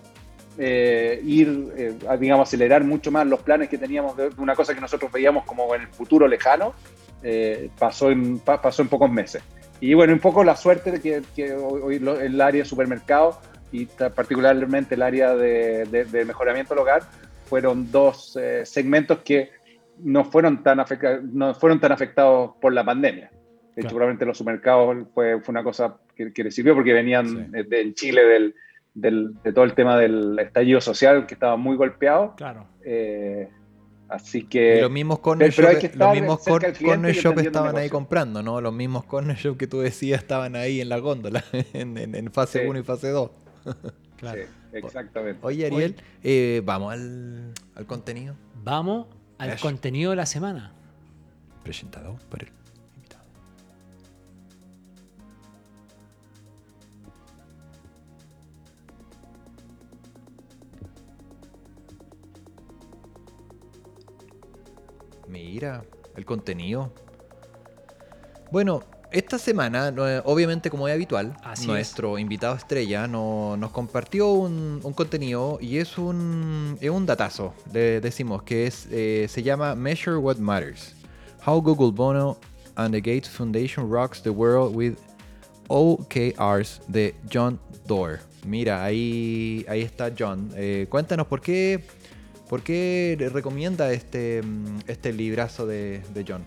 eh, 0.58 1.20
ir, 1.24 1.72
eh, 1.76 1.94
a, 2.08 2.16
digamos, 2.16 2.48
acelerar 2.48 2.84
mucho 2.84 3.10
más 3.10 3.26
los 3.26 3.40
planes 3.40 3.68
que 3.68 3.78
teníamos 3.78 4.16
de 4.16 4.30
una 4.38 4.54
cosa 4.54 4.74
que 4.74 4.80
nosotros 4.80 5.10
veíamos 5.10 5.44
como 5.44 5.74
en 5.74 5.82
el 5.82 5.88
futuro 5.88 6.28
lejano, 6.28 6.74
eh, 7.22 7.70
pasó, 7.78 8.10
en, 8.10 8.38
pa- 8.38 8.60
pasó 8.60 8.82
en 8.82 8.88
pocos 8.88 9.10
meses. 9.10 9.42
Y 9.80 9.94
bueno, 9.94 10.12
un 10.12 10.18
poco 10.20 10.44
la 10.44 10.54
suerte 10.56 10.90
de 10.92 11.00
que, 11.00 11.22
que 11.34 11.52
hoy, 11.54 11.98
lo- 11.98 12.20
el 12.20 12.40
área 12.40 12.62
de 12.62 12.68
supermercado 12.68 13.40
y 13.72 13.86
particularmente 13.86 14.94
el 14.94 15.02
área 15.02 15.34
de, 15.34 15.86
de- 15.86 16.04
de 16.04 16.24
mejoramiento 16.24 16.74
del 16.74 16.82
hogar 16.82 17.02
fueron 17.46 17.90
dos 17.90 18.36
eh, 18.40 18.64
segmentos 18.64 19.18
que 19.24 19.50
no 19.98 20.24
fueron, 20.24 20.62
tan 20.62 20.78
afecta- 20.80 21.20
no 21.22 21.54
fueron 21.54 21.80
tan 21.80 21.92
afectados 21.92 22.52
por 22.60 22.72
la 22.72 22.84
pandemia. 22.84 23.30
De 23.30 23.80
hecho, 23.80 23.88
Claro. 23.88 23.88
probablemente 23.96 24.26
los 24.26 24.36
supermercados 24.38 25.06
fue, 25.14 25.40
fue 25.40 25.52
una 25.52 25.62
cosa 25.64 25.96
que, 26.14 26.32
que 26.32 26.44
les 26.44 26.54
sirvió 26.54 26.74
porque 26.74 26.92
venían 26.92 27.26
Sí. 27.28 27.38
eh, 27.54 27.64
de, 27.66 27.80
en 27.80 27.94
Chile 27.94 28.24
del, 28.24 28.54
del- 28.94 29.34
de 29.42 29.52
todo 29.52 29.64
el 29.64 29.74
tema 29.74 29.96
del 29.98 30.38
estallido 30.38 30.80
social 30.80 31.26
que 31.26 31.34
estaba 31.34 31.56
muy 31.56 31.76
golpeado. 31.76 32.34
Claro. 32.36 32.66
Eh, 32.84 33.48
así 34.08 34.38
Y 34.38 34.44
que... 34.44 34.80
los 34.82 34.90
mismos 34.90 35.20
corner 35.20 35.50
shop, 35.50 35.78
que 35.78 35.90
los 35.96 36.12
mismos 36.12 36.40
corner 36.44 37.14
shop 37.14 37.38
estaban 37.38 37.76
ahí 37.76 37.88
comprando, 37.88 38.42
¿no? 38.42 38.60
Los 38.60 38.72
mismos 38.74 39.04
corner 39.04 39.36
shop 39.36 39.56
que 39.56 39.66
tú 39.66 39.80
decías 39.80 40.20
estaban 40.20 40.54
ahí 40.56 40.80
en 40.80 40.88
la 40.90 40.98
góndola, 40.98 41.42
en, 41.72 41.96
en- 41.96 42.14
en 42.14 42.30
fase 42.32 42.60
Sí. 42.62 42.66
1 42.68 42.78
y 42.78 42.82
fase 42.82 43.08
2. 43.08 43.30
claro. 44.18 44.42
Sí, 44.42 44.48
exactamente. 44.78 45.38
Oye, 45.42 45.66
Ariel, 45.66 45.96
eh, 46.22 46.60
vamos 46.64 46.92
al, 46.92 47.52
al 47.74 47.86
contenido 47.86 48.34
Vamos 48.64 49.06
al 49.38 49.58
contenido 49.58 50.10
de 50.10 50.16
la 50.16 50.26
semana. 50.26 50.72
presentado 51.64 52.16
por 52.28 52.42
el 52.42 52.48
Mira, 65.32 65.82
el 66.16 66.24
contenido. 66.26 66.92
Bueno, 68.50 68.82
esta 69.10 69.38
semana, 69.38 69.92
obviamente 70.26 70.68
como 70.70 70.86
es 70.88 70.94
habitual, 70.94 71.34
Así 71.42 71.66
nuestro 71.66 72.18
invitado 72.18 72.54
estrella 72.54 73.06
no- 73.06 73.56
nos 73.56 73.70
compartió 73.70 74.30
un, 74.32 74.80
un 74.82 74.92
contenido 74.92 75.58
y 75.60 75.78
es 75.78 75.96
un, 75.96 76.76
es 76.80 76.90
un 76.90 77.06
datazo, 77.06 77.54
le 77.72 78.00
decimos, 78.00 78.42
que 78.42 78.66
es, 78.66 78.86
eh, 78.90 79.26
se 79.28 79.42
llama 79.42 79.74
Measure 79.74 80.16
What 80.18 80.36
Matters. 80.36 80.94
How 81.46 81.60
Google 81.62 81.92
Bono 81.92 82.36
and 82.76 82.92
the 82.94 83.00
Gates 83.00 83.28
Foundation 83.28 83.90
Rocks 83.90 84.22
the 84.22 84.30
World 84.30 84.74
with 84.76 84.94
OKRs 85.68 86.80
de 86.88 87.14
John 87.32 87.58
Doerr. 87.86 88.20
Mira, 88.44 88.84
ahí, 88.84 89.64
ahí 89.68 89.80
está 89.82 90.10
John. 90.16 90.50
Eh, 90.56 90.86
cuéntanos 90.90 91.26
por 91.26 91.40
qué, 91.40 91.84
por 92.52 92.60
qué 92.62 93.16
recomienda 93.32 93.90
este, 93.94 94.42
mm, 94.42 94.80
este 94.86 95.10
librazo 95.10 95.66
de, 95.66 96.02
de 96.12 96.22
John. 96.28 96.44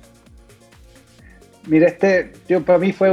Mira, 1.65 1.87
este, 1.87 2.31
yo 2.47 2.61
para 2.63 2.77
mí 2.77 2.93
fue 2.93 3.09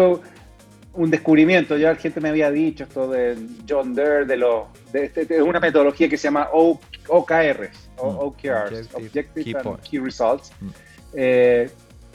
un 0.92 1.10
descubrimiento. 1.10 1.78
Ya 1.78 1.88
la 1.88 1.96
gente 1.96 2.20
me 2.20 2.28
había 2.28 2.50
dicho 2.50 2.84
esto 2.84 3.10
de 3.10 3.38
John 3.66 3.94
Doerr, 3.94 4.26
de 4.26 4.36
los, 4.36 4.64
de 4.92 5.06
este, 5.06 5.22
es 5.22 5.40
una 5.40 5.58
metodología 5.58 6.06
que 6.06 6.18
se 6.18 6.24
llama 6.24 6.50
O- 6.52 6.78
OKRs, 7.08 7.88
o- 7.96 8.12
Mm, 8.12 8.18
OKRs, 8.18 8.72
Objective 8.92 9.06
Objective 9.06 9.44
Key 9.44 9.54
and. 9.54 9.80
Key 9.80 9.98
Results. 9.98 10.52
Mm. 10.60 10.68
Eh, 11.14 11.70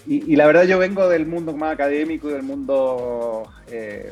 y, 0.06 0.32
y 0.32 0.36
la 0.36 0.46
verdad 0.46 0.66
yo 0.66 0.78
vengo 0.78 1.10
del 1.10 1.26
mundo 1.26 1.54
más 1.58 1.74
académico 1.74 2.30
y 2.30 2.34
del 2.34 2.44
mundo 2.44 3.50
eh, 3.72 4.12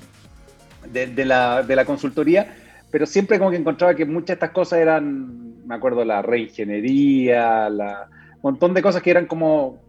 de, 0.92 1.06
de 1.06 1.26
la, 1.26 1.62
de 1.62 1.76
la 1.76 1.86
consultoría, 1.86 2.56
pero 2.90 3.06
siempre 3.06 3.38
como 3.38 3.52
que 3.52 3.58
encontraba 3.58 3.94
que 3.94 4.06
muchas 4.06 4.28
de 4.30 4.34
estas 4.34 4.50
cosas 4.50 4.80
eran, 4.80 5.45
me 5.66 5.76
acuerdo, 5.76 6.06
la 6.06 6.22
reingeniería, 6.22 7.70
la, 7.70 8.08
montón 8.42 8.74
de 8.74 8.82
cosas 8.82 9.02
que 9.02 9.12
eran 9.12 9.26
como, 9.26 9.82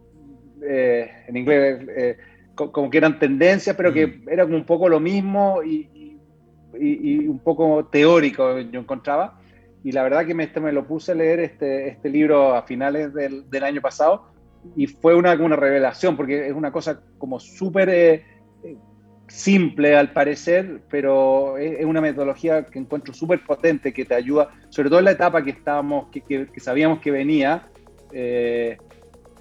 eh, 0.67 1.09
en 1.27 1.37
inglés, 1.37 1.79
eh, 1.95 2.17
co- 2.55 2.71
como 2.71 2.89
que 2.89 2.97
eran 2.97 3.19
tendencias, 3.19 3.75
pero 3.75 3.93
que 3.93 4.07
Mm. 4.07 4.29
era 4.29 4.43
como 4.45 4.57
un 4.57 4.65
poco 4.65 4.89
lo 4.89 4.99
mismo 4.99 5.61
y, 5.63 5.89
y- 5.93 6.21
y- 6.79 7.27
un 7.27 7.39
poco 7.39 7.87
teórico 7.91 8.59
yo 8.59 8.79
encontraba. 8.79 9.35
Y 9.83 9.91
la 9.91 10.03
verdad 10.03 10.25
que 10.25 10.33
me, 10.33 10.45
este, 10.45 10.59
me 10.59 10.71
lo 10.71 10.85
puse 10.87 11.11
a 11.11 11.15
leer 11.15 11.39
este, 11.39 11.87
este 11.89 12.09
libro 12.09 12.55
a 12.55 12.63
finales 12.63 13.13
del, 13.13 13.49
del 13.49 13.63
año 13.63 13.81
pasado 13.81 14.23
y 14.75 14.87
fue 14.87 15.15
una, 15.15 15.33
una 15.33 15.55
revelación, 15.55 16.17
porque 16.17 16.47
es 16.47 16.53
una 16.53 16.71
cosa 16.71 17.01
como 17.17 17.39
súper 17.39 17.89
eh, 17.89 18.25
simple 19.27 19.95
al 19.95 20.11
parecer, 20.11 20.79
pero 20.89 21.57
es, 21.57 21.83
una 21.85 22.01
metodología 22.01 22.65
que 22.65 22.79
encuentro 22.79 23.13
súper 23.13 23.43
potente, 23.43 23.93
que 23.93 24.05
te 24.05 24.15
ayuda, 24.15 24.49
sobre 24.69 24.89
todo 24.89 24.99
en 24.99 25.05
la 25.05 25.11
etapa 25.11 25.43
que 25.43 25.51
estábamos, 25.51 26.07
que, 26.11 26.47
sabíamos 26.57 26.99
que 26.99 27.11
venía, 27.11 27.67
eh, 28.11 28.77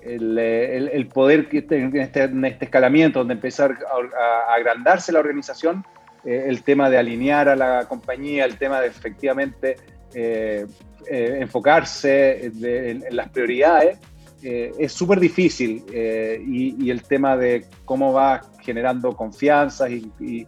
el, 0.02 1.08
poder 1.12 1.48
que 1.48 1.58
este- 1.58 1.78
en, 1.78 1.96
este, 1.96 2.22
en 2.24 2.44
este 2.44 2.66
escalamiento, 2.66 3.20
donde 3.20 3.34
empezar 3.34 3.76
a, 4.18 4.54
agrandarse 4.54 5.12
la 5.12 5.20
organización, 5.20 5.84
eh, 6.24 6.46
el 6.48 6.62
tema 6.62 6.90
de 6.90 6.98
alinear 6.98 7.48
a 7.48 7.56
la 7.56 7.86
compañía, 7.88 8.44
el 8.44 8.56
tema 8.56 8.80
de 8.80 8.88
efectivamente 8.88 9.76
eh, 10.14 10.66
enfocarse 11.08 12.46
en 12.46 13.14
las 13.14 13.28
prioridades, 13.28 13.98
eh, 14.42 14.72
es 14.78 14.92
súper 14.92 15.18
difícil 15.20 15.84
eh, 15.92 16.42
y, 16.46 16.84
y 16.84 16.90
el 16.90 17.02
tema 17.02 17.36
de 17.36 17.66
cómo 17.84 18.12
va 18.12 18.42
generando 18.62 19.16
confianza 19.16 19.88
y, 19.88 20.10
y- 20.20 20.46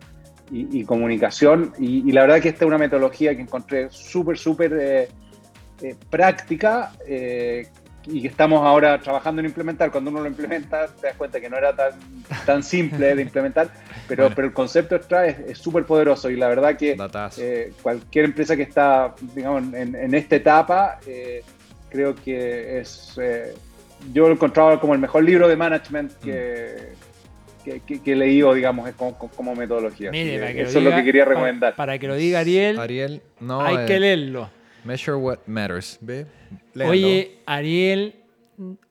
y- 0.50 0.84
comunicación. 0.84 1.72
Y, 1.78 2.10
la 2.12 2.22
verdad 2.22 2.40
que 2.40 2.48
esta 2.48 2.64
es 2.64 2.68
una 2.68 2.78
metodología 2.78 3.34
que 3.34 3.42
encontré 3.42 3.88
súper, 3.90 4.38
súper 4.38 5.08
eh, 5.82 5.94
práctica, 6.10 6.92
y 8.10 8.22
que 8.22 8.28
estamos 8.28 8.64
ahora 8.64 8.98
trabajando 9.00 9.40
en 9.40 9.46
implementar. 9.46 9.90
Cuando 9.90 10.10
uno 10.10 10.20
lo 10.20 10.26
implementa, 10.28 10.86
te 10.86 11.08
das 11.08 11.16
cuenta 11.16 11.40
que 11.40 11.50
no 11.50 11.58
era 11.58 11.76
tan, 11.76 11.92
tan 12.46 12.62
simple 12.62 13.14
de 13.14 13.20
implementar, 13.22 13.70
pero, 14.06 14.22
Bueno. 14.24 14.34
pero 14.36 14.48
el 14.48 14.54
concepto 14.54 14.96
detrás 14.98 15.36
es 15.46 15.58
súper 15.58 15.84
poderoso 15.84 16.30
y 16.30 16.36
la 16.36 16.48
verdad 16.48 16.76
que 16.76 16.96
eh, 17.36 17.72
cualquier 17.82 18.24
empresa 18.26 18.56
que 18.56 18.62
está, 18.62 19.14
digamos, 19.34 19.74
en, 19.74 19.94
en 19.94 20.14
esta 20.14 20.36
etapa, 20.36 20.98
eh, 21.06 21.42
creo 21.90 22.14
que 22.14 22.80
es, 22.80 23.18
eh, 23.20 23.54
yo 24.12 24.22
lo 24.24 24.28
he 24.30 24.32
encontrado 24.32 24.78
como 24.80 24.94
el 24.94 25.00
mejor 25.00 25.24
libro 25.24 25.48
de 25.48 25.56
management 25.56 26.12
que, 26.22 26.92
que, 27.64 27.80
que- 27.80 28.00
que 28.02 28.12
he 28.12 28.16
leído, 28.16 28.54
digamos, 28.54 28.88
como, 28.92 29.16
como 29.16 29.54
metodología. 29.54 30.10
Así 30.10 30.18
Mire, 30.18 30.32
que 30.34 30.38
para 30.40 30.52
que 30.54 30.60
eso 30.62 30.78
es 30.78 30.84
lo 30.84 30.94
que 30.94 31.04
quería 31.04 31.24
recomendar. 31.24 31.74
Para, 31.76 31.98
que 31.98 32.06
lo 32.08 32.14
diga 32.16 32.40
Ariel, 32.40 32.78
Ariel, 32.78 33.22
no. 33.40 33.60
hay 33.60 33.76
eh, 33.76 33.84
que 33.86 34.00
leerlo. 34.00 34.50
Measure 34.84 35.16
what 35.16 35.38
matters. 35.46 35.98
¿Ve? 36.00 36.26
Oye, 36.86 37.38
Ariel, 37.46 38.14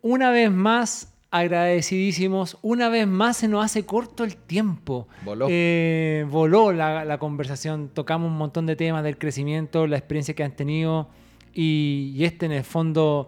una 0.02 0.30
vez 0.32 0.52
más, 0.52 1.14
agradecidísimos. 1.32 2.58
Una 2.62 2.90
vez 2.90 3.08
más 3.08 3.38
se 3.38 3.48
nos 3.48 3.64
hace 3.66 3.86
corto 3.86 4.24
el 4.24 4.36
tiempo. 4.36 5.08
Voló. 5.24 5.48
Eh, 5.50 6.26
voló 6.30 6.72
la, 6.72 7.04
la 7.06 7.18
conversación. 7.18 7.90
Tocamos 7.94 8.30
un 8.30 8.38
montón 8.38 8.66
de 8.66 8.76
temas 8.76 9.04
del 9.04 9.18
crecimiento, 9.18 9.88
la 9.88 9.98
experiencia 9.98 10.34
que 10.36 10.44
han 10.44 10.56
tenido. 10.56 11.10
Y, 11.54 12.14
y 12.16 12.26
este, 12.26 12.46
en 12.46 12.52
el 12.52 12.64
fondo, 12.64 13.28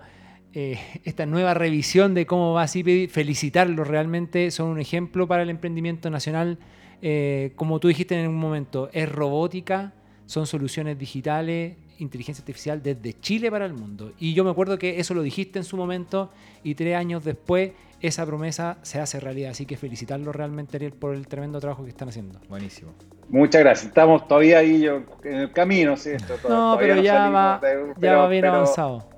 eh, 0.54 0.80
esta 1.04 1.26
nueva 1.26 1.54
revisión 1.54 2.14
de 2.14 2.26
cómo 2.26 2.54
va 2.54 2.68
CIPEDI, 2.68 3.08
felicitarlos 3.08 3.88
realmente. 3.88 4.52
Son 4.52 4.68
un 4.70 4.80
ejemplo 4.80 5.28
para 5.28 5.44
el 5.44 5.50
emprendimiento 5.50 6.10
nacional. 6.10 6.58
Eh, 7.02 7.54
como 7.56 7.80
tú 7.80 7.88
dijiste 7.88 8.20
en 8.22 8.28
un 8.30 8.36
momento, 8.36 8.90
es 8.92 9.10
robótica, 9.10 9.94
son 10.26 10.46
soluciones 10.48 10.98
digitales, 11.00 11.76
inteligencia 11.98 12.42
artificial 12.42 12.82
desde 12.84 13.20
Chile 13.20 13.50
para 13.52 13.66
el 13.66 13.74
mundo. 13.74 14.14
Y 14.20 14.34
yo 14.34 14.44
me 14.44 14.52
acuerdo 14.52 14.78
que 14.78 15.00
eso 15.00 15.14
lo 15.14 15.22
dijiste 15.22 15.60
en 15.60 15.66
su 15.66 15.76
momento 15.78 16.30
y 16.64 16.76
tres 16.76 16.96
años 16.96 17.24
después 17.24 17.72
esa 18.02 18.26
promesa 18.26 18.78
se 18.82 19.00
hace 19.00 19.20
realidad. 19.20 19.52
Así 19.52 19.66
que 19.66 19.76
felicitarlo 19.76 20.32
realmente, 20.32 20.78
Ariel, 20.78 20.94
por 20.94 21.14
el 21.16 21.28
tremendo 21.28 21.60
trabajo 21.60 21.84
que 21.84 21.90
están 21.90 22.08
haciendo. 22.10 22.40
Buenísimo. 22.48 22.94
Muchas 23.28 23.62
gracias. 23.62 23.88
Estamos 23.88 24.28
todavía 24.28 24.60
ahí 24.60 24.82
yo, 24.82 25.04
en 25.24 25.36
el 25.36 25.52
camino, 25.52 25.96
¿sí? 25.98 26.12
Esto 26.12 26.34
No, 26.44 26.48
todavía 26.76 26.80
pero 26.80 27.02
ya 27.02 27.14
salimos 27.14 27.36
va, 27.36 27.60
de- 27.60 27.94
ya 28.02 28.16
va 28.18 28.28
bien 28.30 28.42
pero- 28.42 28.54
avanzado. 28.56 29.10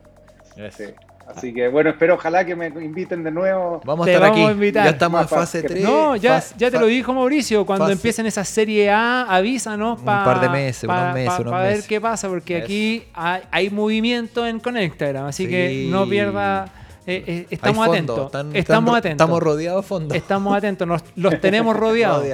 sí. 0.72 0.84
Así 1.28 1.54
que 1.54 1.68
bueno, 1.70 1.92
espero 1.92 2.16
ojalá 2.16 2.44
que 2.46 2.56
me 2.56 2.68
inviten 2.68 3.24
de 3.24 3.32
nuevo. 3.32 3.82
Vamos 3.86 4.04
a 4.04 4.08
Te 4.08 4.14
estar 4.16 4.30
vamos 4.30 4.44
aquí. 4.44 4.50
a 4.50 4.52
invitar. 4.54 4.84
Ya 4.84 4.90
estamos 4.92 5.22
en 5.22 5.28
fase 5.30 5.62
fácil. 5.62 5.72
3. 5.78 5.84
No, 5.84 6.16
ya, 6.18 6.44
ya 6.58 6.70
te 6.72 6.80
lo 6.80 6.88
dijo 6.88 7.14
Mauricio. 7.14 7.66
Cuando 7.66 7.86
fase- 7.86 7.94
empiecen 7.94 8.26
esa 8.26 8.44
serie 8.44 8.90
A, 8.90 9.24
avísanos 9.24 10.00
Un 10.00 10.06
para 10.06 10.26
par 10.26 10.42
de 10.42 10.50
meses, 10.50 10.84
unos 10.84 11.14
meses, 11.14 11.40
unos 11.40 11.54
ver 11.54 11.72
meses. 11.72 11.88
qué 11.88 12.02
pasa, 12.02 12.28
porque 12.28 12.58
aquí 12.58 13.04
hay, 13.14 13.42
hay 13.52 13.70
movimiento 13.70 14.46
en 14.46 14.60
Connectagram, 14.60 15.26
así 15.28 15.48
que 15.48 15.88
no 15.90 16.08
pierda. 16.08 16.66
eh, 17.08 17.24
eh, 17.26 17.48
estamos 17.50 17.78
fondo, 17.88 17.92
atentos. 17.94 18.26
están- 18.28 18.56
estamos 18.56 18.90
están- 18.90 18.98
atentos. 18.98 19.26
Estamos 19.26 19.44
rodeados 19.44 19.84
de 19.84 19.88
fondo. 19.88 20.16
Estamos 20.16 20.56
atentos. 20.56 20.88
nos- 20.88 21.04
los 21.16 21.40
tenemos 21.42 21.76
rodeados. 21.76 22.26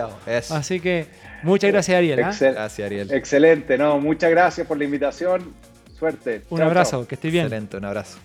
Así 0.52 0.80
que 0.80 1.06
muchas 1.44 1.72
gracias, 1.72 1.98
Ariel. 1.98 2.20
Excel- 2.20 2.54
Gracias, 2.54 2.86
Ariel. 2.86 3.12
Excelente, 3.12 3.78
no, 3.78 4.00
muchas 4.00 4.30
gracias 4.32 4.66
por 4.68 4.78
la 4.78 4.84
invitación. 4.84 5.54
Suerte. 5.98 6.42
Un 6.50 6.58
Chao, 6.60 6.68
abrazo, 6.68 6.92
chao. 6.92 7.08
que 7.08 7.16
estés 7.16 7.32
bien. 7.32 7.46
Excelente, 7.46 7.78
un 7.78 7.86
abrazo. 7.86 8.18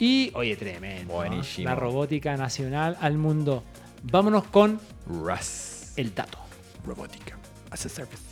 Y, 0.00 0.32
oye, 0.34 0.56
tremendo. 0.56 1.12
Buenísimo. 1.12 1.68
La 1.68 1.74
robótica 1.74 2.34
nacional 2.34 2.96
al 3.02 3.18
mundo. 3.18 3.62
Vámonos 4.02 4.44
con 4.44 4.80
Russ. 5.06 5.92
el 5.96 6.14
dato. 6.14 6.38
Robótica. 6.86 7.36
As 7.70 7.84
a 7.84 7.88
service. 7.90 8.22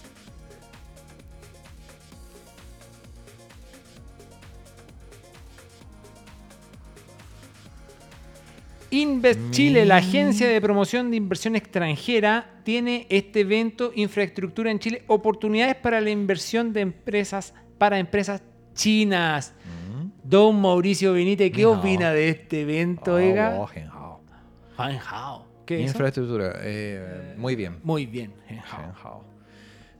Invest 8.91 9.51
Chile, 9.51 9.85
la 9.85 9.97
agencia 9.97 10.49
de 10.49 10.63
promoción 10.63 11.11
de 11.11 11.19
inversión 11.19 11.55
extranjera, 11.55 12.51
tiene 12.65 13.07
este 13.11 13.41
evento 13.41 13.93
Infraestructura 13.95 14.71
en 14.71 14.79
Chile, 14.79 15.03
oportunidades 15.07 15.77
para 15.77 16.01
la 16.01 16.09
inversión 16.09 16.73
de 16.73 16.81
empresas 16.81 17.53
para 17.77 17.99
empresas 17.99 18.43
chinas. 18.75 19.53
Don 20.29 20.61
Mauricio 20.61 21.15
Benítez, 21.15 21.51
¿qué 21.51 21.65
opina 21.65 22.13
de 22.13 22.29
este 22.29 22.61
evento, 22.61 23.15
Oh, 23.15 23.19
Hao. 23.19 24.21
Han 24.77 24.99
Hao. 24.99 25.47
¿Qué 25.65 25.83
es? 25.83 25.91
Infraestructura. 25.91 26.53
eh, 26.61 27.35
muy 27.39 27.57
bien. 27.57 27.79
Muy 27.83 28.05
bien, 28.05 28.35
Hao. 29.03 29.25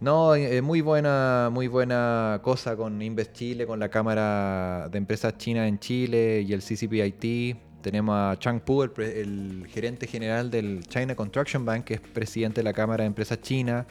No, 0.01 0.35
eh, 0.35 0.61
muy 0.61 0.83
buena, 0.83 1.49
muy 1.51 1.67
buena 1.67 2.41
cosa 2.43 2.77
con 2.77 3.01
Invest 3.01 3.33
Chile, 3.33 3.67
con 3.67 3.81
la 3.81 3.89
Cámara 3.89 4.91
de 4.93 4.99
Empresas 4.99 5.39
Chinas 5.39 5.67
en 5.67 5.79
Chile 5.79 6.45
y 6.47 6.53
el 6.53 6.61
CCPIT. 6.61 7.57
Tenemos 7.81 8.15
a 8.15 8.39
Chang 8.39 8.61
Pu, 8.61 8.83
el, 8.83 8.93
el 9.01 9.67
gerente 9.71 10.07
general 10.07 10.51
del 10.51 10.87
China 10.89 11.15
Construction 11.15 11.65
Bank, 11.65 11.85
que 11.85 11.95
es 11.95 12.01
presidente 12.01 12.61
de 12.61 12.65
la 12.65 12.75
Cámara 12.75 13.03
de 13.05 13.07
Empresas 13.09 13.41
Chinas, 13.41 13.87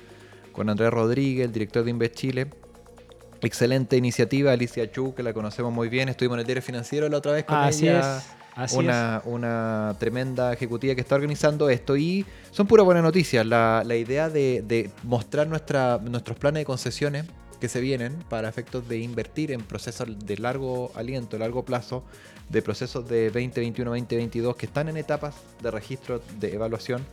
con 0.51 0.69
Andrés 0.69 0.91
Rodríguez, 0.91 1.45
el 1.45 1.51
director 1.51 1.83
de 1.83 1.89
Invest 1.89 2.13
Chile. 2.13 2.47
Excelente 3.41 3.97
iniciativa, 3.97 4.51
Alicia 4.51 4.91
Chu, 4.91 5.13
que 5.13 5.23
la 5.23 5.33
conocemos 5.33 5.71
muy 5.71 5.89
bien. 5.89 6.09
Estuvimos 6.09 6.35
en 6.35 6.39
el 6.41 6.45
diario 6.45 6.61
financiero 6.61 7.07
la 7.09 7.17
otra 7.17 7.33
vez 7.33 7.45
con 7.45 7.57
Así 7.57 7.87
ella 7.87 8.17
es. 8.17 8.37
Así 8.55 8.77
una, 8.77 9.21
una 9.25 9.95
tremenda 9.99 10.51
ejecutiva 10.51 10.95
que 10.95 11.01
está 11.01 11.13
organizando 11.13 11.69
esto 11.69 11.95
y 11.95 12.25
son 12.49 12.65
pura 12.65 12.81
buenas 12.81 13.03
noticias. 13.03 13.45
La, 13.45 13.83
la 13.85 13.95
idea 13.95 14.29
de, 14.29 14.63
de 14.67 14.89
mostrar 15.03 15.47
nuestra, 15.47 15.99
nuestros 15.99 16.39
planes 16.39 16.61
de 16.61 16.65
concesiones 16.65 17.25
que 17.59 17.69
se 17.69 17.81
vienen 17.81 18.13
para 18.29 18.49
efectos 18.49 18.87
de 18.87 18.99
invertir 18.99 19.51
en 19.51 19.61
procesos 19.61 20.07
de 20.25 20.37
largo 20.37 20.91
aliento, 20.95 21.37
largo 21.37 21.65
plazo, 21.65 22.03
de 22.49 22.61
procesos 22.61 23.07
de 23.07 23.25
2021, 23.25 23.91
2022 23.91 24.55
que 24.55 24.65
están 24.65 24.89
en 24.89 24.97
etapas 24.97 25.35
de 25.61 25.71
registro 25.71 26.21
de 26.39 26.53
evaluación. 26.53 27.05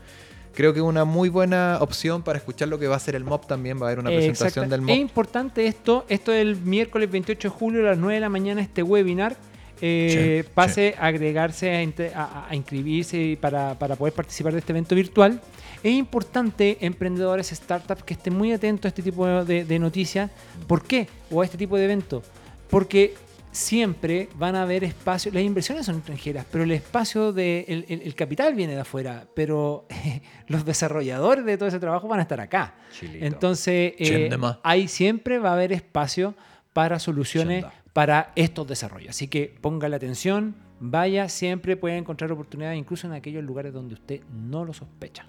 Creo 0.54 0.72
que 0.72 0.78
es 0.80 0.84
una 0.84 1.04
muy 1.04 1.28
buena 1.28 1.78
opción 1.80 2.22
para 2.22 2.38
escuchar 2.38 2.68
lo 2.68 2.78
que 2.78 2.86
va 2.86 2.94
a 2.94 2.96
hacer 2.98 3.14
el 3.16 3.24
MOP 3.24 3.46
también. 3.46 3.76
Va 3.78 3.86
a 3.86 3.88
haber 3.88 3.98
una 3.98 4.10
presentación 4.10 4.64
Exacto. 4.66 4.70
del 4.70 4.80
Es 4.80 4.86
MOP. 4.86 4.96
importante 4.96 5.66
esto. 5.66 6.04
Esto 6.08 6.32
es 6.32 6.42
el 6.42 6.56
miércoles 6.56 7.10
28 7.10 7.48
de 7.48 7.54
julio 7.54 7.80
a 7.80 7.90
las 7.90 7.98
9 7.98 8.14
de 8.14 8.20
la 8.20 8.28
mañana, 8.28 8.60
este 8.62 8.82
webinar. 8.82 9.36
Eh, 9.80 10.42
Sí, 10.44 10.50
pase 10.54 10.94
a 10.98 11.06
agregarse, 11.06 11.70
a, 11.70 11.82
inte- 11.82 12.12
a- 12.14 12.46
a 12.48 12.54
inscribirse 12.54 13.18
y 13.20 13.36
para, 13.36 13.76
para 13.78 13.96
poder 13.96 14.14
participar 14.14 14.52
de 14.52 14.60
este 14.60 14.72
evento 14.72 14.94
virtual. 14.94 15.40
Es 15.82 15.92
importante, 15.92 16.78
emprendedores, 16.80 17.48
startups, 17.48 18.02
que 18.04 18.14
estén 18.14 18.34
muy 18.34 18.52
atentos 18.52 18.84
a 18.86 18.88
este 18.88 19.02
tipo 19.02 19.26
de, 19.44 19.64
de 19.64 19.78
noticias. 19.78 20.30
¿Por 20.68 20.84
qué? 20.84 21.08
O 21.30 21.42
a 21.42 21.44
este 21.44 21.58
tipo 21.58 21.76
de 21.76 21.84
eventos. 21.84 22.22
Porque 22.70 23.14
siempre 23.54 24.28
van 24.36 24.56
a 24.56 24.62
haber 24.62 24.82
espacios, 24.82 25.32
las 25.32 25.44
inversiones 25.44 25.86
son 25.86 25.94
extranjeras, 25.96 26.44
pero 26.50 26.64
el 26.64 26.72
espacio 26.72 27.32
de 27.32 27.64
el, 27.68 27.84
el- 27.88 28.02
el 28.02 28.14
capital 28.16 28.52
viene 28.54 28.74
de 28.74 28.80
afuera, 28.80 29.28
pero 29.34 29.86
los 30.48 30.64
desarrolladores 30.64 31.44
de 31.44 31.56
todo 31.56 31.68
ese 31.68 31.78
trabajo 31.78 32.08
van 32.08 32.18
a 32.18 32.22
estar 32.22 32.40
acá. 32.40 32.74
Chilito. 32.92 33.24
Entonces, 33.24 33.94
eh, 33.98 34.28
ahí 34.64 34.88
siempre 34.88 35.38
va 35.38 35.50
a 35.50 35.52
haber 35.52 35.72
espacio 35.72 36.34
para 36.72 36.98
soluciones 36.98 37.62
Chenda. 37.62 37.82
para 37.92 38.32
estos 38.34 38.66
desarrollos. 38.66 39.10
Así 39.10 39.28
que 39.28 39.54
ponga 39.60 39.88
la 39.88 39.96
atención, 39.96 40.56
vaya, 40.80 41.28
siempre 41.28 41.76
puede 41.76 41.96
encontrar 41.96 42.32
oportunidades, 42.32 42.76
incluso 42.76 43.06
en 43.06 43.12
aquellos 43.12 43.44
lugares 43.44 43.72
donde 43.72 43.94
usted 43.94 44.20
no 44.32 44.64
lo 44.64 44.72
sospecha. 44.72 45.26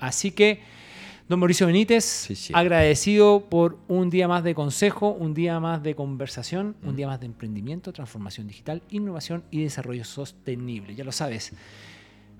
Así 0.00 0.30
que, 0.30 0.62
don 1.28 1.40
Mauricio 1.40 1.66
Benítez, 1.66 2.04
sí. 2.04 2.52
agradecido 2.54 3.46
por 3.48 3.78
un 3.88 4.10
día 4.10 4.28
más 4.28 4.44
de 4.44 4.54
consejo, 4.54 5.10
un 5.10 5.34
día 5.34 5.58
más 5.60 5.82
de 5.82 5.94
conversación, 5.94 6.76
un 6.82 6.92
Mm. 6.92 6.96
día 6.96 7.06
más 7.08 7.20
de 7.20 7.26
emprendimiento, 7.26 7.92
transformación 7.92 8.46
digital, 8.46 8.82
innovación 8.90 9.42
y 9.50 9.62
desarrollo 9.62 10.04
sostenible. 10.04 10.94
Ya 10.94 11.04
lo 11.04 11.12
sabes. 11.12 11.52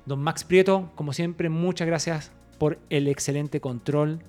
Don 0.04 0.20
Max 0.20 0.44
Prieto, 0.44 0.92
como 0.94 1.12
siempre, 1.12 1.48
muchas 1.48 1.86
gracias 1.86 2.30
por 2.58 2.78
el 2.90 3.08
excelente 3.08 3.60
control. 3.60 4.20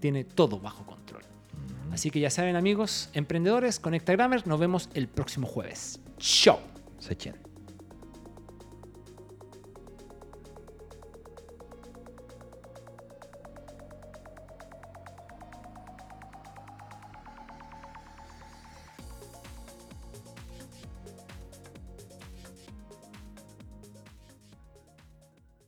Tiene 0.00 0.24
todo 0.24 0.58
bajo 0.58 0.84
control. 0.84 1.22
Mm. 1.88 1.92
Así 1.92 2.10
que 2.10 2.18
ya 2.20 2.28
saben, 2.30 2.56
amigos, 2.56 3.08
emprendedores, 3.14 3.78
Conectagrammers, 3.78 4.46
nos 4.46 4.58
vemos 4.58 4.88
el 4.94 5.06
próximo 5.06 5.46
jueves. 5.46 6.00
Chao. 6.18 6.58